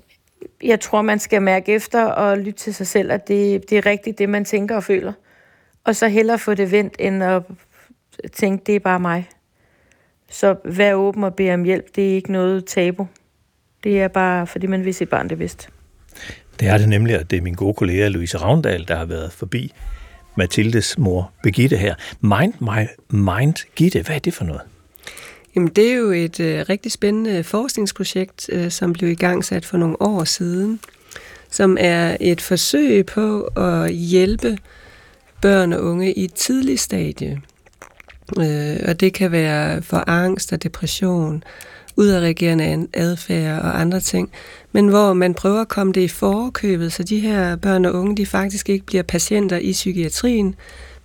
jeg 0.63 0.79
tror, 0.79 1.01
man 1.01 1.19
skal 1.19 1.41
mærke 1.41 1.73
efter 1.73 2.03
og 2.03 2.37
lytte 2.37 2.59
til 2.59 2.73
sig 2.73 2.87
selv, 2.87 3.11
at 3.11 3.27
det, 3.27 3.69
det 3.69 3.77
er 3.77 3.85
rigtigt, 3.85 4.19
det 4.19 4.29
man 4.29 4.45
tænker 4.45 4.75
og 4.75 4.83
føler. 4.83 5.13
Og 5.83 5.95
så 5.95 6.07
hellere 6.07 6.39
få 6.39 6.53
det 6.53 6.71
vendt, 6.71 6.95
end 6.99 7.23
at 7.23 7.43
tænke, 8.31 8.63
det 8.65 8.75
er 8.75 8.79
bare 8.79 8.99
mig. 8.99 9.29
Så 10.31 10.55
vær 10.65 10.93
åben 10.93 11.23
og 11.23 11.35
bed 11.35 11.53
om 11.53 11.63
hjælp. 11.63 11.95
Det 11.95 12.11
er 12.11 12.15
ikke 12.15 12.31
noget 12.31 12.65
tabu. 12.65 13.07
Det 13.83 14.01
er 14.01 14.07
bare, 14.07 14.47
fordi 14.47 14.67
man 14.67 14.85
vil 14.85 14.93
sit 14.93 15.09
barn 15.09 15.29
det 15.29 15.39
vidst. 15.39 15.69
Det 16.59 16.67
er 16.67 16.77
det 16.77 16.89
nemlig, 16.89 17.15
at 17.19 17.31
det 17.31 17.37
er 17.37 17.41
min 17.41 17.53
gode 17.53 17.73
kollega 17.73 18.07
Louise 18.07 18.37
Ravndal, 18.37 18.87
der 18.87 18.95
har 18.95 19.05
været 19.05 19.31
forbi 19.31 19.73
Mathildes 20.35 20.97
mor 20.97 21.31
Begitte 21.43 21.77
her. 21.77 21.95
Mind 22.21 22.53
My 22.59 22.87
Mind 23.17 23.65
Gitte, 23.75 24.01
hvad 24.01 24.15
er 24.15 24.19
det 24.19 24.33
for 24.33 24.43
noget? 24.43 24.61
Jamen, 25.55 25.69
det 25.69 25.91
er 25.91 25.95
jo 25.95 26.11
et 26.11 26.39
øh, 26.39 26.65
rigtig 26.69 26.91
spændende 26.91 27.43
forskningsprojekt, 27.43 28.49
øh, 28.51 28.71
som 28.71 28.93
blev 28.93 29.09
i 29.09 29.15
gang 29.15 29.45
sat 29.45 29.65
for 29.65 29.77
nogle 29.77 30.01
år 30.01 30.23
siden, 30.23 30.79
som 31.49 31.77
er 31.79 32.17
et 32.19 32.41
forsøg 32.41 33.05
på 33.05 33.41
at 33.41 33.91
hjælpe 33.93 34.57
børn 35.41 35.73
og 35.73 35.83
unge 35.83 36.13
i 36.13 36.23
et 36.23 36.33
tidligt 36.33 36.79
stadie. 36.79 37.41
Øh, 38.39 38.79
og 38.87 38.99
det 38.99 39.13
kan 39.13 39.31
være 39.31 39.81
for 39.81 40.03
angst 40.09 40.53
og 40.53 40.63
depression, 40.63 41.43
udadreagerende 41.95 42.87
adfærd 42.93 43.61
og 43.61 43.81
andre 43.81 43.99
ting, 43.99 44.31
men 44.71 44.87
hvor 44.87 45.13
man 45.13 45.33
prøver 45.33 45.61
at 45.61 45.67
komme 45.67 45.93
det 45.93 46.01
i 46.01 46.07
forkøbet, 46.07 46.93
så 46.93 47.03
de 47.03 47.19
her 47.19 47.55
børn 47.55 47.85
og 47.85 47.93
unge, 47.93 48.17
de 48.17 48.25
faktisk 48.25 48.69
ikke 48.69 48.85
bliver 48.85 49.03
patienter 49.03 49.57
i 49.57 49.71
psykiatrien, 49.71 50.55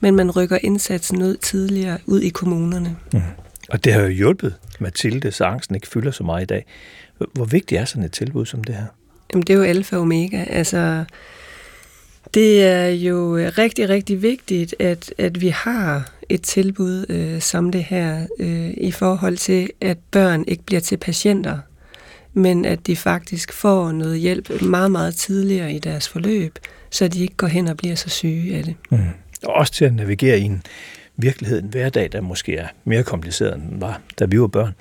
men 0.00 0.16
man 0.16 0.30
rykker 0.30 0.58
indsatsen 0.62 1.22
ud 1.22 1.36
tidligere 1.36 1.98
ud 2.06 2.20
i 2.20 2.28
kommunerne. 2.28 2.96
Mm. 3.12 3.20
Og 3.68 3.84
det 3.84 3.92
har 3.92 4.00
jo 4.00 4.08
hjulpet 4.08 4.54
Mathilde, 4.78 5.32
så 5.32 5.44
angsten 5.44 5.74
ikke 5.74 5.88
fylder 5.88 6.10
så 6.10 6.24
meget 6.24 6.42
i 6.42 6.46
dag. 6.46 6.64
Hvor 7.32 7.44
vigtigt 7.44 7.80
er 7.80 7.84
sådan 7.84 8.04
et 8.04 8.12
tilbud 8.12 8.46
som 8.46 8.64
det 8.64 8.74
her? 8.74 8.86
Jamen, 9.32 9.42
det 9.42 9.52
er 9.52 9.56
jo 9.56 9.62
alfa 9.64 9.96
og 9.96 10.02
omega. 10.02 10.44
Altså, 10.50 11.04
det 12.34 12.64
er 12.64 12.86
jo 12.86 13.36
rigtig, 13.36 13.88
rigtig 13.88 14.22
vigtigt, 14.22 14.74
at, 14.78 15.14
at 15.18 15.40
vi 15.40 15.48
har 15.48 16.12
et 16.28 16.42
tilbud 16.42 17.06
øh, 17.08 17.40
som 17.40 17.72
det 17.72 17.84
her 17.84 18.26
øh, 18.38 18.70
i 18.76 18.90
forhold 18.90 19.36
til, 19.36 19.70
at 19.80 19.98
børn 20.10 20.44
ikke 20.48 20.62
bliver 20.62 20.80
til 20.80 20.96
patienter, 20.96 21.58
men 22.34 22.64
at 22.64 22.86
de 22.86 22.96
faktisk 22.96 23.52
får 23.52 23.92
noget 23.92 24.18
hjælp 24.18 24.62
meget, 24.62 24.90
meget 24.90 25.14
tidligere 25.14 25.72
i 25.72 25.78
deres 25.78 26.08
forløb, 26.08 26.58
så 26.90 27.08
de 27.08 27.22
ikke 27.22 27.36
går 27.36 27.46
hen 27.46 27.68
og 27.68 27.76
bliver 27.76 27.94
så 27.94 28.08
syge 28.08 28.56
af 28.56 28.64
det. 28.64 28.74
Mm. 28.90 28.98
Og 29.44 29.54
også 29.54 29.72
til 29.72 29.84
at 29.84 29.94
navigere 29.94 30.38
i 30.38 30.42
en 30.42 30.62
virkelighed, 31.18 31.62
en 31.62 31.68
hverdag, 31.68 32.12
der 32.12 32.20
måske 32.20 32.56
er 32.56 32.66
mere 32.84 33.02
kompliceret, 33.02 33.54
end 33.54 33.70
den 33.70 33.80
var, 33.80 34.00
da 34.18 34.24
vi 34.24 34.40
var 34.40 34.46
børn. 34.46 34.74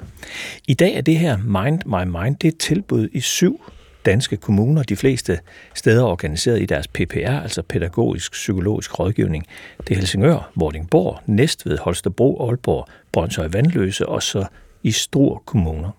I 0.68 0.74
dag 0.74 0.94
er 0.94 1.02
det 1.02 1.20
her 1.20 1.38
Mind 1.38 1.82
My 1.86 2.22
Mind, 2.22 2.36
det 2.36 2.48
er 2.48 2.52
et 2.52 2.58
tilbud 2.58 3.10
i 3.12 3.20
syv 3.20 3.62
danske 4.08 4.38
kommuner, 4.38 4.84
de 4.84 4.96
fleste 4.96 5.40
steder 5.74 6.04
organiseret 6.04 6.62
i 6.62 6.66
deres 6.66 6.88
PPR, 6.88 7.42
altså 7.42 7.62
pædagogisk 7.62 8.32
psykologisk 8.32 9.00
rådgivning. 9.00 9.46
Det 9.78 9.92
er 9.92 9.96
Helsingør, 9.96 10.52
Vordingborg, 10.56 11.20
Næstved, 11.26 11.78
Holstebro, 11.78 12.48
Aalborg, 12.48 12.88
Brøndshøj 13.12 13.48
Vandløse 13.48 14.06
og 14.06 14.24
så 14.24 14.46
i 14.84 14.92
store 14.92 15.40
kommuner. 15.46 15.92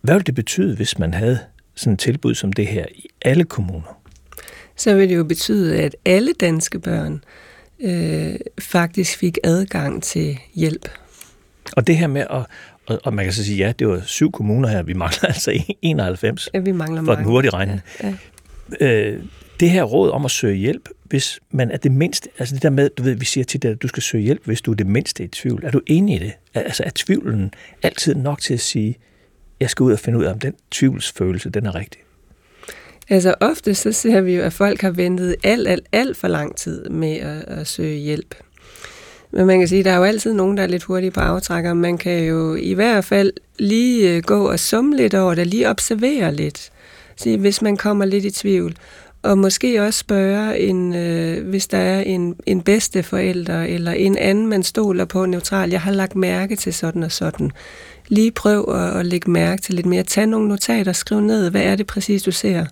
Hvad 0.00 0.14
ville 0.14 0.24
det 0.24 0.34
betyde, 0.34 0.76
hvis 0.76 0.98
man 0.98 1.14
havde 1.14 1.38
sådan 1.74 1.92
et 1.92 1.98
tilbud 1.98 2.34
som 2.34 2.52
det 2.52 2.66
her 2.66 2.86
i 2.94 3.06
alle 3.22 3.44
kommuner? 3.44 4.00
Så 4.76 4.94
vil 4.94 5.08
det 5.08 5.16
jo 5.16 5.24
betyde, 5.24 5.82
at 5.82 5.96
alle 6.04 6.32
danske 6.32 6.78
børn 6.78 7.24
øh, 7.80 8.34
faktisk 8.60 9.18
fik 9.18 9.38
adgang 9.44 10.02
til 10.02 10.38
hjælp. 10.54 10.88
Og 11.76 11.86
det 11.86 11.96
her 11.96 12.06
med 12.06 12.20
at, 12.20 12.46
og, 12.86 13.00
og 13.04 13.14
man 13.14 13.24
kan 13.24 13.32
så 13.32 13.44
sige, 13.44 13.58
ja, 13.58 13.72
det 13.78 13.88
var 13.88 14.02
syv 14.06 14.32
kommuner 14.32 14.68
her, 14.68 14.82
vi 14.82 14.92
mangler 14.92 15.24
altså 15.32 15.62
91 15.82 16.48
ja, 16.54 16.58
vi 16.58 16.72
mangler 16.72 17.00
for 17.00 17.06
mange. 17.06 17.16
den 17.16 17.24
hurtige 17.24 17.50
regning. 17.50 17.80
Ja, 18.02 18.14
ja. 18.80 19.10
Øh, 19.10 19.22
det 19.60 19.70
her 19.70 19.82
råd 19.82 20.10
om 20.10 20.24
at 20.24 20.30
søge 20.30 20.56
hjælp, 20.56 20.88
hvis 21.04 21.40
man 21.50 21.70
er 21.70 21.76
det 21.76 21.92
mindste, 21.92 22.28
altså 22.38 22.54
det 22.54 22.62
der 22.62 22.70
med, 22.70 22.90
du 22.90 23.02
ved, 23.02 23.14
vi 23.14 23.24
siger 23.24 23.44
til 23.44 23.62
dig, 23.62 23.70
at 23.70 23.82
du 23.82 23.88
skal 23.88 24.02
søge 24.02 24.24
hjælp, 24.24 24.44
hvis 24.44 24.60
du 24.60 24.70
er 24.70 24.74
det 24.74 24.86
mindste 24.86 25.24
i 25.24 25.28
tvivl. 25.28 25.64
Er 25.64 25.70
du 25.70 25.80
enig 25.86 26.16
i 26.16 26.18
det? 26.18 26.32
Altså 26.54 26.82
er 26.86 26.90
tvivlen 26.94 27.52
altid 27.82 28.14
nok 28.14 28.40
til 28.40 28.54
at 28.54 28.60
sige, 28.60 28.96
jeg 29.60 29.70
skal 29.70 29.84
ud 29.84 29.92
og 29.92 29.98
finde 29.98 30.18
ud 30.18 30.24
af, 30.24 30.32
om 30.32 30.38
den 30.38 30.54
tvivlsfølelse, 30.70 31.50
den 31.50 31.66
er 31.66 31.74
rigtig? 31.74 32.00
Altså 33.08 33.34
ofte 33.40 33.74
så 33.74 33.92
ser 33.92 34.20
vi 34.20 34.36
jo, 34.36 34.42
at 34.42 34.52
folk 34.52 34.80
har 34.80 34.90
ventet 34.90 35.36
alt, 35.42 35.68
alt, 35.68 35.86
alt 35.92 36.16
for 36.16 36.28
lang 36.28 36.56
tid 36.56 36.88
med 36.88 37.16
at, 37.16 37.44
at 37.46 37.66
søge 37.66 37.96
hjælp. 37.96 38.34
Men 39.30 39.46
man 39.46 39.58
kan 39.58 39.68
sige, 39.68 39.78
at 39.78 39.84
der 39.84 39.90
er 39.90 39.96
jo 39.96 40.04
altid 40.04 40.32
nogen, 40.32 40.56
der 40.56 40.62
er 40.62 40.66
lidt 40.66 40.82
hurtige 40.82 41.10
på 41.10 41.20
aftrækker. 41.20 41.74
Man 41.74 41.98
kan 41.98 42.24
jo 42.24 42.54
i 42.54 42.72
hvert 42.72 43.04
fald 43.04 43.32
lige 43.58 44.16
øh, 44.16 44.22
gå 44.22 44.50
og 44.50 44.60
summe 44.60 44.96
lidt 44.96 45.14
over 45.14 45.34
det, 45.34 45.46
lige 45.46 45.70
observere 45.70 46.34
lidt. 46.34 46.70
Så 47.16 47.36
hvis 47.36 47.62
man 47.62 47.76
kommer 47.76 48.04
lidt 48.04 48.24
i 48.24 48.30
tvivl. 48.30 48.76
Og 49.22 49.38
måske 49.38 49.82
også 49.82 49.98
spørge, 49.98 50.58
en, 50.58 50.94
øh, 50.94 51.48
hvis 51.48 51.66
der 51.66 51.78
er 51.78 52.00
en, 52.00 52.36
en 52.46 52.62
bedste 52.62 53.02
forælder, 53.02 53.62
eller 53.62 53.92
en 53.92 54.18
anden, 54.18 54.46
man 54.46 54.62
stoler 54.62 55.04
på 55.04 55.26
neutral. 55.26 55.70
Jeg 55.70 55.80
har 55.80 55.92
lagt 55.92 56.16
mærke 56.16 56.56
til 56.56 56.74
sådan 56.74 57.02
og 57.02 57.12
sådan. 57.12 57.50
Lige 58.08 58.30
prøv 58.30 58.74
at, 58.74 59.00
at 59.00 59.06
lægge 59.06 59.30
mærke 59.30 59.62
til 59.62 59.74
lidt 59.74 59.86
mere. 59.86 60.02
Tag 60.02 60.26
nogle 60.26 60.48
notater, 60.48 60.92
skriv 60.92 61.20
ned, 61.20 61.50
hvad 61.50 61.62
er 61.62 61.76
det 61.76 61.86
præcis, 61.86 62.22
du 62.22 62.32
ser. 62.32 62.66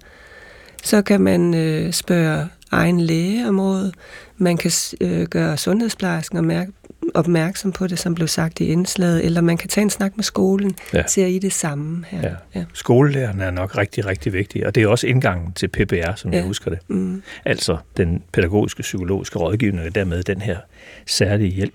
Så 0.85 1.03
kan 1.03 1.21
man 1.21 1.55
øh, 1.55 1.93
spørge 1.93 2.49
egen 2.71 3.01
læge 3.01 3.49
om 3.49 3.61
råd. 3.61 3.93
Man 4.37 4.57
kan 4.57 4.71
øh, 5.01 5.27
gøre 5.27 5.57
sundhedsplejersken 5.57 6.39
opmærk- 6.39 6.69
opmærksom 7.15 7.73
på 7.73 7.87
det, 7.87 7.99
som 7.99 8.15
blev 8.15 8.29
sagt 8.29 8.61
i 8.61 8.65
indslaget, 8.67 9.25
eller 9.25 9.41
man 9.41 9.57
kan 9.57 9.69
tage 9.69 9.83
en 9.83 9.91
snak 9.91 10.17
med 10.17 10.25
skolen 10.25 10.77
ja. 10.93 11.03
til 11.03 11.21
at 11.21 11.31
i 11.31 11.39
det 11.39 11.53
samme 11.53 12.05
her. 12.09 12.21
Ja. 12.23 12.35
Ja. 12.55 12.65
Skolelærerne 12.73 13.45
er 13.45 13.51
nok 13.51 13.77
rigtig, 13.79 14.07
rigtig 14.07 14.33
vigtige, 14.33 14.67
og 14.67 14.75
det 14.75 14.83
er 14.83 14.89
også 14.89 15.07
indgangen 15.07 15.53
til 15.53 15.69
PPR, 15.69 16.15
som 16.17 16.31
ja. 16.31 16.37
jeg 16.37 16.47
husker 16.47 16.71
det. 16.71 16.79
Mm. 16.89 17.23
Altså 17.45 17.77
den 17.97 18.23
pædagogiske, 18.33 18.83
psykologiske 18.83 19.39
rådgivning, 19.39 19.87
og 19.87 19.95
dermed 19.95 20.23
den 20.23 20.41
her 20.41 20.59
særlige 21.07 21.51
hjælp. 21.51 21.75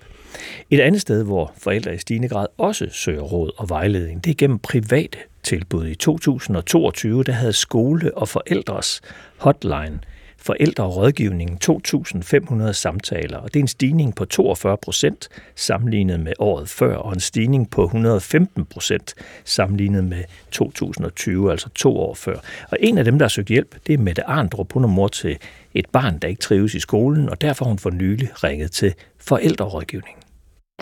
Et 0.70 0.80
andet 0.80 1.00
sted, 1.00 1.24
hvor 1.24 1.52
forældre 1.58 1.94
i 1.94 1.98
stigende 1.98 2.28
grad 2.28 2.46
også 2.58 2.88
søger 2.90 3.20
råd 3.20 3.50
og 3.56 3.68
vejledning, 3.68 4.24
det 4.24 4.30
er 4.30 4.34
gennem 4.34 4.58
private 4.58 5.18
tilbud. 5.42 5.86
I 5.86 5.94
2022 5.94 7.24
der 7.24 7.32
havde 7.32 7.52
skole 7.52 8.18
og 8.18 8.28
forældres 8.28 9.00
hotline 9.38 10.00
forældrerådgivningen 10.42 11.58
2.500 11.64 12.72
samtaler, 12.72 13.38
og 13.38 13.54
det 13.54 13.60
er 13.60 13.64
en 13.64 13.68
stigning 13.68 14.14
på 14.14 14.24
42 14.24 14.76
procent 14.76 15.28
sammenlignet 15.54 16.20
med 16.20 16.32
året 16.38 16.68
før, 16.68 16.96
og 16.96 17.12
en 17.12 17.20
stigning 17.20 17.70
på 17.70 17.84
115 17.84 18.64
procent 18.64 19.14
sammenlignet 19.44 20.04
med 20.04 20.24
2020, 20.50 21.50
altså 21.50 21.68
to 21.74 21.98
år 21.98 22.14
før. 22.14 22.36
Og 22.70 22.78
en 22.80 22.98
af 22.98 23.04
dem, 23.04 23.18
der 23.18 23.24
har 23.24 23.28
søgt 23.28 23.48
hjælp, 23.48 23.76
det 23.86 23.94
er 23.94 23.98
Mette 23.98 24.24
Arndrup. 24.24 24.72
Hun 24.72 24.84
er 24.84 24.88
mor 24.88 25.08
til 25.08 25.38
et 25.74 25.86
barn, 25.92 26.18
der 26.18 26.28
ikke 26.28 26.40
trives 26.40 26.74
i 26.74 26.80
skolen, 26.80 27.28
og 27.28 27.40
derfor 27.40 27.64
har 27.64 27.70
hun 27.70 27.78
for 27.78 27.90
nylig 27.90 28.44
ringet 28.44 28.72
til 28.72 28.94
forældrerådgivningen. 29.18 30.19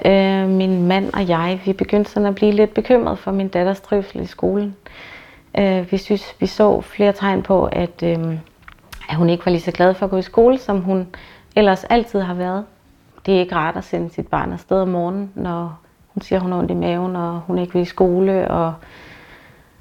Øh, 0.07 0.49
min 0.49 0.87
mand 0.87 1.13
og 1.13 1.29
jeg, 1.29 1.61
vi 1.65 1.73
begyndte 1.73 2.11
sådan 2.11 2.27
at 2.27 2.35
blive 2.35 2.53
lidt 2.53 2.75
bekymret 2.75 3.19
for 3.19 3.31
min 3.31 3.49
datters 3.49 3.81
trivsel 3.81 4.21
i 4.21 4.27
skolen. 4.27 4.77
Øh, 5.59 5.93
vi 5.93 5.97
synes, 5.97 6.35
vi 6.41 6.47
så 6.47 6.81
flere 6.81 7.13
tegn 7.13 7.43
på, 7.43 7.65
at, 7.65 8.03
øh, 8.03 8.39
at 9.09 9.17
hun 9.17 9.29
ikke 9.29 9.47
var 9.47 9.53
lige 9.53 9.63
så 9.63 9.73
glad 9.73 9.95
for 9.95 10.07
at 10.07 10.11
gå 10.11 10.17
i 10.17 10.23
skole, 10.23 10.59
som 10.59 10.81
hun 10.81 11.07
ellers 11.57 11.85
altid 11.85 12.21
har 12.21 12.35
været. 12.35 12.65
Det 13.27 13.37
er 13.37 13.41
ikke 13.41 13.55
rart 13.55 13.77
at 13.77 13.85
sende 13.85 14.11
sit 14.11 14.27
barn 14.27 14.53
afsted 14.53 14.81
om 14.81 14.89
morgenen, 14.89 15.33
når 15.35 15.79
hun 16.09 16.23
siger, 16.23 16.41
hun 16.41 16.53
har 16.53 16.59
ondt 16.59 16.71
i 16.71 16.75
maven, 16.75 17.17
og 17.17 17.41
hun 17.47 17.59
ikke 17.59 17.73
vil 17.73 17.83
i 17.83 17.85
skole. 17.85 18.51
Og 18.51 18.75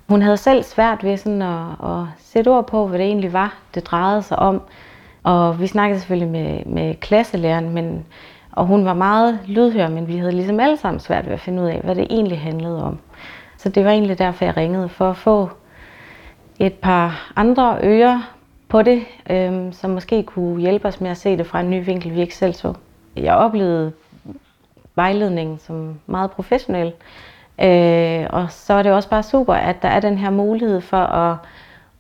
hun 0.10 0.22
havde 0.22 0.38
selv 0.38 0.64
svært 0.64 1.04
ved 1.04 1.18
sådan 1.18 1.42
at, 1.42 1.68
at 1.84 2.04
sætte 2.20 2.50
ord 2.50 2.68
på, 2.68 2.88
hvad 2.88 3.00
det 3.00 3.06
egentlig 3.06 3.34
var, 3.34 3.58
det 3.76 3.86
drejede 3.86 4.22
sig 4.22 4.40
om. 4.40 4.62
Og 5.24 5.60
vi 5.60 5.68
snakkede 5.68 6.00
selvfølgelig 6.00 6.32
med, 6.32 6.66
med 6.66 6.96
klasselæreren, 6.96 7.70
men 7.74 8.06
og 8.58 8.66
hun 8.66 8.86
var 8.86 8.94
meget 8.94 9.40
lydhør, 9.48 9.88
men 9.88 10.08
vi 10.08 10.18
havde 10.18 10.32
ligesom 10.32 10.60
alle 10.60 10.78
sammen 10.78 11.00
svært 11.00 11.26
ved 11.26 11.34
at 11.34 11.40
finde 11.40 11.64
ud 11.64 11.68
af, 11.68 11.82
hvad 11.84 11.96
det 11.96 12.08
egentlig 12.10 12.40
handlede 12.40 12.84
om. 12.84 13.00
Så 13.58 13.70
det 13.70 13.86
var 13.86 13.92
egentlig 13.92 14.20
derfor, 14.20 14.46
jeg 14.46 14.58
ringede, 14.58 14.90
for 14.90 15.10
at 15.10 15.18
få 15.18 15.50
et 16.60 16.74
par 16.74 17.32
andre 17.36 17.78
ører 17.84 18.34
på 18.70 18.82
det, 18.82 19.06
øhm, 19.30 19.74
som 19.74 19.90
måske 19.90 20.24
kunne 20.24 20.62
hjælpe 20.62 20.88
os 20.88 21.02
med 21.02 21.12
at 21.12 21.18
se 21.18 21.38
det 21.38 21.48
fra 21.48 21.60
en 21.60 21.70
ny 21.70 21.86
vinkel, 21.86 22.16
vi 22.16 22.22
ikke 22.22 22.36
selv 22.36 22.54
så. 22.54 22.74
Jeg 23.16 23.36
oplevede 23.36 23.92
vejledningen 24.96 25.60
som 25.60 26.00
meget 26.08 26.32
professionel, 26.32 26.94
Øh, 27.62 28.28
og 28.30 28.52
så 28.52 28.74
er 28.74 28.84
det 28.84 28.92
også 28.92 29.10
bare 29.10 29.24
super, 29.24 29.54
at 29.54 29.82
der 29.82 29.88
er 29.88 30.00
den 30.00 30.18
her 30.18 30.30
mulighed 30.30 30.82
for 30.82 30.98
at, 30.98 31.38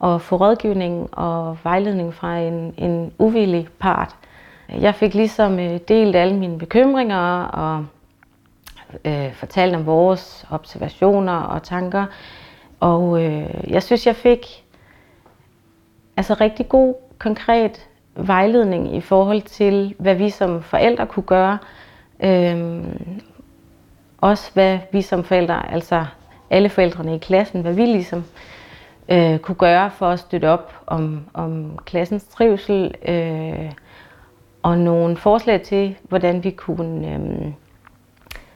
at 0.03 0.21
få 0.21 0.35
rådgivning 0.35 1.09
og 1.11 1.57
vejledning 1.63 2.13
fra 2.13 2.37
en, 2.37 2.73
en 2.77 3.11
uvillig 3.19 3.67
part. 3.79 4.15
Jeg 4.69 4.95
fik 4.95 5.13
ligesom 5.13 5.59
øh, 5.59 5.79
delt 5.87 6.15
alle 6.15 6.35
mine 6.35 6.57
bekymringer 6.57 7.43
og 7.43 7.85
øh, 9.05 9.33
fortalt 9.33 9.75
om 9.75 9.85
vores 9.85 10.45
observationer 10.49 11.37
og 11.37 11.63
tanker. 11.63 12.05
Og 12.79 13.23
øh, 13.23 13.49
jeg 13.67 13.83
synes, 13.83 14.07
jeg 14.07 14.15
fik 14.15 14.63
altså 16.17 16.33
rigtig 16.33 16.69
god, 16.69 16.95
konkret 17.19 17.87
vejledning 18.15 18.95
i 18.95 19.01
forhold 19.01 19.41
til, 19.41 19.95
hvad 19.99 20.15
vi 20.15 20.29
som 20.29 20.63
forældre 20.63 21.05
kunne 21.05 21.23
gøre. 21.23 21.57
Øh, 22.23 22.83
også 24.21 24.51
hvad 24.53 24.79
vi 24.91 25.01
som 25.01 25.23
forældre, 25.23 25.71
altså 25.71 26.05
alle 26.49 26.69
forældrene 26.69 27.15
i 27.15 27.17
klassen, 27.17 27.61
hvad 27.61 27.73
vi 27.73 27.85
ligesom 27.85 28.23
øh, 29.09 29.39
kunne 29.39 29.55
gøre 29.55 29.91
for 29.91 30.09
at 30.09 30.19
støtte 30.19 30.49
op 30.49 30.73
om, 30.87 31.25
om 31.33 31.77
klassens 31.85 32.23
trivsel, 32.27 32.93
øh, 33.07 33.71
og 34.63 34.77
nogle 34.77 35.17
forslag 35.17 35.61
til, 35.61 35.95
hvordan 36.03 36.43
vi 36.43 36.51
kunne 36.51 37.13
øhm, 37.13 37.53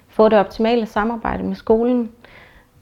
få 0.08 0.30
det 0.30 0.40
optimale 0.40 0.86
samarbejde 0.86 1.44
med 1.44 1.56
skolen, 1.56 2.12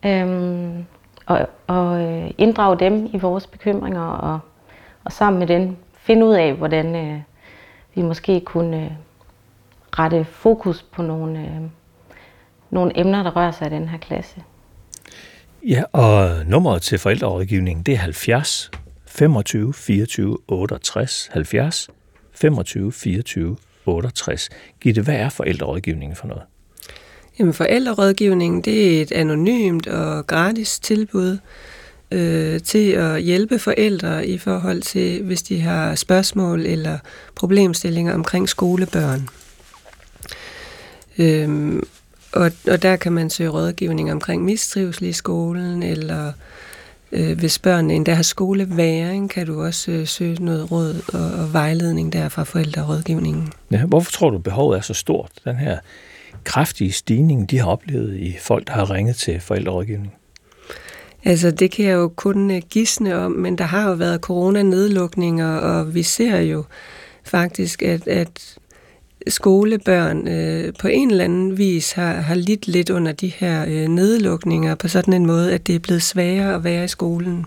Øhm, 0.06 0.86
og, 1.26 1.50
og 1.68 2.02
øh, 2.02 2.32
inddrage 2.38 2.80
dem 2.80 3.10
i 3.14 3.18
vores 3.18 3.48
bekymringer, 3.48 4.02
og, 4.02 4.40
og 5.04 5.12
sammen 5.12 5.40
med 5.40 5.48
dem 5.48 5.76
finde 5.94 6.26
ud 6.26 6.34
af, 6.34 6.54
hvordan 6.54 6.96
øh, 6.96 7.22
vi 7.96 8.02
måske 8.02 8.42
kunne 8.42 8.86
øh, 8.86 8.92
rette 10.00 10.26
fokus 10.26 10.84
på 10.84 11.02
nogle, 11.02 11.40
øh, 11.40 11.62
nogle 12.70 13.00
emner, 13.00 13.24
der 13.24 13.36
rører 13.36 13.52
sig 13.52 13.68
i 13.68 13.70
den 13.70 13.88
her 13.88 13.98
klasse. 13.98 14.44
Ja, 15.68 15.84
og 15.92 16.46
nummeret 16.46 16.82
til 16.82 17.00
forældrerådgivningen, 17.00 17.84
det 17.84 17.94
er 17.94 17.98
70 17.98 18.72
25 19.06 19.74
24 19.74 20.38
68 20.48 21.30
70 21.34 21.90
25 22.42 22.92
24 22.92 23.58
68. 23.86 24.50
Gitte, 24.82 25.02
hvad 25.02 25.16
er 25.16 25.30
forældrerådgivningen 25.30 26.16
for 26.16 26.28
noget? 26.28 26.44
Jamen, 27.40 27.54
forældrerådgivningen, 27.54 28.62
det 28.62 28.98
er 28.98 29.02
et 29.02 29.12
anonymt 29.12 29.88
og 29.88 30.28
gratis 30.28 30.80
tilbud 30.80 31.38
øh, 32.12 32.62
til 32.62 32.92
at 32.92 33.22
hjælpe 33.22 33.60
forældre 33.60 34.28
i 34.28 34.38
forhold 34.38 34.82
til, 34.82 35.24
hvis 35.24 35.42
de 35.42 35.62
har 35.62 35.96
spørgsmål 35.96 36.66
eller 36.66 36.98
problemstillinger 37.36 38.14
omkring 38.14 38.50
skolebørn. 38.50 39.30
Øhm, 41.18 41.84
og, 42.32 42.52
og 42.68 42.82
der 42.82 42.96
kan 42.96 43.12
man 43.12 43.30
søge 43.30 43.50
rådgivning 43.50 44.12
omkring 44.12 44.44
mistrivsel 44.44 45.06
i 45.06 45.14
skolen, 45.14 45.84
eller 45.84 46.28
øh, 46.28 46.34
hvis 47.12 47.60
børnene 47.60 47.94
endda 47.94 48.14
har 48.14 48.24
skoleværing, 48.24 49.30
kan 49.30 49.48
du 49.48 49.64
også 49.64 49.92
øh, 49.92 50.08
søge 50.08 50.44
noget 50.44 50.72
råd 50.72 51.02
og, 51.14 51.44
og 51.44 51.54
vejledning 51.54 52.14
der 52.14 52.30
fra 52.30 52.44
forældrerådgivningen. 52.44 53.52
Ja, 53.72 53.86
hvorfor 53.86 54.12
tror 54.12 54.30
du, 54.30 54.38
behovet 54.38 54.78
er 54.78 54.82
så 54.82 54.94
stort? 54.94 55.32
Den 55.46 55.56
her 55.56 55.78
kraftige 56.44 56.92
stigning, 56.92 57.52
de 57.52 57.60
har 57.60 57.66
oplevet 57.66 58.16
i 58.16 58.36
folk, 58.42 58.68
der 58.68 58.74
har 58.74 58.92
ringet 58.92 59.16
til 59.16 59.40
forældrerådgivning? 59.40 60.14
Altså, 61.24 61.52
det 61.52 61.72
kan 61.72 61.86
jeg 61.86 61.94
jo 61.94 62.08
kun 62.08 62.52
øh, 62.52 62.62
gisne 62.70 63.16
om, 63.16 63.32
men 63.32 63.58
der 63.58 63.64
har 63.64 63.90
jo 63.90 63.96
været 63.96 64.22
coronanedlukninger, 64.22 65.56
og 65.56 65.94
vi 65.94 66.04
ser 66.04 66.40
jo 66.40 66.64
faktisk, 67.24 67.82
at, 67.84 68.08
at 68.08 68.58
skolebørn 69.28 70.28
øh, 70.28 70.74
på 70.80 70.88
en 70.88 71.12
eller 71.12 71.24
anden 71.24 71.58
vis 71.58 71.92
har, 71.92 72.14
har 72.14 72.36
lidt 72.36 72.68
lidt 72.68 72.90
under 72.90 73.12
de 73.12 73.28
her 73.28 73.66
øh, 73.68 73.88
nedlukninger 73.88 74.76
på 74.76 74.88
sådan 74.88 75.14
en 75.14 75.26
måde, 75.26 75.54
at 75.54 75.68
det 75.68 75.76
er 75.76 75.80
blevet 75.80 76.02
sværere 76.02 76.56
at 76.56 76.64
være 76.64 76.84
i 76.84 76.88
skolen. 76.88 77.46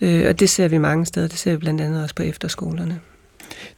Øh, 0.00 0.28
og 0.28 0.40
det 0.40 0.50
ser 0.50 0.68
vi 0.68 0.78
mange 0.78 1.06
steder. 1.06 1.28
Det 1.28 1.38
ser 1.38 1.50
vi 1.50 1.56
blandt 1.56 1.80
andet 1.80 2.02
også 2.02 2.14
på 2.14 2.22
efterskolerne. 2.22 3.00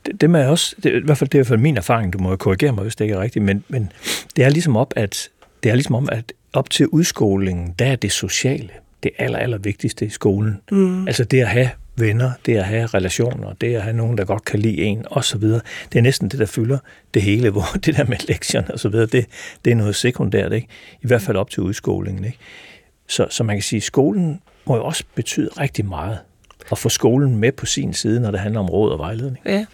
Det, 0.07 0.21
det 0.21 0.35
er 0.35 0.47
også, 0.47 0.77
det, 0.83 0.93
i 0.93 1.05
hvert 1.05 1.19
fald 1.19 1.31
det 1.31 1.35
er 1.35 1.39
i 1.39 1.43
hvert 1.43 1.49
fald 1.49 1.61
min 1.61 1.77
erfaring, 1.77 2.13
du 2.13 2.19
må 2.19 2.37
korrigere 2.37 2.73
mig, 2.73 2.83
hvis 2.83 2.97
det 2.97 3.05
ikke 3.05 3.15
er 3.15 3.21
rigtigt, 3.21 3.45
men, 3.45 3.65
men 3.69 3.93
det 4.37 4.45
er 4.45 4.49
ligesom 4.49 4.77
op, 4.77 4.93
at 4.97 5.29
det 5.63 5.71
er 5.71 5.75
ligesom 5.75 5.95
om, 5.95 6.09
at 6.13 6.33
op 6.53 6.71
til 6.71 6.87
udskolingen, 6.87 7.75
der 7.79 7.87
er 7.87 7.97
det 7.97 8.13
sociale 8.13 8.69
det 9.03 9.11
aller, 9.19 9.39
aller 9.39 9.59
vigtigste 9.59 10.07
i 10.07 10.09
skolen. 10.09 10.61
Mm. 10.71 11.07
Altså 11.07 11.25
det 11.25 11.41
at 11.41 11.49
have 11.49 11.71
venner, 11.97 12.31
det 12.47 12.57
at 12.57 12.65
have 12.65 12.87
relationer, 12.87 13.53
det 13.53 13.75
at 13.75 13.83
have 13.83 13.97
nogen, 13.97 14.19
der 14.19 14.25
godt 14.25 14.45
kan 14.45 14.61
lide 14.61 14.83
en, 14.83 15.05
osv. 15.11 15.41
Det 15.43 15.63
er 15.97 16.01
næsten 16.01 16.29
det, 16.29 16.39
der 16.39 16.47
fylder 16.47 16.79
det 17.15 17.23
hele, 17.23 17.51
hvor 17.55 17.67
det 17.85 17.97
der 17.97 18.05
med 18.05 18.17
lektierne 18.29 18.71
og 18.71 18.79
så 18.79 18.89
videre, 18.89 19.07
det, 19.07 19.27
det 19.65 19.71
er 19.71 19.75
noget 19.75 19.97
sekundært, 19.97 20.53
ikke? 20.53 20.69
I 21.03 21.07
hvert 21.07 21.23
fald 21.23 21.37
op 21.37 21.51
til 21.51 21.63
udskolingen, 21.63 22.25
ikke? 22.25 22.39
Så, 23.09 23.27
så 23.31 23.45
man 23.45 23.57
kan 23.57 23.63
sige, 23.63 23.79
at 23.79 23.83
skolen 23.83 24.41
må 24.67 24.77
jo 24.77 24.85
også 24.85 25.05
betyde 25.15 25.49
rigtig 25.49 25.87
meget 25.87 26.19
at 26.71 26.79
få 26.79 26.89
skolen 26.89 27.37
med 27.37 27.53
på 27.53 27.67
sin 27.67 27.95
side, 27.95 28.21
når 28.21 28.31
det 28.31 28.41
handler 28.41 28.61
om 28.61 28.67
råd 28.67 28.91
og 28.91 28.99
vejledning. 28.99 29.39
Ja, 29.47 29.67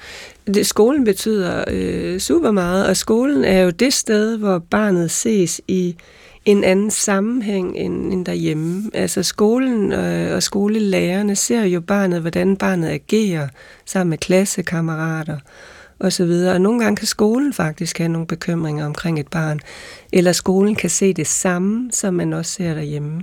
det, 0.47 0.67
skolen 0.67 1.05
betyder 1.05 1.65
øh, 1.69 2.19
super 2.19 2.51
meget, 2.51 2.87
og 2.87 2.97
skolen 2.97 3.45
er 3.45 3.61
jo 3.61 3.71
det 3.71 3.93
sted, 3.93 4.37
hvor 4.37 4.59
barnet 4.59 5.11
ses 5.11 5.61
i 5.69 5.97
en 6.51 6.65
anden 6.65 6.91
sammenhæng 6.91 7.77
end, 7.77 8.13
end 8.13 8.27
derhjemme. 8.27 8.91
Altså 8.95 9.23
skolen 9.23 9.93
øh, 9.93 10.35
og 10.35 10.43
skolelærerne 10.43 11.37
ser 11.37 11.63
jo 11.65 11.81
barnet, 11.81 12.21
hvordan 12.21 12.57
barnet 12.57 12.89
agerer 12.89 13.49
sammen 13.87 14.11
med 14.11 14.19
klassekammerater 14.19 15.39
og 15.99 16.13
så 16.13 16.25
videre. 16.25 16.55
Og 16.55 16.61
nogle 16.61 16.81
gange 16.81 16.97
kan 16.97 17.07
skolen 17.07 17.53
faktisk 17.53 17.99
have 17.99 18.09
nogle 18.09 18.27
bekymringer 18.27 18.87
omkring 18.87 19.21
et 19.21 19.29
barn, 19.29 19.61
eller 20.13 20.33
skolen 20.33 20.75
kan 20.75 20.91
se 20.91 21.13
det 21.13 21.27
samme, 21.27 21.91
som 21.93 22.15
man 22.15 22.33
også 22.33 22.53
ser 22.53 22.75
derhjemme. 22.75 23.23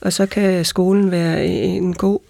Og 0.00 0.12
så 0.12 0.26
kan 0.26 0.64
skolen 0.64 1.10
være 1.10 1.46
en 1.46 1.94
god 1.94 2.20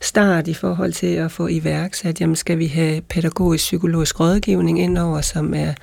start 0.00 0.48
i 0.48 0.54
forhold 0.54 0.92
til 0.92 1.14
at 1.14 1.30
få 1.30 1.46
iværksat, 1.46 2.20
jamen 2.20 2.36
skal 2.36 2.58
vi 2.58 2.66
have 2.66 3.00
pædagogisk 3.00 3.64
psykologisk 3.64 4.20
rådgivning 4.20 4.80
indover, 4.80 5.20
som 5.20 5.54
er 5.54 5.74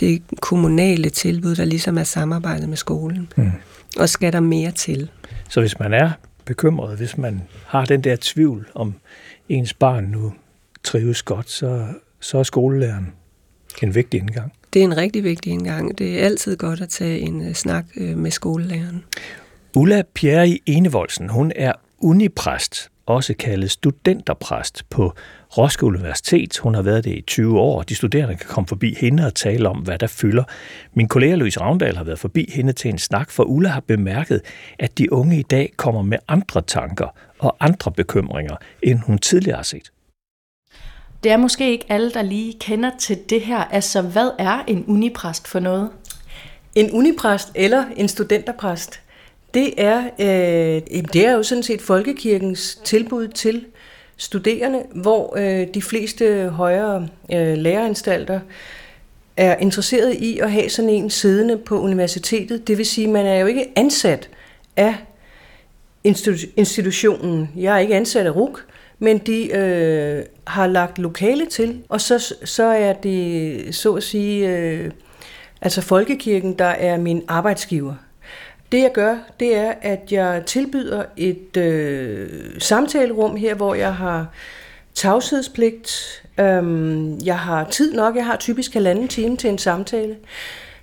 det 0.00 0.22
kommunale 0.40 1.10
tilbud, 1.10 1.56
der 1.56 1.64
ligesom 1.64 1.98
er 1.98 2.04
samarbejdet 2.04 2.68
med 2.68 2.76
skolen. 2.76 3.32
Mm. 3.36 3.50
Og 3.98 4.08
skal 4.08 4.32
der 4.32 4.40
mere 4.40 4.70
til? 4.70 5.10
Så 5.48 5.60
hvis 5.60 5.78
man 5.78 5.92
er 5.92 6.10
bekymret, 6.44 6.96
hvis 6.96 7.18
man 7.18 7.42
har 7.66 7.84
den 7.84 8.00
der 8.00 8.16
tvivl 8.20 8.68
om 8.74 8.94
ens 9.48 9.74
barn 9.74 10.04
nu 10.04 10.32
trives 10.84 11.22
godt, 11.22 11.50
så, 11.50 11.86
så 12.20 12.38
er 12.38 12.42
skolelæreren 12.42 13.12
en 13.82 13.94
vigtig 13.94 14.20
indgang. 14.20 14.52
Det 14.72 14.80
er 14.80 14.84
en 14.84 14.96
rigtig 14.96 15.24
vigtig 15.24 15.52
indgang. 15.52 15.98
Det 15.98 16.20
er 16.20 16.24
altid 16.24 16.56
godt 16.56 16.80
at 16.80 16.88
tage 16.88 17.18
en 17.18 17.48
uh, 17.48 17.52
snak 17.52 17.84
uh, 17.96 18.18
med 18.18 18.30
skolelæreren. 18.30 19.04
Ulla 19.76 20.02
Pierre 20.14 20.58
Enevoldsen, 20.66 21.28
hun 21.28 21.52
er 21.56 21.72
unipræst 21.98 22.90
også 23.06 23.34
kaldet 23.38 23.70
studenterpræst 23.70 24.84
på 24.90 25.12
Roskilde 25.58 25.86
Universitet. 25.86 26.58
Hun 26.58 26.74
har 26.74 26.82
været 26.82 27.04
det 27.04 27.10
i 27.10 27.20
20 27.20 27.60
år, 27.60 27.82
de 27.82 27.94
studerende 27.94 28.34
kan 28.34 28.46
komme 28.48 28.68
forbi 28.68 28.96
hende 29.00 29.26
og 29.26 29.34
tale 29.34 29.68
om, 29.68 29.78
hvad 29.78 29.98
der 29.98 30.06
fylder. 30.06 30.44
Min 30.94 31.08
kollega 31.08 31.34
Louise 31.34 31.60
Ravndal 31.60 31.96
har 31.96 32.04
været 32.04 32.18
forbi 32.18 32.50
hende 32.54 32.72
til 32.72 32.88
en 32.88 32.98
snak, 32.98 33.30
for 33.30 33.44
Ulla 33.44 33.68
har 33.68 33.80
bemærket, 33.80 34.40
at 34.78 34.98
de 34.98 35.12
unge 35.12 35.38
i 35.38 35.42
dag 35.42 35.72
kommer 35.76 36.02
med 36.02 36.18
andre 36.28 36.62
tanker 36.62 37.06
og 37.38 37.56
andre 37.60 37.92
bekymringer, 37.92 38.56
end 38.82 38.98
hun 38.98 39.18
tidligere 39.18 39.56
har 39.56 39.62
set. 39.62 39.90
Det 41.24 41.32
er 41.32 41.36
måske 41.36 41.70
ikke 41.70 41.86
alle, 41.88 42.12
der 42.12 42.22
lige 42.22 42.54
kender 42.60 42.90
til 42.98 43.18
det 43.30 43.40
her. 43.40 43.58
Altså, 43.58 44.02
hvad 44.02 44.30
er 44.38 44.64
en 44.66 44.84
unipræst 44.88 45.48
for 45.48 45.60
noget? 45.60 45.90
En 46.74 46.90
unipræst 46.90 47.52
eller 47.54 47.84
en 47.96 48.08
studenterpræst, 48.08 49.00
det 49.56 49.74
er, 49.76 50.04
øh, 50.18 50.82
det 51.12 51.26
er 51.26 51.32
jo 51.32 51.42
sådan 51.42 51.62
set 51.62 51.82
folkekirkens 51.82 52.80
tilbud 52.84 53.28
til 53.28 53.64
studerende, 54.16 54.82
hvor 54.94 55.36
øh, 55.38 55.66
de 55.74 55.82
fleste 55.82 56.48
højere 56.48 57.08
øh, 57.32 57.56
læreranstalter 57.56 58.40
er 59.36 59.56
interesseret 59.56 60.14
i 60.14 60.38
at 60.38 60.52
have 60.52 60.68
sådan 60.68 60.90
en 60.90 61.10
siddende 61.10 61.56
på 61.56 61.80
universitetet. 61.80 62.68
Det 62.68 62.78
vil 62.78 62.86
sige, 62.86 63.06
at 63.06 63.12
man 63.12 63.26
er 63.26 63.38
jo 63.38 63.46
ikke 63.46 63.72
ansat 63.76 64.28
af 64.76 64.94
institutionen. 66.56 67.50
Jeg 67.56 67.74
er 67.74 67.78
ikke 67.78 67.94
ansat 67.94 68.26
af 68.26 68.36
RUK, 68.36 68.64
men 68.98 69.18
de 69.18 69.56
øh, 69.56 70.24
har 70.46 70.66
lagt 70.66 70.98
lokale 70.98 71.46
til, 71.46 71.82
og 71.88 72.00
så, 72.00 72.34
så 72.44 72.64
er 72.64 72.92
det 72.92 73.74
så 73.74 73.92
at 73.94 74.02
sige, 74.02 74.48
øh, 74.48 74.90
altså 75.62 75.80
folkekirken, 75.80 76.58
der 76.58 76.64
er 76.64 76.98
min 76.98 77.22
arbejdsgiver. 77.28 77.94
Det 78.72 78.82
jeg 78.82 78.90
gør, 78.94 79.16
det 79.40 79.56
er, 79.56 79.74
at 79.82 80.12
jeg 80.12 80.42
tilbyder 80.46 81.04
et 81.16 81.56
øh, 81.56 82.28
samtalerum 82.58 83.36
her, 83.36 83.54
hvor 83.54 83.74
jeg 83.74 83.94
har 83.94 84.26
tavshedspligt. 84.94 86.22
Øhm, 86.40 87.18
jeg 87.18 87.38
har 87.38 87.64
tid 87.64 87.92
nok, 87.92 88.16
jeg 88.16 88.26
har 88.26 88.36
typisk 88.36 88.74
halvanden 88.74 89.08
time 89.08 89.36
til 89.36 89.50
en 89.50 89.58
samtale. 89.58 90.16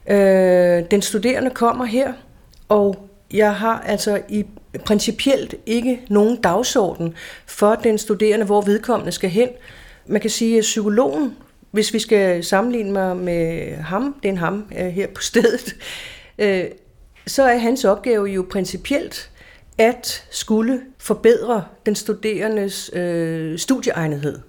Øh, 0.08 0.84
den 0.92 1.02
studerende 1.02 1.50
kommer 1.50 1.86
her, 1.86 2.14
og 2.70 3.10
jeg 3.34 3.56
har 3.56 3.84
altså 3.86 4.22
i 4.30 4.46
principielt 4.86 5.56
ikke 5.66 6.02
nogen 6.10 6.42
dagsorden 6.42 7.14
for 7.46 7.76
den 7.76 7.98
studerende, 7.98 8.46
hvor 8.46 8.62
vedkommende 8.62 9.12
skal 9.12 9.30
hen. 9.30 9.50
Man 10.06 10.22
kan 10.22 10.30
sige, 10.30 10.58
at 10.58 10.62
psykologen, 10.62 11.36
hvis 11.72 11.94
vi 11.94 12.00
skal 12.00 12.44
sammenligne 12.44 12.92
mig 12.92 13.18
med 13.18 13.76
ham, 13.76 14.16
det 14.24 14.30
er 14.30 14.32
en 14.32 14.38
ham 14.38 14.66
øh, 14.80 14.88
her 14.88 15.08
på 15.08 15.22
stedet, 15.22 15.76
øh, 16.40 16.66
så 17.28 17.44
er 17.44 17.58
hans 17.58 17.86
opgave 17.86 18.26
jo 18.26 18.46
principielt 18.52 19.30
at 19.78 20.26
skulle 20.32 20.82
forbedre 20.98 21.64
den 21.86 21.96
studerendes 21.96 22.92
øh, 22.94 23.60
studieegnethed. 23.60 24.40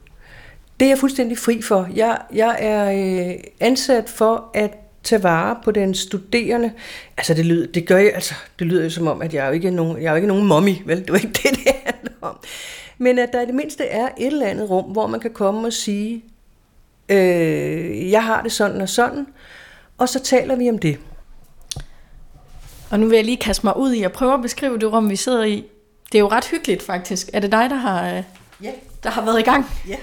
Det 0.81 0.87
er 0.87 0.91
jeg 0.91 0.99
fuldstændig 0.99 1.39
fri 1.39 1.63
for. 1.63 1.89
Jeg, 1.95 2.19
jeg 2.33 2.57
er 2.59 2.91
øh, 2.91 3.35
ansat 3.61 4.09
for 4.09 4.51
at 4.55 4.71
tage 5.03 5.23
vare 5.23 5.57
på 5.65 5.71
den 5.71 5.95
studerende. 5.95 6.73
Altså 7.17 7.35
det 7.35 7.47
lyder, 7.47 7.67
det 7.67 7.87
gør 7.87 7.99
jeg, 7.99 8.13
altså 8.15 8.35
det 8.59 8.67
lyder 8.67 8.85
jo 8.85 8.91
som 8.91 9.07
om, 9.07 9.23
at 9.23 9.35
jeg 9.35 9.45
er 9.45 9.47
jo 9.47 9.53
ikke 9.53 9.71
nogen, 9.71 10.03
jeg 10.03 10.07
er 10.07 10.11
jo 10.11 10.17
ikke 10.17 10.29
nogen 10.29 10.47
mommy, 10.47 10.75
vel? 10.87 10.99
Det 10.99 11.11
er 11.11 11.13
jo 11.13 11.15
ikke 11.15 11.29
det, 11.29 11.51
det 11.65 11.73
handler 11.85 12.13
om. 12.21 12.39
Men 12.99 13.19
at 13.19 13.33
der 13.33 13.41
i 13.41 13.47
det 13.47 13.55
mindste 13.55 13.85
er 13.85 14.09
et 14.19 14.27
eller 14.27 14.47
andet 14.47 14.71
rum, 14.71 14.85
hvor 14.85 15.07
man 15.07 15.21
kan 15.21 15.31
komme 15.31 15.67
og 15.67 15.73
sige, 15.73 16.25
øh, 17.09 18.11
jeg 18.11 18.25
har 18.25 18.43
det 18.43 18.53
sådan 18.53 18.81
og 18.81 18.89
sådan, 18.89 19.27
og 19.99 20.09
så 20.09 20.21
taler 20.21 20.57
vi 20.57 20.71
om 20.71 20.79
det. 20.79 20.99
Og 22.95 23.01
nu 23.01 23.07
vil 23.07 23.17
jeg 23.17 23.25
lige 23.25 23.37
kaste 23.37 23.67
mig 23.67 23.77
ud 23.77 23.93
i 23.93 24.03
at 24.03 24.13
prøve 24.13 24.35
at 24.35 24.43
beskrive 24.43 24.79
det 24.79 24.93
rum, 24.93 25.11
vi 25.11 25.17
sidder 25.17 25.45
i. 25.45 25.65
Det 26.13 26.19
er 26.19 26.21
jo 26.21 26.29
ret 26.29 26.45
hyggeligt 26.45 26.83
faktisk. 26.83 27.31
Er 27.33 27.41
det 27.41 27.53
dig, 27.53 27.71
der 27.71 27.77
har, 27.77 28.23
ja. 28.63 28.71
der 29.03 29.11
har 29.11 29.25
været 29.25 29.41
i 29.41 29.43
gang? 29.43 29.67
Ja. 29.89 29.97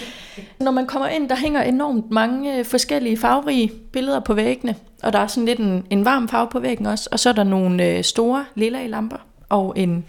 Når 0.64 0.70
man 0.70 0.86
kommer 0.86 1.08
ind, 1.08 1.28
der 1.28 1.36
hænger 1.36 1.62
enormt 1.62 2.10
mange 2.10 2.58
øh, 2.58 2.64
forskellige 2.64 3.16
farverige 3.16 3.72
billeder 3.92 4.20
på 4.20 4.34
væggene. 4.34 4.76
Og 5.02 5.12
der 5.12 5.18
er 5.18 5.26
sådan 5.26 5.44
lidt 5.44 5.58
en, 5.58 5.86
en 5.90 6.04
varm 6.04 6.28
farve 6.28 6.48
på 6.50 6.60
væggen 6.60 6.86
også. 6.86 7.08
Og 7.12 7.20
så 7.20 7.28
er 7.28 7.32
der 7.32 7.44
nogle 7.44 7.86
øh, 7.86 8.04
store 8.04 8.44
lilla 8.54 8.86
lamper 8.86 9.26
og 9.48 9.72
en 9.76 10.04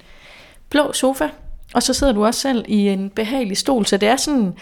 blå 0.70 0.94
sofa. 0.94 1.30
Og 1.74 1.84
så 1.84 1.94
sidder 1.94 2.14
du 2.14 2.26
også 2.26 2.40
selv 2.40 2.66
i 2.68 2.88
en 2.88 3.10
behagelig 3.10 3.58
stol. 3.58 3.86
Så 3.86 3.98
det 3.98 4.10
er 4.10 4.16
sådan 4.16 4.54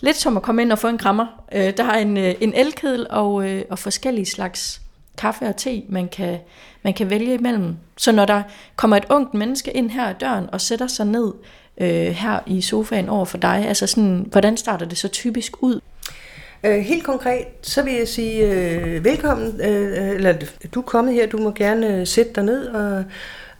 lidt 0.00 0.16
som 0.16 0.36
at 0.36 0.42
komme 0.42 0.62
ind 0.62 0.72
og 0.72 0.78
få 0.78 0.88
en 0.88 0.98
krammer. 0.98 1.26
Øh, 1.52 1.76
der 1.76 1.84
er 1.84 1.98
en, 1.98 2.16
en 2.16 2.54
elkedel 2.54 3.06
og, 3.10 3.34
og 3.70 3.78
forskellige 3.78 4.26
slags 4.26 4.80
kaffe 5.16 5.44
og 5.44 5.56
te, 5.56 5.82
man 5.88 6.08
kan, 6.08 6.38
man 6.82 6.94
kan 6.94 7.10
vælge 7.10 7.34
imellem. 7.34 7.76
Så 7.96 8.12
når 8.12 8.24
der 8.24 8.42
kommer 8.76 8.96
et 8.96 9.04
ungt 9.10 9.34
menneske 9.34 9.70
ind 9.70 9.90
her 9.90 10.04
ad 10.04 10.14
døren 10.20 10.50
og 10.52 10.60
sætter 10.60 10.86
sig 10.86 11.06
ned 11.06 11.32
øh, 11.80 12.06
her 12.06 12.38
i 12.46 12.60
sofaen 12.60 13.08
over 13.08 13.24
for 13.24 13.38
dig, 13.38 13.64
altså 13.68 13.86
sådan, 13.86 14.26
hvordan 14.30 14.56
starter 14.56 14.86
det 14.86 14.98
så 14.98 15.08
typisk 15.08 15.62
ud? 15.62 15.80
Øh, 16.64 16.78
helt 16.78 17.04
konkret, 17.04 17.44
så 17.62 17.82
vil 17.82 17.94
jeg 17.94 18.08
sige 18.08 18.52
øh, 18.52 19.04
velkommen, 19.04 19.60
øh, 19.60 20.10
eller 20.10 20.34
du 20.74 20.80
er 20.80 20.84
kommet 20.84 21.14
her, 21.14 21.26
du 21.26 21.38
må 21.38 21.50
gerne 21.50 21.94
øh, 21.94 22.06
sætte 22.06 22.32
dig 22.34 22.44
ned, 22.44 22.66
og 22.66 23.04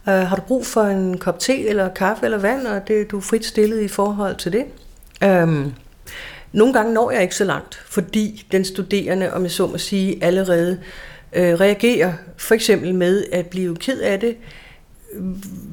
øh, 0.07 0.13
har 0.13 0.35
du 0.35 0.41
brug 0.41 0.65
for 0.65 0.81
en 0.81 1.17
kop 1.17 1.39
te, 1.39 1.67
eller 1.67 1.89
kaffe, 1.89 2.25
eller 2.25 2.37
vand, 2.37 2.67
og 2.67 2.87
det, 2.87 3.11
du 3.11 3.17
er 3.17 3.21
frit 3.21 3.45
stillet 3.45 3.81
i 3.81 3.87
forhold 3.87 4.35
til 4.35 4.51
det. 4.51 4.65
Øhm, 5.23 5.73
nogle 6.51 6.73
gange 6.73 6.93
når 6.93 7.11
jeg 7.11 7.21
ikke 7.21 7.35
så 7.35 7.43
langt, 7.43 7.75
fordi 7.85 8.45
den 8.51 8.65
studerende, 8.65 9.33
om 9.33 9.43
jeg 9.43 9.51
så 9.51 9.67
må 9.67 9.77
sige, 9.77 10.23
allerede 10.23 10.71
øh, 10.71 10.85
Øh, 11.33 11.59
reagerer 11.59 12.13
for 12.37 12.55
eksempel 12.55 12.95
med 12.95 13.25
at 13.31 13.47
blive 13.47 13.75
ked 13.75 13.99
af 13.99 14.19
det, 14.19 14.37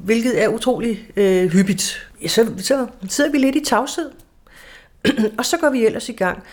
hvilket 0.03 0.43
er 0.43 0.47
utrolig 0.47 1.09
øh, 1.15 1.51
hyppigt. 1.51 2.07
Så, 2.27 2.47
så 2.57 2.87
sidder 3.09 3.31
vi 3.31 3.37
lidt 3.37 3.55
i 3.55 3.63
tavshed, 3.65 4.09
og 5.37 5.45
så 5.45 5.57
går 5.57 5.69
vi 5.69 5.85
ellers 5.85 6.09
i 6.09 6.11
gang. 6.11 6.43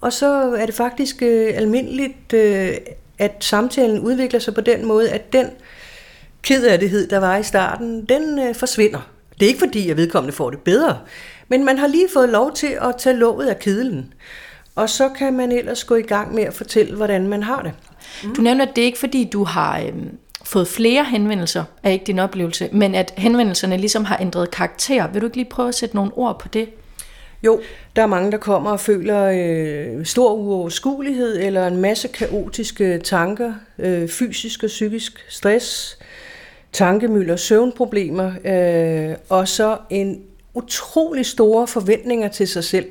Og 0.00 0.12
så 0.12 0.54
er 0.58 0.66
det 0.66 0.74
faktisk 0.74 1.22
øh, 1.22 1.52
almindeligt, 1.54 2.32
øh, 2.32 2.70
at 3.18 3.32
samtalen 3.40 4.00
udvikler 4.00 4.40
sig 4.40 4.54
på 4.54 4.60
den 4.60 4.84
måde, 4.84 5.10
at 5.10 5.32
den 5.32 5.46
kedærdighed, 6.42 7.08
der 7.08 7.18
var 7.18 7.36
i 7.36 7.42
starten, 7.42 8.04
den 8.04 8.38
øh, 8.38 8.54
forsvinder. 8.54 9.10
Det 9.40 9.42
er 9.42 9.48
ikke 9.48 9.58
fordi, 9.58 9.90
at 9.90 9.96
vedkommende 9.96 10.36
får 10.36 10.50
det 10.50 10.60
bedre, 10.60 10.98
men 11.48 11.64
man 11.64 11.78
har 11.78 11.86
lige 11.86 12.08
fået 12.12 12.28
lov 12.28 12.54
til 12.54 12.78
at 12.82 12.94
tage 12.98 13.16
låget 13.16 13.46
af 13.46 13.58
kedlen. 13.58 14.14
Og 14.76 14.90
så 14.90 15.08
kan 15.08 15.36
man 15.36 15.52
ellers 15.52 15.84
gå 15.84 15.94
i 15.94 16.02
gang 16.02 16.34
med 16.34 16.42
at 16.42 16.54
fortælle, 16.54 16.96
hvordan 16.96 17.28
man 17.28 17.42
har 17.42 17.62
det. 17.62 17.72
Mm. 18.24 18.34
Du 18.34 18.42
nævner, 18.42 18.66
at 18.66 18.76
det 18.76 18.82
er 18.82 18.86
ikke 18.86 18.98
fordi, 18.98 19.28
du 19.32 19.44
har 19.44 19.80
øhm, 19.80 20.18
fået 20.44 20.68
flere 20.68 21.04
henvendelser, 21.04 21.64
er 21.82 21.90
ikke 21.90 22.04
din 22.04 22.18
oplevelse, 22.18 22.68
men 22.72 22.94
at 22.94 23.14
henvendelserne 23.16 23.76
ligesom 23.76 24.04
har 24.04 24.18
ændret 24.20 24.50
karakter. 24.50 25.08
Vil 25.12 25.20
du 25.20 25.26
ikke 25.26 25.36
lige 25.36 25.50
prøve 25.50 25.68
at 25.68 25.74
sætte 25.74 25.96
nogle 25.96 26.10
ord 26.14 26.38
på 26.40 26.48
det? 26.48 26.68
Jo, 27.42 27.60
der 27.96 28.02
er 28.02 28.06
mange, 28.06 28.32
der 28.32 28.38
kommer 28.38 28.70
og 28.70 28.80
føler 28.80 29.30
øh, 29.34 30.06
stor 30.06 30.32
uoverskuelighed 30.32 31.38
eller 31.38 31.66
en 31.66 31.76
masse 31.76 32.08
kaotiske 32.08 32.98
tanker, 32.98 33.54
øh, 33.78 34.08
fysisk 34.08 34.62
og 34.62 34.66
psykisk 34.66 35.24
stress, 35.28 35.98
tankemylder, 36.72 37.36
søvnproblemer, 37.36 38.32
øh, 38.44 39.16
og 39.28 39.48
så 39.48 39.78
en 39.90 40.22
utrolig 40.54 41.26
store 41.26 41.66
forventninger 41.66 42.28
til 42.28 42.48
sig 42.48 42.64
selv 42.64 42.86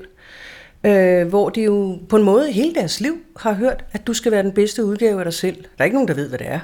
øh, 0.86 1.27
hvor 1.27 1.49
de 1.49 1.61
jo 1.61 1.99
på 2.09 2.15
en 2.15 2.23
måde 2.23 2.51
hele 2.51 2.75
deres 2.75 2.99
liv 2.99 3.17
har 3.38 3.53
hørt, 3.53 3.86
at 3.91 4.07
du 4.07 4.13
skal 4.13 4.31
være 4.31 4.43
den 4.43 4.51
bedste 4.51 4.86
udgave 4.86 5.19
af 5.19 5.25
dig 5.25 5.33
selv. 5.33 5.55
Der 5.55 5.69
er 5.79 5.83
ikke 5.83 5.95
nogen, 5.95 6.07
der 6.07 6.13
ved, 6.13 6.29
hvad 6.29 6.39
det 6.39 6.47
er. 6.47 6.59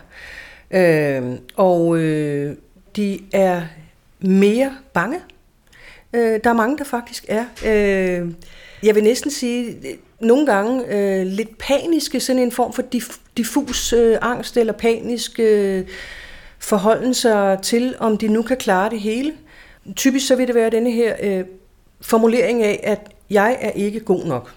Øh, 0.72 1.38
og 1.56 1.98
øh, 1.98 2.56
de 2.96 3.20
er 3.34 3.62
mere 4.20 4.76
bange. 4.94 5.20
Øh, 6.14 6.40
der 6.44 6.50
er 6.50 6.54
mange, 6.54 6.78
der 6.78 6.84
faktisk 6.84 7.26
er. 7.28 7.46
Øh, 7.66 8.32
jeg 8.84 8.96
vil 8.96 9.04
næsten 9.04 9.32
sige, 9.32 9.78
nogle 10.20 10.46
gange 10.46 10.84
øh, 10.88 11.26
lidt 11.26 11.58
paniske, 11.58 12.20
sådan 12.20 12.42
en 12.42 12.52
form 12.52 12.74
for 12.74 12.84
dif- 12.96 13.20
diffus 13.38 13.94
øh, 13.94 14.18
angst 14.22 14.58
eller 14.58 14.74
panisk 14.74 15.40
øh, 15.40 15.84
forholden 16.60 17.14
sig 17.14 17.60
til, 17.64 17.96
om 18.00 18.18
de 18.18 18.28
nu 18.28 18.42
kan 18.42 18.58
klare 18.58 18.90
det 18.90 19.00
hele. 19.00 19.34
Typisk 19.96 20.28
så 20.28 20.36
vil 20.36 20.48
det 20.48 20.56
være 20.56 20.70
denne 20.70 20.92
her 20.92 21.16
øh, 21.22 21.44
formulering 22.02 22.64
af, 22.64 22.80
at 22.84 23.00
jeg 23.32 23.58
er 23.62 23.72
ikke 23.72 24.00
god 24.00 24.26
nok. 24.26 24.54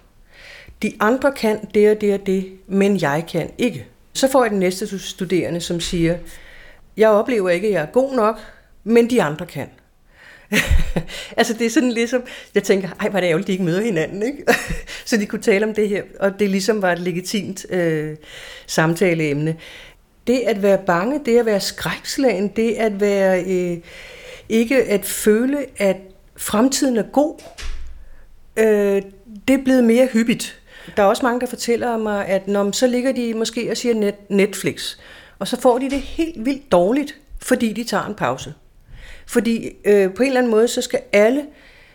De 0.82 0.92
andre 1.00 1.32
kan 1.32 1.68
det 1.74 1.90
og 1.90 2.00
det 2.00 2.14
og 2.14 2.26
det, 2.26 2.52
men 2.66 3.00
jeg 3.00 3.24
kan 3.32 3.50
ikke. 3.58 3.86
Så 4.12 4.30
får 4.30 4.44
jeg 4.44 4.50
den 4.50 4.58
næste 4.58 4.98
studerende, 4.98 5.60
som 5.60 5.80
siger, 5.80 6.18
jeg 6.96 7.08
oplever 7.08 7.50
ikke, 7.50 7.66
at 7.66 7.72
jeg 7.72 7.82
er 7.82 7.86
god 7.92 8.14
nok, 8.14 8.40
men 8.84 9.10
de 9.10 9.22
andre 9.22 9.46
kan. 9.46 9.68
altså 11.38 11.54
det 11.54 11.66
er 11.66 11.70
sådan 11.70 11.92
ligesom, 11.92 12.22
jeg 12.54 12.62
tænker, 12.62 12.88
ej, 13.00 13.06
er 13.06 13.20
det 13.20 13.26
ærgerligt, 13.26 13.46
de 13.46 13.52
ikke 13.52 13.64
møder 13.64 13.82
hinanden, 13.82 14.22
ikke? 14.22 14.44
så 15.04 15.16
de 15.16 15.26
kunne 15.26 15.42
tale 15.42 15.66
om 15.66 15.74
det 15.74 15.88
her, 15.88 16.02
og 16.20 16.38
det 16.38 16.50
ligesom 16.50 16.82
var 16.82 16.92
et 16.92 16.98
legitimt 16.98 17.66
øh, 17.70 18.16
samtaleemne. 18.66 19.56
Det 20.26 20.40
at 20.46 20.62
være 20.62 20.78
bange, 20.86 21.20
det 21.24 21.38
at 21.38 21.46
være 21.46 21.60
skrækslagen, 21.60 22.48
det 22.48 22.74
at 22.74 23.00
være, 23.00 23.44
øh, 23.44 23.78
ikke 24.48 24.84
at 24.84 25.04
føle, 25.04 25.66
at 25.76 25.96
fremtiden 26.36 26.96
er 26.96 27.02
god, 27.02 27.40
øh, 28.56 29.02
det 29.48 29.54
er 29.54 29.64
blevet 29.64 29.84
mere 29.84 30.06
hyppigt. 30.06 30.60
Der 30.96 31.02
er 31.02 31.06
også 31.06 31.22
mange, 31.22 31.40
der 31.40 31.46
fortæller 31.46 31.96
mig, 31.96 32.26
at 32.26 32.48
når 32.48 32.70
så 32.70 32.86
ligger 32.86 33.12
de 33.12 33.34
måske 33.34 33.70
og 33.70 33.76
siger 33.76 33.94
net, 33.94 34.14
Netflix, 34.28 34.96
og 35.38 35.48
så 35.48 35.60
får 35.60 35.78
de 35.78 35.90
det 35.90 36.00
helt 36.00 36.44
vildt 36.44 36.72
dårligt, 36.72 37.18
fordi 37.42 37.72
de 37.72 37.84
tager 37.84 38.04
en 38.04 38.14
pause. 38.14 38.54
Fordi 39.26 39.70
øh, 39.84 40.14
på 40.14 40.22
en 40.22 40.26
eller 40.26 40.40
anden 40.40 40.50
måde, 40.50 40.68
så 40.68 40.82
skal 40.82 41.00
alle, 41.12 41.42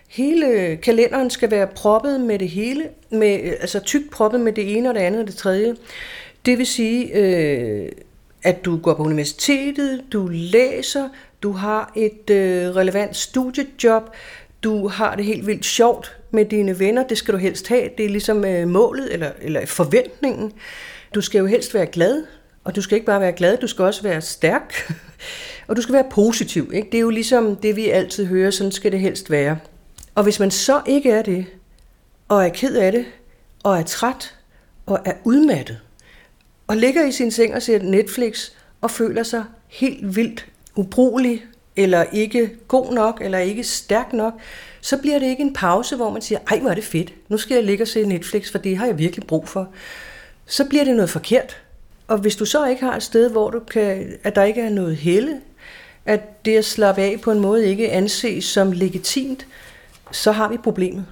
hele 0.08 0.78
kalenderen 0.78 1.30
skal 1.30 1.52
være 1.52 1.68
proppet 1.68 2.22
med 2.22 2.40
det 2.40 2.50
hele, 2.50 2.90
med, 3.12 3.40
øh, 3.44 3.52
altså 3.62 3.80
tykt 3.80 4.12
proppet 4.12 4.40
med 4.40 4.54
det 4.54 4.78
ene 4.78 4.90
og 4.90 4.96
det 4.96 5.02
andet 5.02 5.22
og 5.22 5.28
det 5.28 5.36
tredje. 5.36 5.76
Det 6.46 6.58
vil 6.58 6.66
sige, 6.66 7.14
øh, 7.14 7.92
at 8.44 8.66
du 8.66 8.78
går 8.78 8.94
på 8.94 9.04
universitetet, 9.04 10.04
du 10.14 10.28
læser, 10.32 11.10
du 11.44 11.52
har 11.52 11.92
et 11.96 12.30
øh, 12.30 12.76
relevant 12.76 13.16
studiejob, 13.16 14.04
du 14.64 14.88
har 14.88 15.16
det 15.16 15.26
helt 15.26 15.48
vildt 15.48 15.66
sjovt 15.66 16.18
med 16.32 16.46
dine 16.46 16.80
venner, 16.80 17.08
det 17.08 17.18
skal 17.18 17.34
du 17.34 17.40
helst 17.40 17.68
have. 17.68 17.90
Det 17.98 18.06
er 18.06 18.10
ligesom 18.10 18.46
øh, 18.46 18.68
målet 18.68 19.14
eller, 19.14 19.32
eller 19.42 19.66
forventningen. 19.66 20.52
Du 21.16 21.22
skal 21.22 21.40
jo 21.40 21.46
helst 21.46 21.74
være 21.74 21.86
glad, 21.86 22.24
og 22.64 22.76
du 22.76 22.82
skal 22.82 22.96
ikke 22.96 23.06
bare 23.06 23.22
være 23.22 23.32
glad, 23.32 23.58
du 23.58 23.68
skal 23.68 23.86
også 23.86 24.04
være 24.04 24.22
stærk, 24.22 24.94
og 25.68 25.76
du 25.76 25.82
skal 25.82 25.94
være 25.94 26.08
positiv. 26.12 26.72
Ikke? 26.74 26.88
Det 26.92 26.98
er 26.98 27.02
jo 27.02 27.10
ligesom 27.10 27.56
det, 27.56 27.76
vi 27.76 27.90
altid 27.90 28.26
hører, 28.26 28.52
sådan 28.52 28.72
skal 28.72 28.92
det 28.92 29.00
helst 29.00 29.32
være. 29.32 29.58
Og 30.16 30.24
hvis 30.24 30.40
man 30.40 30.52
så 30.52 30.82
ikke 30.88 31.12
er 31.12 31.22
det, 31.22 31.46
og 32.28 32.46
er 32.46 32.50
ked 32.50 32.76
af 32.76 32.92
det, 32.92 33.06
og 33.64 33.80
er 33.80 33.84
træt, 33.84 34.36
og 34.86 35.00
er 35.06 35.14
udmattet, 35.24 35.80
og 36.68 36.78
ligger 36.78 37.06
i 37.06 37.12
sin 37.12 37.32
seng 37.32 37.56
og 37.56 37.62
ser 37.62 37.84
Netflix, 37.84 38.52
og 38.82 38.92
føler 38.92 39.24
sig 39.24 39.44
helt 39.68 40.16
vildt 40.16 40.46
ubrugelig, 40.76 41.46
eller 41.76 42.06
ikke 42.12 42.50
god 42.68 42.94
nok, 42.94 43.22
eller 43.22 43.38
ikke 43.38 43.64
stærk 43.64 44.14
nok, 44.14 44.34
så 44.82 44.98
bliver 44.98 45.20
det 45.20 45.26
ikke 45.26 45.42
en 45.42 45.54
pause, 45.54 45.96
hvor 45.96 46.10
man 46.10 46.22
siger, 46.22 46.40
ej 46.52 46.60
hvor 46.60 46.70
er 46.70 46.76
det 46.76 46.84
fedt, 46.84 47.14
nu 47.30 47.38
skal 47.38 47.56
jeg 47.56 47.64
ligge 47.64 47.84
og 47.84 47.88
se 47.88 48.06
Netflix, 48.06 48.52
for 48.52 48.58
det 48.58 48.78
har 48.78 48.86
jeg 48.86 48.98
virkelig 48.98 49.28
brug 49.28 49.48
for. 49.48 49.68
Så 50.46 50.66
bliver 50.66 50.84
det 50.84 50.96
noget 50.96 51.10
forkert. 51.10 51.62
Og 52.08 52.18
hvis 52.18 52.36
du 52.36 52.46
så 52.46 52.66
ikke 52.66 52.84
har 52.86 52.96
et 52.96 53.04
sted, 53.04 53.30
hvor 53.30 53.50
du 53.50 53.60
kan, 53.60 54.14
at 54.24 54.36
der 54.36 54.44
ikke 54.44 54.62
er 54.62 54.70
noget 54.70 54.96
helle, 54.96 55.42
at 56.06 56.46
det 56.46 56.58
at 56.58 56.66
slappe 56.66 57.02
af 57.02 57.22
på 57.22 57.32
en 57.32 57.40
måde 57.40 57.68
ikke 57.68 57.92
anses 57.92 58.46
som 58.46 58.72
legitimt, 58.72 59.48
så 60.12 60.32
har 60.32 60.50
vi 60.50 60.58
problemet. 60.58 61.06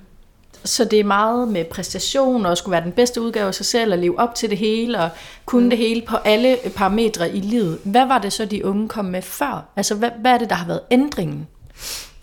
Så 0.64 0.86
det 0.86 1.00
er 1.00 1.04
meget 1.04 1.48
med 1.48 1.66
præstation 1.66 2.46
og 2.46 2.58
skulle 2.58 2.72
være 2.72 2.84
den 2.84 2.92
bedste 2.92 3.22
udgave 3.22 3.48
af 3.48 3.56
sig 3.56 3.66
selv 3.66 3.92
og 3.92 3.98
leve 3.98 4.20
op 4.20 4.36
til 4.36 4.50
det 4.50 4.58
hele 4.58 5.00
og 5.00 5.10
kunne 5.46 5.64
mm. 5.64 5.70
det 5.70 5.80
hele 5.80 6.02
på 6.02 6.16
alle 6.16 6.58
parametre 6.76 7.30
i 7.32 7.40
livet. 7.40 7.80
Hvad 7.84 8.08
var 8.08 8.20
det 8.20 8.34
så, 8.34 8.46
de 8.46 8.66
unge 8.66 8.90
kom 8.90 9.06
med 9.06 9.22
før? 9.22 9.70
Altså, 9.76 9.96
hvad, 9.96 10.10
hvad 10.22 10.32
er 10.32 10.38
det, 10.38 10.50
der 10.50 10.56
har 10.56 10.68
været 10.68 10.82
ændringen? 10.92 11.48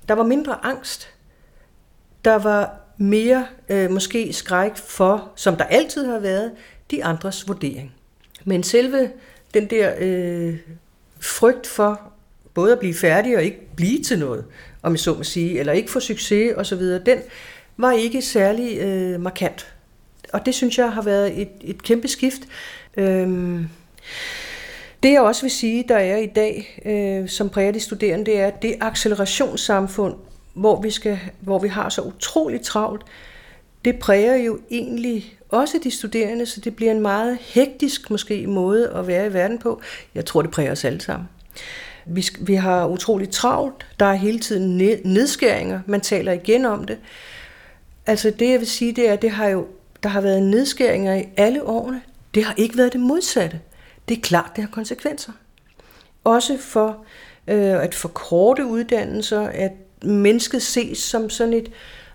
Der 0.08 0.14
var 0.14 0.24
mindre 0.24 0.64
angst. 0.64 1.08
Der 2.24 2.34
var 2.34 2.80
mere 2.96 3.46
øh, 3.68 3.90
måske 3.90 4.32
skræk 4.32 4.76
for, 4.76 5.28
som 5.36 5.56
der 5.56 5.64
altid 5.64 6.06
har 6.06 6.18
været, 6.18 6.52
de 6.90 7.04
andres 7.04 7.48
vurdering. 7.48 7.94
Men 8.44 8.62
selve 8.62 9.10
den 9.54 9.70
der 9.70 9.94
øh, 9.98 10.56
frygt 11.20 11.66
for 11.66 12.00
både 12.54 12.72
at 12.72 12.78
blive 12.78 12.94
færdig 12.94 13.36
og 13.36 13.42
ikke 13.42 13.60
blive 13.76 14.02
til 14.02 14.18
noget, 14.18 14.44
om 14.82 14.92
jeg 14.92 15.00
så 15.00 15.14
må 15.14 15.22
sige, 15.22 15.58
eller 15.60 15.72
ikke 15.72 15.90
få 15.90 16.00
succes 16.00 16.52
osv., 16.56 16.80
den 16.80 17.18
var 17.76 17.92
ikke 17.92 18.22
særlig 18.22 18.78
øh, 18.78 19.20
markant. 19.20 19.74
Og 20.32 20.46
det 20.46 20.54
synes 20.54 20.78
jeg 20.78 20.92
har 20.92 21.02
været 21.02 21.40
et, 21.40 21.48
et 21.60 21.82
kæmpe 21.82 22.08
skift. 22.08 22.40
Øhm, 22.96 23.68
det 25.02 25.12
jeg 25.12 25.20
også 25.20 25.42
vil 25.42 25.50
sige, 25.50 25.84
der 25.88 25.96
er 25.96 26.16
i 26.16 26.26
dag, 26.26 26.80
øh, 26.84 27.28
som 27.28 27.50
præger 27.50 27.72
de 27.72 27.80
studerende, 27.80 28.24
det 28.24 28.40
er, 28.40 28.46
at 28.46 28.62
det 28.62 28.74
accelerationssamfund, 28.80 30.14
hvor 30.54 30.80
vi, 30.80 30.90
skal, 30.90 31.18
hvor 31.40 31.58
vi 31.58 31.68
har 31.68 31.88
så 31.88 32.02
utroligt 32.02 32.62
travlt, 32.62 33.02
det 33.84 33.98
præger 33.98 34.36
jo 34.36 34.58
egentlig 34.70 35.38
også 35.48 35.80
de 35.84 35.90
studerende, 35.90 36.46
så 36.46 36.60
det 36.60 36.76
bliver 36.76 36.92
en 36.92 37.00
meget 37.00 37.38
hektisk 37.40 38.10
måske 38.10 38.46
måde 38.46 38.90
at 38.90 39.06
være 39.06 39.26
i 39.26 39.32
verden 39.32 39.58
på. 39.58 39.80
Jeg 40.14 40.24
tror, 40.24 40.42
det 40.42 40.50
præger 40.50 40.72
os 40.72 40.84
alle 40.84 41.00
sammen. 41.00 41.28
Vi, 42.06 42.26
vi 42.40 42.54
har 42.54 42.86
utroligt 42.86 43.32
travlt. 43.32 43.86
Der 44.00 44.06
er 44.06 44.14
hele 44.14 44.38
tiden 44.38 44.78
nedskæringer. 45.04 45.80
Man 45.86 46.00
taler 46.00 46.32
igen 46.32 46.64
om 46.64 46.84
det. 46.84 46.98
Altså 48.06 48.30
det, 48.30 48.50
jeg 48.50 48.58
vil 48.58 48.66
sige, 48.66 48.92
det 48.92 49.08
er, 49.08 49.12
at 49.12 49.22
det 49.22 49.30
har 49.30 49.48
jo, 49.48 49.66
der 50.02 50.08
har 50.08 50.20
været 50.20 50.42
nedskæringer 50.42 51.14
i 51.14 51.24
alle 51.36 51.64
årene. 51.64 52.02
Det 52.34 52.44
har 52.44 52.54
ikke 52.56 52.76
været 52.76 52.92
det 52.92 53.00
modsatte. 53.00 53.60
Det 54.08 54.16
er 54.16 54.20
klart, 54.20 54.50
det 54.56 54.64
har 54.64 54.70
konsekvenser. 54.70 55.32
Også 56.24 56.58
for 56.60 57.04
øh, 57.48 57.82
at 57.82 57.94
forkorte 57.94 58.66
uddannelser, 58.66 59.40
at 59.40 59.72
mennesket 60.02 60.62
ses 60.62 60.98
som 60.98 61.30
sådan 61.30 61.52
et 61.52 61.70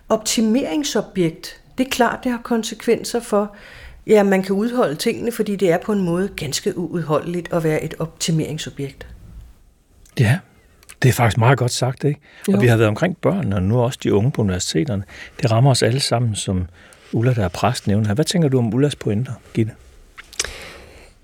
optimeringsobjekt. 0.08 1.60
Det 1.78 1.86
er 1.86 1.90
klart, 1.90 2.24
det 2.24 2.32
har 2.32 2.40
konsekvenser 2.42 3.20
for, 3.20 3.56
ja, 4.06 4.22
man 4.22 4.42
kan 4.42 4.54
udholde 4.54 4.94
tingene, 4.94 5.32
fordi 5.32 5.56
det 5.56 5.70
er 5.70 5.78
på 5.78 5.92
en 5.92 6.04
måde 6.04 6.28
ganske 6.36 6.78
uudholdeligt 6.78 7.52
at 7.52 7.64
være 7.64 7.82
et 7.82 7.94
optimeringsobjekt. 7.98 9.06
Ja, 10.20 10.38
det 11.02 11.08
er 11.08 11.12
faktisk 11.12 11.38
meget 11.38 11.58
godt 11.58 11.72
sagt, 11.72 12.04
ikke? 12.04 12.20
Jo. 12.48 12.56
Og 12.56 12.62
vi 12.62 12.66
har 12.66 12.76
været 12.76 12.88
omkring 12.88 13.16
børn, 13.16 13.52
og 13.52 13.62
nu 13.62 13.80
også 13.80 13.98
de 14.02 14.14
unge 14.14 14.30
på 14.30 14.42
universiteterne. 14.42 15.02
Det 15.42 15.50
rammer 15.50 15.70
os 15.70 15.82
alle 15.82 16.00
sammen, 16.00 16.34
som 16.34 16.66
Ulla, 17.12 17.34
der 17.34 17.44
er 17.44 17.48
præst, 17.48 17.86
nævner 17.86 18.06
her. 18.06 18.14
Hvad 18.14 18.24
tænker 18.24 18.48
du 18.48 18.58
om 18.58 18.74
Ullas 18.74 18.96
pointer, 18.96 19.32
Gitte? 19.54 19.72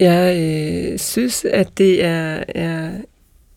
Jeg 0.00 0.36
øh, 0.36 0.98
synes, 0.98 1.44
at 1.44 1.78
det 1.78 2.04
er, 2.04 2.44
er 2.48 2.90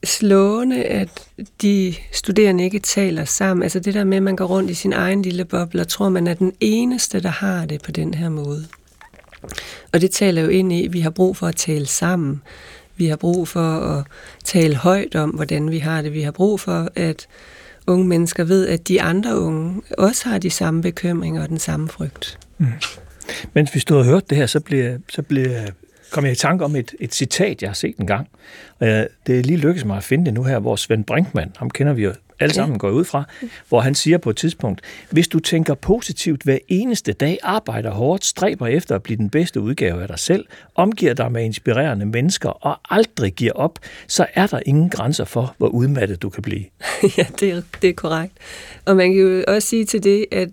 slående, 0.03 0.83
at 0.83 1.27
de 1.61 1.95
studerende 2.11 2.63
ikke 2.63 2.79
taler 2.79 3.25
sammen. 3.25 3.63
Altså 3.63 3.79
det 3.79 3.93
der 3.93 4.03
med, 4.03 4.17
at 4.17 4.23
man 4.23 4.35
går 4.35 4.45
rundt 4.45 4.69
i 4.69 4.73
sin 4.73 4.93
egen 4.93 5.21
lille 5.21 5.45
boble 5.45 5.81
og 5.81 5.87
tror, 5.87 6.09
man 6.09 6.27
er 6.27 6.33
den 6.33 6.53
eneste, 6.59 7.19
der 7.23 7.29
har 7.29 7.65
det 7.65 7.83
på 7.83 7.91
den 7.91 8.13
her 8.13 8.29
måde. 8.29 8.65
Og 9.93 10.01
det 10.01 10.11
taler 10.11 10.41
jo 10.41 10.47
ind 10.47 10.73
i, 10.73 10.85
at 10.85 10.93
vi 10.93 10.99
har 10.99 11.09
brug 11.09 11.37
for 11.37 11.47
at 11.47 11.55
tale 11.55 11.85
sammen. 11.85 12.41
Vi 12.99 13.05
har 13.05 13.15
brug 13.15 13.47
for 13.47 13.79
at 13.79 14.05
tale 14.43 14.75
højt 14.75 15.15
om, 15.15 15.29
hvordan 15.29 15.71
vi 15.71 15.77
har 15.77 16.01
det. 16.01 16.13
Vi 16.13 16.21
har 16.21 16.31
brug 16.31 16.59
for, 16.59 16.89
at 16.95 17.27
unge 17.87 18.07
mennesker 18.07 18.43
ved, 18.43 18.67
at 18.67 18.87
de 18.87 19.01
andre 19.01 19.39
unge 19.39 19.81
også 19.97 20.29
har 20.29 20.37
de 20.37 20.49
samme 20.49 20.81
bekymringer 20.81 21.41
og 21.41 21.49
den 21.49 21.59
samme 21.59 21.89
frygt. 21.89 22.39
Mm. 22.57 22.67
Mens 23.53 23.75
vi 23.75 23.79
stod 23.79 23.97
og 23.97 24.05
hørte 24.05 24.25
det 24.29 24.37
her, 24.37 24.45
så 24.45 24.59
blev, 24.59 24.99
så 25.09 25.21
blev 25.21 25.47
kom 26.11 26.25
jeg 26.25 26.31
i 26.31 26.35
tanke 26.35 26.65
om 26.65 26.75
et, 26.75 26.95
et 26.99 27.13
citat, 27.13 27.61
jeg 27.61 27.69
har 27.69 27.75
set 27.75 27.97
en 27.97 28.07
gang. 28.07 28.27
Og 28.79 28.87
jeg, 28.87 29.07
det 29.27 29.39
er 29.39 29.43
lige 29.43 29.57
lykkedes 29.57 29.85
mig 29.85 29.97
at 29.97 30.03
finde 30.03 30.25
det 30.25 30.33
nu 30.33 30.43
her, 30.43 30.59
hvor 30.59 30.75
Svend 30.75 31.05
Brinkmann, 31.05 31.51
ham 31.57 31.69
kender 31.69 31.93
vi 31.93 32.03
jo 32.03 32.13
alle 32.39 32.53
sammen 32.53 32.79
går 32.79 32.89
ud 32.89 33.05
fra, 33.05 33.23
hvor 33.69 33.79
han 33.79 33.95
siger 33.95 34.17
på 34.17 34.29
et 34.29 34.37
tidspunkt, 34.37 34.81
hvis 35.09 35.27
du 35.27 35.39
tænker 35.39 35.73
positivt 35.73 36.43
hver 36.43 36.57
eneste 36.67 37.13
dag, 37.13 37.37
arbejder 37.43 37.91
hårdt, 37.91 38.25
stræber 38.25 38.67
efter 38.67 38.95
at 38.95 39.03
blive 39.03 39.17
den 39.17 39.29
bedste 39.29 39.61
udgave 39.61 40.01
af 40.01 40.07
dig 40.07 40.19
selv, 40.19 40.45
omgiver 40.75 41.13
dig 41.13 41.31
med 41.31 41.43
inspirerende 41.43 42.05
mennesker 42.05 42.49
og 42.49 42.79
aldrig 42.89 43.33
giver 43.33 43.53
op, 43.53 43.79
så 44.07 44.25
er 44.33 44.47
der 44.47 44.59
ingen 44.65 44.89
grænser 44.89 45.25
for, 45.25 45.55
hvor 45.57 45.67
udmattet 45.67 46.21
du 46.21 46.29
kan 46.29 46.43
blive. 46.43 46.65
ja, 47.17 47.25
det 47.39 47.51
er, 47.51 47.61
det 47.81 47.89
er 47.89 47.93
korrekt. 47.93 48.33
Og 48.85 48.95
man 48.95 49.13
kan 49.13 49.21
jo 49.21 49.43
også 49.47 49.67
sige 49.67 49.85
til 49.85 50.03
det, 50.03 50.25
at 50.31 50.49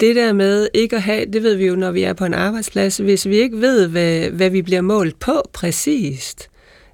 det 0.00 0.16
der 0.16 0.32
med 0.32 0.68
ikke 0.74 0.96
at 0.96 1.02
have, 1.02 1.26
det 1.26 1.42
ved 1.42 1.54
vi 1.54 1.66
jo, 1.66 1.76
når 1.76 1.90
vi 1.90 2.02
er 2.02 2.12
på 2.12 2.24
en 2.24 2.34
arbejdsplads, 2.34 2.96
hvis 2.96 3.28
vi 3.28 3.36
ikke 3.36 3.60
ved, 3.60 3.88
hvad, 3.88 4.30
hvad 4.30 4.50
vi 4.50 4.62
bliver 4.62 4.80
målt 4.80 5.18
på 5.18 5.42
præcist, 5.52 6.48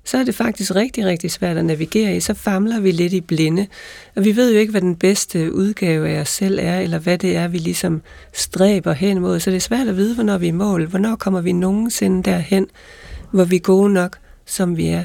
så 0.05 0.19
er 0.19 0.25
det 0.25 0.35
faktisk 0.35 0.75
rigtig, 0.75 1.05
rigtig 1.05 1.31
svært 1.31 1.57
at 1.57 1.65
navigere 1.65 2.17
i. 2.17 2.21
Så 2.21 2.35
famler 2.35 2.81
vi 2.81 2.91
lidt 2.91 3.13
i 3.13 3.21
blinde, 3.21 3.67
og 4.17 4.25
vi 4.25 4.37
ved 4.37 4.53
jo 4.53 4.59
ikke, 4.59 4.71
hvad 4.71 4.81
den 4.81 4.97
bedste 4.97 5.55
udgave 5.55 6.09
af 6.09 6.21
os 6.21 6.29
selv 6.29 6.59
er, 6.63 6.81
eller 6.81 6.99
hvad 6.99 7.19
det 7.19 7.37
er, 7.37 7.49
vi 7.49 7.59
ligesom 7.59 8.03
stræber 8.33 8.93
hen 8.93 9.21
mod. 9.21 9.41
Så 9.41 9.51
det 9.51 9.57
er 9.57 9.61
svært 9.61 9.89
at 9.89 9.97
vide, 9.97 10.15
hvornår 10.15 10.39
vi 10.39 10.49
er 10.49 10.53
mål. 10.53 10.87
Hvornår 10.87 11.17
kommer 11.17 11.41
vi 11.41 11.53
nogensinde 11.53 12.23
derhen, 12.23 12.67
hvor 13.31 13.45
vi 13.45 13.57
er 13.57 13.61
gode 13.61 13.93
nok, 13.93 14.19
som 14.47 14.77
vi 14.77 14.89
er. 14.89 15.05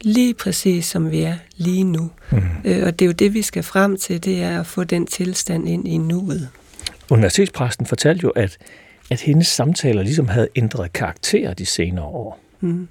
Lige 0.00 0.34
præcis 0.34 0.86
som 0.86 1.10
vi 1.10 1.22
er 1.22 1.34
lige 1.56 1.84
nu. 1.84 2.10
Mm. 2.30 2.38
Og 2.64 2.98
det 2.98 3.02
er 3.02 3.06
jo 3.06 3.12
det, 3.12 3.34
vi 3.34 3.42
skal 3.42 3.62
frem 3.62 3.96
til, 3.96 4.24
det 4.24 4.42
er 4.42 4.60
at 4.60 4.66
få 4.66 4.84
den 4.84 5.06
tilstand 5.06 5.68
ind 5.68 5.88
i 5.88 5.96
nuet. 5.96 6.48
Universitetspræsten 7.10 7.86
fortalte 7.86 8.22
jo, 8.22 8.30
at, 8.30 8.58
at 9.10 9.20
hendes 9.20 9.46
samtaler 9.46 10.02
ligesom 10.02 10.28
havde 10.28 10.48
ændret 10.56 10.92
karakter 10.92 11.54
de 11.54 11.66
senere 11.66 12.04
år. 12.04 12.40
Mm. 12.60 12.88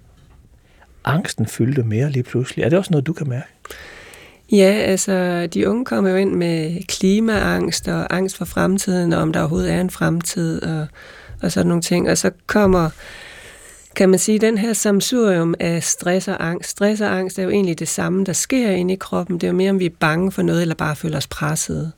Angsten 1.06 1.48
fyldte 1.48 1.84
mere 1.84 2.12
lige 2.12 2.24
pludselig. 2.24 2.64
Er 2.64 2.70
det 2.70 2.80
også 2.80 2.92
noget, 2.92 3.08
du 3.08 3.14
kan 3.14 3.30
mærke? 3.30 3.48
Ja, 4.52 4.72
altså 4.72 5.48
de 5.48 5.70
unge 5.70 5.86
kommer 5.86 6.10
jo 6.10 6.16
ind 6.16 6.34
med 6.34 6.84
klimaangst 6.88 7.88
og 7.88 8.16
angst 8.16 8.38
for 8.38 8.46
fremtiden, 8.46 9.14
og 9.14 9.22
om 9.22 9.34
der 9.34 9.40
overhovedet 9.40 9.72
er 9.72 9.82
en 9.82 9.90
fremtid 9.90 10.64
og, 10.64 10.88
og 11.42 11.52
sådan 11.52 11.68
nogle 11.68 11.82
ting. 11.82 12.10
Og 12.10 12.18
så 12.18 12.32
kommer, 12.48 12.90
kan 13.96 14.10
man 14.10 14.20
sige, 14.20 14.40
den 14.40 14.58
her 14.58 14.74
samsurium 14.74 15.56
af 15.60 15.84
stress 15.84 16.28
og 16.28 16.48
angst. 16.48 16.70
Stress 16.70 17.02
og 17.02 17.18
angst 17.18 17.40
er 17.40 17.44
jo 17.44 17.50
egentlig 17.50 17.80
det 17.80 17.88
samme, 17.88 18.26
der 18.26 18.34
sker 18.34 18.70
inde 18.70 18.94
i 18.94 18.98
kroppen. 18.98 19.36
Det 19.36 19.44
er 19.44 19.52
jo 19.52 19.58
mere, 19.58 19.70
om 19.70 19.80
vi 19.80 19.86
er 19.86 19.96
bange 20.00 20.32
for 20.32 20.42
noget, 20.42 20.62
eller 20.62 20.76
bare 20.76 20.96
føler 20.96 21.18
os 21.18 21.28
presset. 21.28 21.92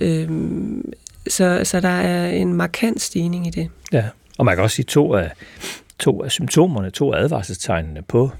Øhm, 0.00 0.92
så, 1.28 1.60
så 1.64 1.80
der 1.80 1.88
er 1.88 2.28
en 2.28 2.54
markant 2.54 3.00
stigning 3.00 3.46
i 3.46 3.50
det. 3.50 3.68
Ja, 3.92 4.04
og 4.38 4.44
man 4.44 4.54
kan 4.54 4.62
også 4.62 4.76
sige, 4.76 4.86
to 4.86 5.14
af, 5.14 5.30
to 5.98 6.22
af 6.22 6.30
symptomerne, 6.30 6.90
to 6.90 7.12
af 7.12 7.20
advarselstegnene 7.20 8.02
på 8.02 8.30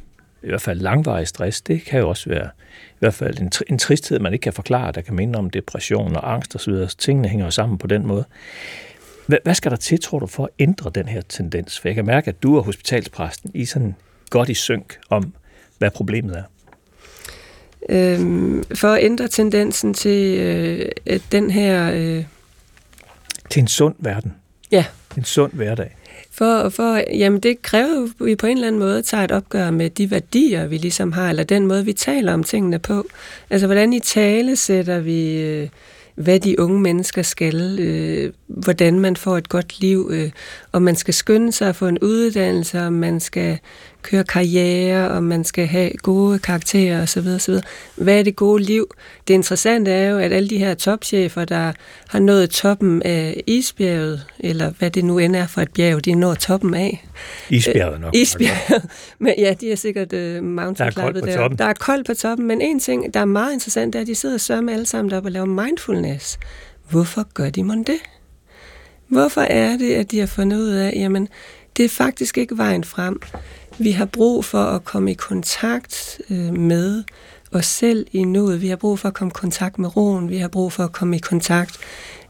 i 0.44 0.48
hvert 0.48 0.60
fald 0.60 0.80
langvarig 0.80 1.28
stress, 1.28 1.60
det 1.60 1.84
kan 1.84 2.00
jo 2.00 2.08
også 2.08 2.28
være 2.28 2.48
i 2.90 2.96
hvert 2.98 3.14
fald 3.14 3.38
en, 3.38 3.52
en 3.68 3.78
tristhed, 3.78 4.18
man 4.18 4.32
ikke 4.32 4.42
kan 4.42 4.52
forklare, 4.52 4.92
der 4.92 5.00
kan 5.00 5.14
minde 5.14 5.38
om 5.38 5.50
depression 5.50 6.16
og 6.16 6.32
angst 6.32 6.54
osv. 6.54 6.72
Så 6.72 6.96
tingene 6.98 7.28
hænger 7.28 7.44
jo 7.44 7.50
sammen 7.50 7.78
på 7.78 7.86
den 7.86 8.06
måde. 8.06 8.24
Hvad, 9.26 9.38
hvad 9.44 9.54
skal 9.54 9.70
der 9.70 9.76
til, 9.76 10.00
tror 10.00 10.18
du, 10.18 10.26
for 10.26 10.44
at 10.44 10.50
ændre 10.58 10.90
den 10.94 11.08
her 11.08 11.20
tendens? 11.20 11.80
For 11.80 11.88
jeg 11.88 11.94
kan 11.94 12.06
mærke, 12.06 12.28
at 12.28 12.42
du 12.42 12.56
og 12.56 12.64
hospitalspræsten 12.64 13.50
I 13.54 13.64
sådan 13.64 13.94
godt 14.30 14.48
i 14.48 14.54
synk 14.54 14.98
om, 15.10 15.32
hvad 15.78 15.90
problemet 15.90 16.36
er. 16.36 16.42
Øhm, 17.88 18.64
for 18.74 18.88
at 18.88 19.04
ændre 19.04 19.28
tendensen 19.28 19.94
til 19.94 20.38
øh, 20.38 21.20
den 21.32 21.50
her 21.50 21.92
øh, 21.92 22.24
til 23.50 23.60
en 23.60 23.68
sund 23.68 23.94
verden. 23.98 24.34
Ja. 24.70 24.84
En 25.16 25.24
sund 25.24 25.52
hverdag. 25.52 25.96
For, 26.30 26.68
for, 26.68 27.02
jamen 27.16 27.40
det 27.40 27.62
kræver 27.62 27.94
jo, 27.94 28.08
at 28.20 28.26
vi 28.26 28.36
på 28.36 28.46
en 28.46 28.56
eller 28.56 28.68
anden 28.68 28.78
måde 28.78 29.02
tager 29.02 29.24
et 29.24 29.32
opgør 29.32 29.70
med 29.70 29.90
de 29.90 30.10
værdier, 30.10 30.66
vi 30.66 30.76
ligesom 30.76 31.12
har, 31.12 31.28
eller 31.28 31.44
den 31.44 31.66
måde, 31.66 31.84
vi 31.84 31.92
taler 31.92 32.34
om 32.34 32.44
tingene 32.44 32.78
på. 32.78 33.06
Altså, 33.50 33.66
hvordan 33.66 33.92
i 33.92 34.00
tale 34.00 34.56
sætter 34.56 34.98
vi, 34.98 35.40
øh, 35.40 35.68
hvad 36.14 36.40
de 36.40 36.60
unge 36.60 36.80
mennesker 36.80 37.22
skal, 37.22 37.80
øh, 37.80 38.32
hvordan 38.46 39.00
man 39.00 39.16
får 39.16 39.38
et 39.38 39.48
godt 39.48 39.80
liv, 39.80 40.10
øh, 40.12 40.30
om 40.72 40.82
man 40.82 40.96
skal 40.96 41.14
skynde 41.14 41.52
sig 41.52 41.68
at 41.68 41.76
få 41.76 41.86
en 41.86 41.98
uddannelse, 41.98 42.80
om 42.80 42.92
man 42.92 43.20
skal 43.20 43.58
køre 44.04 44.24
karriere, 44.24 45.10
og 45.10 45.22
man 45.22 45.44
skal 45.44 45.66
have 45.66 45.90
gode 46.02 46.38
karakterer 46.38 47.02
osv. 47.02 47.28
osv. 47.28 47.54
Hvad 47.96 48.18
er 48.18 48.22
det 48.22 48.36
gode 48.36 48.62
liv? 48.62 48.94
Det 49.28 49.34
interessante 49.34 49.90
er 49.90 50.10
jo, 50.10 50.18
at 50.18 50.32
alle 50.32 50.48
de 50.48 50.58
her 50.58 50.74
topchefer, 50.74 51.44
der 51.44 51.72
har 52.08 52.18
nået 52.18 52.50
toppen 52.50 53.02
af 53.02 53.42
isbjerget, 53.46 54.26
eller 54.38 54.70
hvad 54.70 54.90
det 54.90 55.04
nu 55.04 55.18
end 55.18 55.36
er 55.36 55.46
for 55.46 55.60
et 55.60 55.72
bjerg, 55.72 56.04
de 56.04 56.14
når 56.14 56.34
toppen 56.34 56.74
af. 56.74 57.06
Isbjerget 57.50 58.00
nok. 58.00 58.14
Isbjerget. 58.14 58.90
Men 59.18 59.34
ja, 59.38 59.54
de 59.60 59.72
er 59.72 59.76
sikkert 59.76 60.12
uh, 60.12 60.44
mountain 60.44 60.76
der 60.76 60.84
er 60.84 60.90
koldt 60.90 61.20
på 61.20 61.26
der. 61.26 61.36
Toppen. 61.36 61.58
Der 61.58 61.64
er 61.64 61.72
koldt 61.72 62.06
på 62.06 62.14
toppen, 62.14 62.46
men 62.46 62.60
en 62.60 62.80
ting, 62.80 63.14
der 63.14 63.20
er 63.20 63.24
meget 63.24 63.52
interessant, 63.52 63.92
det 63.92 63.98
er, 63.98 64.00
at 64.00 64.06
de 64.06 64.14
sidder 64.14 64.38
sørme 64.38 64.72
alle 64.72 64.86
sammen 64.86 65.10
deroppe 65.10 65.26
og 65.26 65.32
laver 65.32 65.46
mindfulness. 65.46 66.38
Hvorfor 66.90 67.26
gør 67.34 67.50
de 67.50 67.64
mon 67.64 67.82
det? 67.82 67.98
Hvorfor 69.08 69.40
er 69.40 69.76
det, 69.76 69.94
at 69.94 70.10
de 70.10 70.18
har 70.18 70.26
fundet 70.26 70.58
ud 70.58 70.68
af, 70.68 70.92
jamen, 70.96 71.28
det 71.76 71.84
er 71.84 71.88
faktisk 71.88 72.38
ikke 72.38 72.58
vejen 72.58 72.84
frem. 72.84 73.20
Vi 73.78 73.90
har 73.90 74.04
brug 74.04 74.44
for 74.44 74.64
at 74.64 74.84
komme 74.84 75.10
i 75.10 75.14
kontakt 75.14 76.20
øh, 76.30 76.58
med 76.58 77.04
os 77.52 77.66
selv 77.66 78.06
i 78.12 78.24
nuet. 78.24 78.62
Vi 78.62 78.68
har 78.68 78.76
brug 78.76 78.98
for 78.98 79.08
at 79.08 79.14
komme 79.14 79.30
i 79.30 79.38
kontakt 79.38 79.78
med 79.78 79.96
roen. 79.96 80.28
Vi 80.28 80.38
har 80.38 80.48
brug 80.48 80.72
for 80.72 80.84
at 80.84 80.92
komme 80.92 81.16
i 81.16 81.18
kontakt 81.18 81.78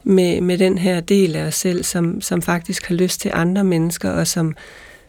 med, 0.03 0.41
med 0.41 0.57
den 0.57 0.77
her 0.77 0.99
del 0.99 1.35
af 1.35 1.43
os 1.43 1.55
selv, 1.55 1.83
som, 1.83 2.21
som 2.21 2.41
faktisk 2.41 2.85
har 2.85 2.95
lyst 2.95 3.21
til 3.21 3.31
andre 3.33 3.63
mennesker, 3.63 4.09
og 4.09 4.27
som, 4.27 4.55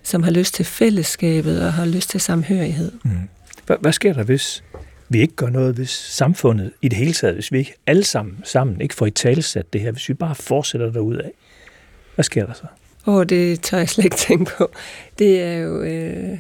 som 0.03 0.23
har 0.23 0.31
lyst 0.31 0.55
til 0.55 0.65
fællesskabet 0.65 1.63
og 1.63 1.73
har 1.73 1.87
lyst 1.87 2.11
til 2.11 2.21
samhørighed. 2.21 2.93
Mm. 3.05 3.11
Hvad, 3.67 3.77
hvad 3.81 3.93
sker 3.93 4.13
der, 4.13 4.23
hvis 4.23 4.65
vi 5.09 5.21
ikke 5.21 5.37
gør 5.37 5.49
noget, 5.49 5.75
hvis 5.75 5.91
samfundet 5.91 6.73
i 6.83 6.89
det 6.89 6.99
hele 6.99 7.13
taget, 7.13 7.35
hvis 7.35 7.53
vi 7.53 7.59
ikke 7.59 7.75
alle 7.87 8.05
sammen, 8.05 8.39
sammen 8.45 8.81
ikke 8.81 8.95
får 8.95 9.07
i 9.07 9.11
talesat 9.11 9.73
det 9.73 9.81
her, 9.81 9.91
hvis 9.93 10.09
vi 10.09 10.15
bare 10.15 10.35
fortsætter 10.35 10.93
derud 10.93 11.17
af? 11.17 11.31
Hvad 12.15 12.25
sker 12.25 12.47
der 12.47 12.53
så? 12.53 12.67
Åh, 13.07 13.15
oh, 13.15 13.27
det 13.27 13.61
tør 13.61 13.79
jeg 13.79 13.89
slet 13.89 14.05
ikke 14.05 14.17
tænke 14.17 14.51
på. 14.59 14.71
Det 15.19 15.43
er 15.43 15.59
jo... 15.59 15.83
Øh, 15.83 16.39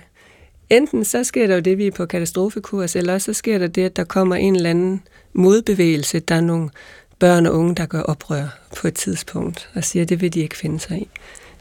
enten 0.70 1.04
så 1.04 1.24
sker 1.24 1.46
der 1.46 1.54
jo 1.54 1.60
det, 1.60 1.78
vi 1.78 1.86
er 1.86 1.90
på 1.90 2.06
katastrofekurs, 2.06 2.96
eller 2.96 3.18
så 3.18 3.32
sker 3.32 3.58
der 3.58 3.66
det, 3.66 3.84
at 3.84 3.96
der 3.96 4.04
kommer 4.04 4.36
en 4.36 4.56
eller 4.56 4.70
anden 4.70 5.02
modbevægelse. 5.32 6.20
Der 6.20 6.34
er 6.34 6.40
nogle 6.40 6.70
børn 7.18 7.46
og 7.46 7.54
unge, 7.54 7.74
der 7.74 7.86
gør 7.86 8.02
oprør 8.02 8.58
på 8.76 8.88
et 8.88 8.94
tidspunkt, 8.94 9.70
og 9.74 9.84
siger, 9.84 10.02
at 10.02 10.08
det 10.08 10.20
vil 10.20 10.34
de 10.34 10.40
ikke 10.40 10.56
finde 10.56 10.80
sig 10.80 10.98
i. 10.98 11.08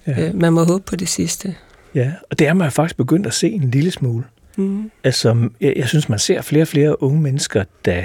Ja. 0.08 0.28
Øh, 0.28 0.36
man 0.36 0.54
må 0.54 0.64
håbe 0.64 0.84
på 0.84 0.96
det 0.96 1.10
sidste. 1.10 1.56
Ja, 1.96 2.12
og 2.30 2.40
det 2.40 2.48
er 2.48 2.54
man 2.54 2.72
faktisk 2.72 2.98
begyndt 2.98 3.28
at 3.28 3.34
se 3.34 3.50
en 3.50 3.72
lille 3.72 3.92
smule. 3.92 4.24
Mm. 4.58 4.92
Altså, 5.04 5.50
jeg, 5.62 5.74
jeg 5.76 5.88
synes, 5.88 6.10
man 6.10 6.20
ser 6.20 6.42
flere 6.42 6.64
og 6.64 6.68
flere 6.68 7.04
unge 7.04 7.22
mennesker, 7.22 7.64
der 7.86 8.04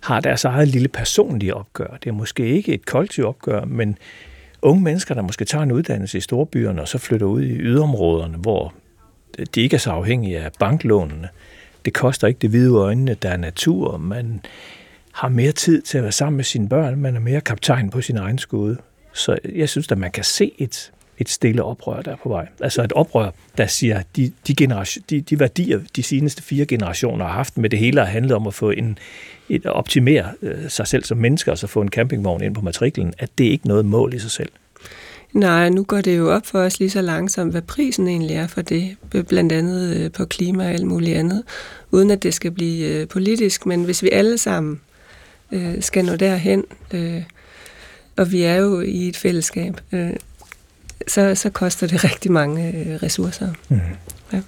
har 0.00 0.20
deres 0.20 0.44
eget 0.44 0.68
lille 0.68 0.88
personlige 0.88 1.54
opgør. 1.54 1.96
Det 2.04 2.08
er 2.08 2.14
måske 2.14 2.46
ikke 2.46 2.74
et 2.74 2.86
kollektivt 2.86 3.26
opgør, 3.26 3.64
men 3.64 3.98
unge 4.62 4.82
mennesker, 4.82 5.14
der 5.14 5.22
måske 5.22 5.44
tager 5.44 5.62
en 5.62 5.72
uddannelse 5.72 6.18
i 6.18 6.20
storbyerne 6.20 6.82
og 6.82 6.88
så 6.88 6.98
flytter 6.98 7.26
ud 7.26 7.42
i 7.42 7.56
yderområderne, 7.58 8.36
hvor 8.36 8.74
de 9.54 9.60
ikke 9.60 9.74
er 9.74 9.78
så 9.78 9.90
afhængige 9.90 10.38
af 10.38 10.50
banklånene. 10.58 11.28
Det 11.84 11.94
koster 11.94 12.28
ikke 12.28 12.38
det 12.38 12.50
hvide 12.50 12.74
øjnene, 12.74 13.14
der 13.14 13.30
er 13.30 13.36
natur. 13.36 13.96
Man 13.96 14.40
har 15.12 15.28
mere 15.28 15.52
tid 15.52 15.82
til 15.82 15.98
at 15.98 16.04
være 16.04 16.12
sammen 16.12 16.36
med 16.36 16.44
sine 16.44 16.68
børn. 16.68 16.96
Man 16.96 17.16
er 17.16 17.20
mere 17.20 17.40
kaptajn 17.40 17.90
på 17.90 18.00
sin 18.00 18.16
egen 18.16 18.38
skude. 18.38 18.76
Så 19.12 19.38
jeg 19.54 19.68
synes, 19.68 19.92
at 19.92 19.98
man 19.98 20.10
kan 20.10 20.24
se 20.24 20.52
et, 20.58 20.92
et 21.18 21.28
stille 21.28 21.62
oprør, 21.62 22.02
der 22.02 22.12
er 22.12 22.16
på 22.22 22.28
vej. 22.28 22.48
Altså 22.60 22.82
et 22.82 22.92
oprør, 22.92 23.30
der 23.58 23.66
siger, 23.66 24.02
de, 24.16 24.32
de, 24.46 24.54
generation, 24.54 25.04
de, 25.10 25.20
de 25.20 25.40
værdier, 25.40 25.80
de 25.96 26.02
seneste 26.02 26.42
fire 26.42 26.66
generationer 26.66 27.24
har 27.24 27.32
haft 27.32 27.58
med 27.58 27.70
det 27.70 27.78
hele, 27.78 28.00
har 28.00 28.06
handlet 28.06 28.36
om 28.36 28.46
at 28.46 28.54
få 28.54 28.70
en, 28.70 28.98
et, 29.48 29.66
optimere 29.66 30.26
øh, 30.42 30.68
sig 30.68 30.86
selv 30.86 31.04
som 31.04 31.18
mennesker, 31.18 31.52
og 31.52 31.58
så 31.58 31.66
få 31.66 31.80
en 31.80 31.88
campingvogn 31.88 32.42
ind 32.42 32.54
på 32.54 32.60
matriklen, 32.60 33.14
at 33.18 33.30
det 33.38 33.46
er 33.46 33.50
ikke 33.50 33.66
noget 33.68 33.84
mål 33.84 34.14
i 34.14 34.18
sig 34.18 34.30
selv. 34.30 34.50
Nej, 35.32 35.68
nu 35.68 35.84
går 35.84 36.00
det 36.00 36.16
jo 36.16 36.32
op 36.32 36.46
for 36.46 36.58
os 36.58 36.78
lige 36.78 36.90
så 36.90 37.00
langsomt, 37.00 37.50
hvad 37.50 37.62
prisen 37.62 38.08
egentlig 38.08 38.36
er 38.36 38.46
for 38.46 38.62
det, 38.62 38.96
blandt 39.28 39.52
andet 39.52 39.96
øh, 39.96 40.12
på 40.12 40.24
klima 40.24 40.64
og 40.64 40.70
alt 40.70 40.86
muligt 40.86 41.16
andet, 41.16 41.42
uden 41.90 42.10
at 42.10 42.22
det 42.22 42.34
skal 42.34 42.50
blive 42.50 42.86
øh, 42.86 43.08
politisk, 43.08 43.66
men 43.66 43.84
hvis 43.84 44.02
vi 44.02 44.10
alle 44.10 44.38
sammen 44.38 44.80
øh, 45.52 45.82
skal 45.82 46.04
nå 46.04 46.16
derhen, 46.16 46.64
øh, 46.94 47.22
og 48.16 48.32
vi 48.32 48.42
er 48.42 48.54
jo 48.54 48.80
i 48.80 49.08
et 49.08 49.16
fællesskab, 49.16 49.80
øh, 49.92 50.10
så, 51.08 51.34
så 51.34 51.50
koster 51.50 51.86
det 51.86 52.04
rigtig 52.04 52.32
mange 52.32 52.72
øh, 52.72 53.02
ressourcer. 53.02 53.52
Mm. 53.68 53.80
Ja. 54.32 54.40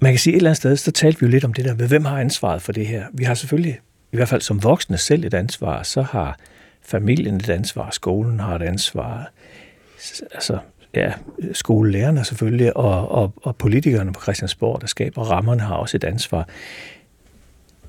Man 0.00 0.12
kan 0.12 0.18
sige 0.18 0.32
et 0.32 0.36
eller 0.36 0.50
andet 0.50 0.56
sted, 0.56 0.76
så 0.76 0.90
talte 0.90 1.20
vi 1.20 1.26
jo 1.26 1.30
lidt 1.30 1.44
om 1.44 1.52
det 1.52 1.64
der, 1.64 1.74
hvem 1.74 2.04
har 2.04 2.20
ansvaret 2.20 2.62
for 2.62 2.72
det 2.72 2.86
her? 2.86 3.04
Vi 3.12 3.24
har 3.24 3.34
selvfølgelig, 3.34 3.80
i 4.12 4.16
hvert 4.16 4.28
fald 4.28 4.40
som 4.40 4.62
voksne 4.62 4.98
selv 4.98 5.24
et 5.24 5.34
ansvar, 5.34 5.82
så 5.82 6.02
har 6.02 6.38
familien 6.82 7.36
et 7.36 7.48
ansvar, 7.48 7.90
skolen 7.90 8.40
har 8.40 8.54
et 8.54 8.62
ansvar, 8.62 9.30
altså 10.20 10.58
ja, 10.94 11.12
skolelærerne 11.52 12.24
selvfølgelig, 12.24 12.76
og, 12.76 13.10
og, 13.10 13.32
og 13.42 13.56
politikerne 13.56 14.12
på 14.12 14.20
Christiansborg, 14.20 14.80
der 14.80 14.86
skaber 14.86 15.22
rammerne, 15.22 15.62
har 15.62 15.74
også 15.74 15.96
et 15.96 16.04
ansvar. 16.04 16.48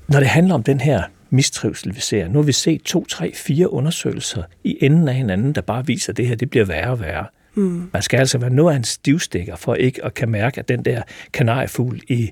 Når 0.08 0.18
det 0.18 0.28
handler 0.28 0.54
om 0.54 0.62
den 0.62 0.80
her 0.80 1.02
mistrivsel, 1.30 1.94
vi 1.94 2.00
ser, 2.00 2.28
nu 2.28 2.38
har 2.38 2.46
vi 2.46 2.52
set 2.52 2.82
to, 2.82 3.04
tre, 3.04 3.32
fire 3.34 3.72
undersøgelser 3.72 4.42
i 4.64 4.78
enden 4.80 5.08
af 5.08 5.14
hinanden, 5.14 5.52
der 5.52 5.60
bare 5.60 5.86
viser, 5.86 6.12
at 6.12 6.16
det 6.16 6.26
her 6.26 6.34
det 6.34 6.50
bliver 6.50 6.64
værre 6.64 6.90
og 6.90 7.00
værre. 7.00 7.26
Mm. 7.54 7.90
Man 7.92 8.02
skal 8.02 8.18
altså 8.18 8.38
være 8.38 8.50
noget 8.50 8.72
af 8.72 8.76
en 8.76 8.84
stivstikker, 8.84 9.56
for 9.56 9.74
ikke 9.74 10.04
at 10.04 10.14
kan 10.14 10.28
mærke, 10.28 10.58
at 10.58 10.68
den 10.68 10.84
der 10.84 11.02
kanariefugl 11.32 12.00
i, 12.08 12.30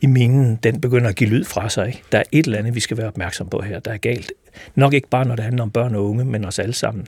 i 0.00 0.06
minen, 0.06 0.56
den 0.62 0.80
begynder 0.80 1.08
at 1.08 1.16
give 1.16 1.30
lyd 1.30 1.44
fra 1.44 1.68
sig. 1.68 1.86
Ikke? 1.86 2.02
Der 2.12 2.18
er 2.18 2.22
et 2.32 2.46
eller 2.46 2.58
andet, 2.58 2.74
vi 2.74 2.80
skal 2.80 2.96
være 2.96 3.06
opmærksom 3.06 3.48
på 3.48 3.60
her, 3.60 3.80
der 3.80 3.92
er 3.92 3.96
galt. 3.96 4.32
Nok 4.74 4.94
ikke 4.94 5.08
bare, 5.08 5.24
når 5.24 5.36
det 5.36 5.44
handler 5.44 5.62
om 5.62 5.70
børn 5.70 5.94
og 5.94 6.04
unge, 6.04 6.24
men 6.24 6.44
os 6.44 6.58
alle 6.58 6.74
sammen 6.74 7.06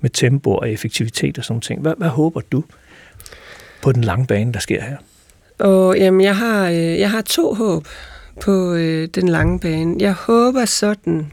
med 0.00 0.10
tempo 0.10 0.54
og 0.54 0.70
effektivitet 0.70 1.38
og 1.38 1.44
sådan 1.44 1.60
ting. 1.60 1.80
Hvad, 1.80 1.94
hvad 1.98 2.08
håber 2.08 2.40
du 2.40 2.64
på 3.82 3.92
den 3.92 4.04
lange 4.04 4.26
bane, 4.26 4.52
der 4.52 4.58
sker 4.58 4.82
her? 4.82 4.96
Og, 5.58 5.98
jamen, 5.98 6.20
jeg, 6.20 6.36
har, 6.36 6.68
øh, 6.68 6.98
jeg 6.98 7.10
har 7.10 7.22
to 7.22 7.54
håb 7.54 7.86
på 8.40 8.74
øh, 8.74 9.08
den 9.08 9.28
lange 9.28 9.60
bane. 9.60 9.96
Jeg 9.98 10.12
håber 10.12 10.64
sådan, 10.64 11.32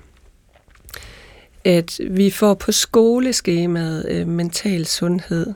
at 1.64 2.00
vi 2.10 2.30
får 2.30 2.54
på 2.54 2.72
skoleskemaet 2.72 4.06
øh, 4.10 4.28
mental 4.28 4.86
sundhed. 4.86 5.54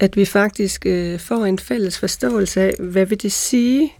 At 0.00 0.16
vi 0.16 0.24
faktisk 0.24 0.86
øh, 0.86 1.18
får 1.20 1.44
en 1.44 1.58
fælles 1.58 1.98
forståelse 1.98 2.60
af, 2.60 2.74
hvad 2.78 3.06
vil 3.06 3.22
det 3.22 3.32
sige 3.32 3.92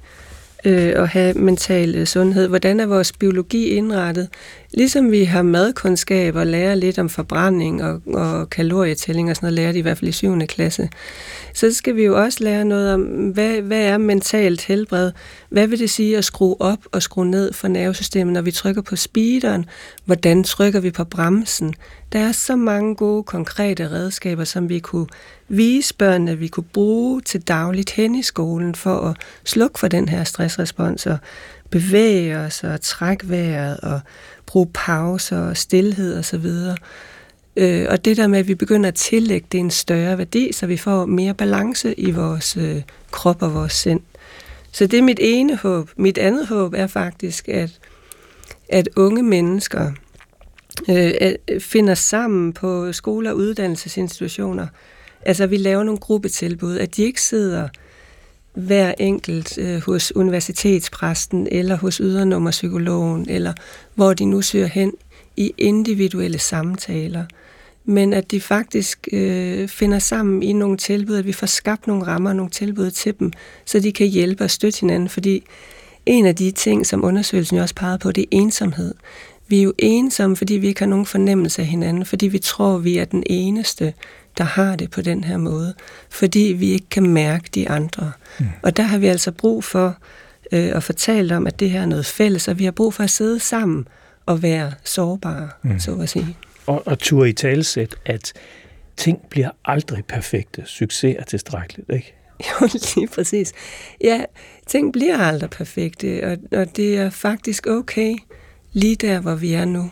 øh, 0.65 1.03
at 1.03 1.09
have 1.09 1.35
mental 1.35 1.95
øh, 1.95 2.07
sundhed? 2.07 2.49
Hvordan 2.49 2.81
er 2.81 2.87
vores 2.87 3.12
biologi 3.12 3.69
indrettet? 3.69 4.29
Ligesom 4.75 5.11
vi 5.11 5.25
har 5.25 5.43
madkundskab 5.43 6.37
og 6.37 6.47
lærer 6.47 6.75
lidt 6.75 6.99
om 6.99 7.09
forbrænding 7.09 7.85
og, 7.85 8.01
og 8.07 8.51
kalorietælling 8.51 9.31
og 9.31 9.37
sådan 9.37 9.47
noget, 9.47 9.55
lærer 9.55 9.73
de 9.73 9.79
i 9.79 9.83
hvert 9.83 9.99
fald 9.99 10.09
i 10.09 10.12
7. 10.12 10.39
klasse, 10.47 10.89
så 11.55 11.75
skal 11.75 11.97
vi 11.97 12.05
jo 12.05 12.23
også 12.23 12.45
lære 12.45 12.65
noget 12.65 12.95
om, 12.95 13.03
hvad, 13.03 13.61
hvad 13.61 13.83
er 13.83 13.99
mentalt 13.99 14.65
helbred? 14.65 15.12
Hvad 15.49 15.67
vil 15.67 15.79
det 15.79 15.91
sige 15.91 16.19
at 16.19 16.25
skrue 16.25 16.61
op 16.61 16.79
og 16.93 17.03
skrue 17.03 17.27
ned 17.27 17.53
for 17.53 17.69
nervesystemet, 17.69 18.33
når 18.33 18.43
vi 18.43 18.51
trykker 18.51 18.83
på 18.83 18.97
speederen? 18.97 19.65
Hvordan 20.05 20.45
trykker 20.45 20.81
vi 20.81 20.91
på 20.91 21.05
bremsen? 21.05 21.75
Der 22.15 22.21
er 22.21 22.33
så 22.33 22.57
mange 22.57 22.95
gode, 22.95 23.23
konkrete 23.23 23.91
redskaber, 23.91 24.45
som 24.45 24.69
vi 24.69 24.79
kunne 24.79 25.07
vise 25.49 25.95
børnene, 25.95 26.39
vi 26.39 26.49
kunne 26.49 26.67
bruge 26.73 27.21
til 27.21 27.41
dagligt 27.41 27.91
hen 27.91 28.15
i 28.15 28.23
skolen 28.23 28.75
for 28.75 28.97
at 29.01 29.17
slukke 29.45 29.79
for 29.79 29.89
den 29.89 30.09
her 30.09 30.25
stressrespons 30.25 31.07
og 31.07 31.19
bevæge 31.71 32.39
os 32.39 32.65
og 32.65 32.81
trække 32.81 33.29
vejret 33.29 33.81
og 33.81 34.01
bruge 34.47 34.67
pauser 34.75 35.39
og 35.39 35.57
stillhed 35.57 36.19
og 36.19 36.25
så 36.25 36.39
videre. 36.39 36.77
Øh, 37.57 37.87
og 37.91 38.05
det 38.05 38.17
der 38.17 38.27
med, 38.27 38.39
at 38.39 38.49
vi 38.49 38.55
begynder 38.55 38.89
at 38.89 38.95
tillægge 38.95 39.47
det 39.53 39.61
en 39.61 39.71
større 39.71 40.19
værdi, 40.19 40.53
så 40.53 40.67
vi 40.67 40.77
får 40.77 41.07
mere 41.07 41.35
balance 41.35 42.01
i 42.01 42.11
vores 42.11 42.57
øh, 42.57 42.83
krop 43.11 43.43
og 43.43 43.55
vores 43.55 43.73
sind. 43.73 44.01
Så 44.73 44.87
det 44.87 44.99
er 44.99 45.03
mit 45.03 45.21
ene 45.23 45.57
håb. 45.57 45.91
Mit 45.97 46.19
andet 46.19 46.47
håb 46.47 46.75
er 46.77 46.87
faktisk, 46.87 47.49
at, 47.49 47.79
at 48.69 48.89
unge 48.97 49.23
mennesker 49.23 49.93
Øh, 50.89 51.12
øh, 51.51 51.61
finder 51.61 51.95
sammen 51.95 52.53
på 52.53 52.93
skoler 52.93 53.31
og 53.31 53.37
uddannelsesinstitutioner. 53.37 54.66
Altså, 55.22 55.47
vi 55.47 55.57
laver 55.57 55.83
nogle 55.83 56.01
gruppetilbud, 56.01 56.79
at 56.79 56.97
de 56.97 57.03
ikke 57.03 57.22
sidder 57.22 57.68
hver 58.55 58.95
enkelt 58.99 59.59
øh, 59.59 59.81
hos 59.81 60.16
universitetspræsten 60.16 61.49
eller 61.51 61.77
hos 61.77 61.97
ydernummerpsykologen, 61.97 63.31
eller 63.31 63.53
hvor 63.95 64.14
de 64.14 64.25
nu 64.25 64.43
søger 64.43 64.66
hen 64.66 64.93
i 65.37 65.55
individuelle 65.59 66.39
samtaler, 66.39 67.25
men 67.85 68.12
at 68.12 68.31
de 68.31 68.41
faktisk 68.41 69.09
øh, 69.12 69.68
finder 69.68 69.99
sammen 69.99 70.43
i 70.43 70.53
nogle 70.53 70.77
tilbud, 70.77 71.16
at 71.16 71.27
vi 71.27 71.33
får 71.33 71.47
skabt 71.47 71.87
nogle 71.87 72.07
rammer 72.07 72.31
og 72.31 72.37
nogle 72.37 72.51
tilbud 72.51 72.91
til 72.91 73.14
dem, 73.18 73.33
så 73.64 73.81
de 73.81 73.93
kan 73.93 74.07
hjælpe 74.07 74.45
og 74.45 74.51
støtte 74.51 74.81
hinanden, 74.81 75.09
fordi 75.09 75.45
en 76.07 76.27
af 76.27 76.37
de 76.37 76.51
ting, 76.51 76.87
som 76.87 77.05
undersøgelsen 77.05 77.57
jo 77.57 77.62
også 77.62 77.75
pegede 77.75 77.99
på, 77.99 78.12
det 78.12 78.22
er 78.22 78.29
ensomhed. 78.31 78.95
Vi 79.49 79.59
er 79.59 79.62
jo 79.62 79.72
ensomme, 79.78 80.36
fordi 80.36 80.55
vi 80.55 80.66
ikke 80.66 80.80
har 80.80 80.86
nogen 80.86 81.07
fornemmelse 81.07 81.62
af 81.62 81.68
hinanden, 81.68 82.07
fordi 82.07 82.26
vi 82.26 82.38
tror, 82.38 82.78
vi 82.78 82.99
er 82.99 83.05
den 83.05 83.22
eneste, 83.26 83.95
der 84.38 84.45
har 84.45 84.76
det 84.76 84.90
på 84.90 85.03
den 85.03 85.24
her 85.24 85.36
måde, 85.36 85.74
fordi 86.11 86.55
vi 86.59 86.70
ikke 86.70 86.88
kan 86.90 87.07
mærke 87.11 87.49
de 87.55 87.68
andre. 87.68 88.12
Mm. 88.40 88.47
Og 88.62 88.76
der 88.76 88.82
har 88.82 88.99
vi 88.99 89.07
altså 89.07 89.32
brug 89.32 89.64
for 89.64 89.97
øh, 90.53 90.76
at 90.76 90.82
fortælle 90.82 91.36
om, 91.36 91.47
at 91.47 91.61
det 91.61 91.70
her 91.70 91.82
er 91.82 91.86
noget 91.86 92.07
fælles, 92.07 92.49
og 92.49 92.59
vi 92.59 92.64
har 92.64 92.70
brug 92.72 92.95
for 92.95 93.05
at 93.05 93.11
sidde 93.11 93.40
sammen 93.40 93.88
og 94.26 94.42
være 94.42 94.72
sårbare, 94.84 95.49
mm. 95.62 95.78
så 95.78 95.95
at 95.95 96.09
sige. 96.09 96.36
Og, 96.66 96.86
og 96.86 96.99
turde 96.99 97.30
i 97.30 97.32
talesæt, 97.32 97.95
at 98.07 98.32
ting 98.97 99.18
bliver 99.30 99.51
aldrig 99.64 100.05
perfekte. 100.05 100.62
Succes 100.66 101.16
er 101.18 101.24
tilstrækkeligt, 101.24 101.90
ikke? 101.92 102.14
Jo, 102.61 102.68
lige 102.97 103.09
præcis. 103.09 103.53
Ja, 104.01 104.24
ting 104.66 104.92
bliver 104.92 105.18
aldrig 105.18 105.51
perfekte, 105.51 106.24
og, 106.24 106.59
og 106.59 106.76
det 106.76 106.97
er 106.97 107.11
faktisk 107.11 107.66
okay 107.66 108.16
lige 108.75 108.97
der, 108.97 109.20
hvor 109.20 109.35
vi 109.35 109.53
er 109.53 109.64
nu. 109.64 109.91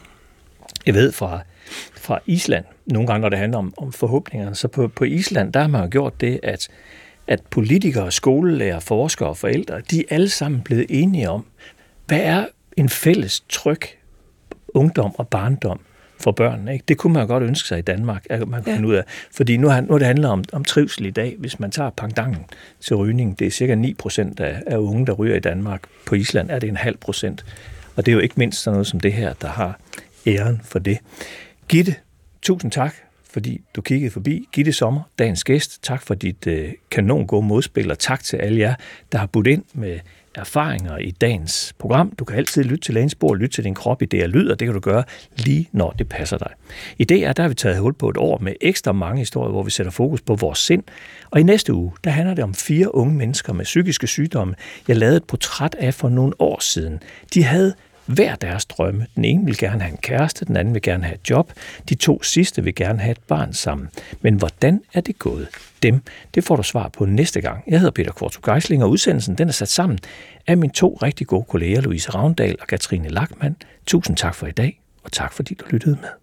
Jeg 0.86 0.94
ved 0.94 1.12
fra, 1.12 1.40
fra 1.96 2.18
Island, 2.26 2.64
nogle 2.86 3.06
gange 3.06 3.20
når 3.20 3.28
det 3.28 3.38
handler 3.38 3.58
om, 3.58 3.74
om 3.76 3.92
forhåbninger, 3.92 4.52
så 4.52 4.68
på, 4.68 4.88
på 4.88 5.04
Island, 5.04 5.52
der 5.52 5.60
har 5.60 5.68
man 5.68 5.82
jo 5.82 5.88
gjort 5.90 6.20
det, 6.20 6.40
at, 6.42 6.68
at 7.26 7.42
politikere, 7.50 8.12
skolelærer, 8.12 8.80
forskere 8.80 9.28
og 9.28 9.36
forældre, 9.36 9.80
de 9.90 10.00
er 10.00 10.04
alle 10.10 10.28
sammen 10.28 10.60
blevet 10.60 10.86
enige 10.88 11.30
om, 11.30 11.46
hvad 12.06 12.20
er 12.20 12.46
en 12.76 12.88
fælles 12.88 13.44
tryg 13.48 13.80
ungdom 14.68 15.14
og 15.18 15.28
barndom 15.28 15.80
for 16.20 16.32
børnene. 16.32 16.72
Ikke? 16.72 16.84
Det 16.88 16.98
kunne 16.98 17.12
man 17.12 17.26
godt 17.26 17.42
ønske 17.42 17.68
sig 17.68 17.78
i 17.78 17.82
Danmark, 17.82 18.26
at 18.30 18.48
man 18.48 18.62
kunne 18.62 18.74
ja. 18.74 18.84
ud 18.84 18.94
af. 18.94 19.04
Fordi 19.32 19.56
nu, 19.56 19.80
nu 19.88 19.98
det 19.98 20.06
handler 20.06 20.28
om, 20.28 20.44
om 20.52 20.64
trivsel 20.64 21.06
i 21.06 21.10
dag. 21.10 21.36
Hvis 21.38 21.60
man 21.60 21.70
tager 21.70 21.90
pangdangen 21.90 22.44
til 22.80 22.96
rygning, 22.96 23.38
det 23.38 23.46
er 23.46 23.50
cirka 23.50 23.74
9 23.74 23.94
procent 23.94 24.40
af, 24.40 24.62
af 24.66 24.76
unge, 24.76 25.06
der 25.06 25.12
ryger 25.12 25.36
i 25.36 25.40
Danmark. 25.40 25.82
På 26.06 26.14
Island 26.14 26.50
er 26.50 26.58
det 26.58 26.68
en 26.68 26.76
halv 26.76 26.96
procent. 26.96 27.44
Og 27.96 28.06
det 28.06 28.12
er 28.12 28.14
jo 28.14 28.20
ikke 28.20 28.34
mindst 28.36 28.62
sådan 28.62 28.74
noget 28.74 28.86
som 28.86 29.00
det 29.00 29.12
her, 29.12 29.32
der 29.32 29.48
har 29.48 29.80
æren 30.26 30.60
for 30.64 30.78
det. 30.78 30.98
Gitte, 31.68 31.94
tusind 32.42 32.72
tak, 32.72 32.94
fordi 33.30 33.60
du 33.76 33.80
kiggede 33.80 34.10
forbi. 34.10 34.48
Gitte 34.52 34.72
Sommer, 34.72 35.02
dagens 35.18 35.44
gæst, 35.44 35.82
tak 35.82 36.02
for 36.02 36.14
dit 36.14 36.46
øh, 36.46 36.72
kanon 36.90 37.26
gode 37.26 37.46
modspil, 37.46 37.90
og 37.90 37.98
tak 37.98 38.24
til 38.24 38.36
alle 38.36 38.58
jer, 38.60 38.74
der 39.12 39.18
har 39.18 39.26
budt 39.26 39.46
ind 39.46 39.64
med 39.74 40.00
erfaringer 40.34 40.98
i 40.98 41.10
dagens 41.10 41.74
program. 41.78 42.10
Du 42.18 42.24
kan 42.24 42.36
altid 42.36 42.64
lytte 42.64 42.84
til 42.84 42.94
Lægens 42.94 43.16
og 43.20 43.34
lytte 43.34 43.56
til 43.56 43.64
din 43.64 43.74
krop 43.74 44.02
i 44.02 44.04
det, 44.04 44.18
jeg 44.18 44.28
lyder. 44.28 44.54
Det 44.54 44.66
kan 44.66 44.74
du 44.74 44.80
gøre 44.80 45.04
lige 45.36 45.68
når 45.72 45.90
det 45.90 46.08
passer 46.08 46.38
dig. 46.38 46.50
I 46.98 47.04
DR 47.04 47.14
er, 47.14 47.32
der 47.32 47.42
har 47.42 47.48
vi 47.48 47.54
taget 47.54 47.78
hul 47.78 47.94
på 47.94 48.08
et 48.08 48.16
år 48.16 48.38
med 48.38 48.52
ekstra 48.60 48.92
mange 48.92 49.18
historier, 49.18 49.50
hvor 49.50 49.62
vi 49.62 49.70
sætter 49.70 49.92
fokus 49.92 50.20
på 50.20 50.34
vores 50.34 50.58
sind. 50.58 50.82
Og 51.30 51.40
i 51.40 51.42
næste 51.42 51.74
uge, 51.74 51.92
der 52.04 52.10
handler 52.10 52.34
det 52.34 52.44
om 52.44 52.54
fire 52.54 52.94
unge 52.94 53.14
mennesker 53.14 53.52
med 53.52 53.64
psykiske 53.64 54.06
sygdomme, 54.06 54.54
jeg 54.88 54.96
lavede 54.96 55.16
et 55.16 55.24
portræt 55.24 55.74
af 55.78 55.94
for 55.94 56.08
nogle 56.08 56.32
år 56.38 56.60
siden. 56.60 57.02
De 57.34 57.44
havde 57.44 57.74
hver 58.14 58.34
deres 58.34 58.64
drømme. 58.64 59.06
Den 59.16 59.24
ene 59.24 59.44
vil 59.44 59.58
gerne 59.58 59.82
have 59.82 59.92
en 59.92 59.98
kæreste, 59.98 60.44
den 60.44 60.56
anden 60.56 60.74
vil 60.74 60.82
gerne 60.82 61.04
have 61.04 61.14
et 61.14 61.30
job. 61.30 61.52
De 61.88 61.94
to 61.94 62.22
sidste 62.22 62.64
vil 62.64 62.74
gerne 62.74 62.98
have 62.98 63.10
et 63.10 63.20
barn 63.28 63.52
sammen. 63.52 63.88
Men 64.20 64.34
hvordan 64.34 64.82
er 64.94 65.00
det 65.00 65.18
gået 65.18 65.48
dem? 65.82 66.02
Det 66.34 66.44
får 66.44 66.56
du 66.56 66.62
svar 66.62 66.88
på 66.88 67.04
næste 67.04 67.40
gang. 67.40 67.64
Jeg 67.66 67.78
hedder 67.78 67.92
Peter 67.92 68.12
Kvartu 68.12 68.52
Geisling, 68.52 68.84
og 68.84 68.90
udsendelsen 68.90 69.38
den 69.38 69.48
er 69.48 69.52
sat 69.52 69.68
sammen 69.68 69.98
af 70.46 70.56
mine 70.56 70.72
to 70.72 70.98
rigtig 71.02 71.26
gode 71.26 71.44
kolleger, 71.44 71.80
Louise 71.80 72.10
Ravndal 72.10 72.56
og 72.60 72.66
Katrine 72.66 73.08
Lackmann. 73.08 73.56
Tusind 73.86 74.16
tak 74.16 74.34
for 74.34 74.46
i 74.46 74.52
dag, 74.52 74.80
og 75.04 75.12
tak 75.12 75.32
fordi 75.32 75.54
du 75.54 75.64
lyttede 75.70 75.96
med. 76.00 76.21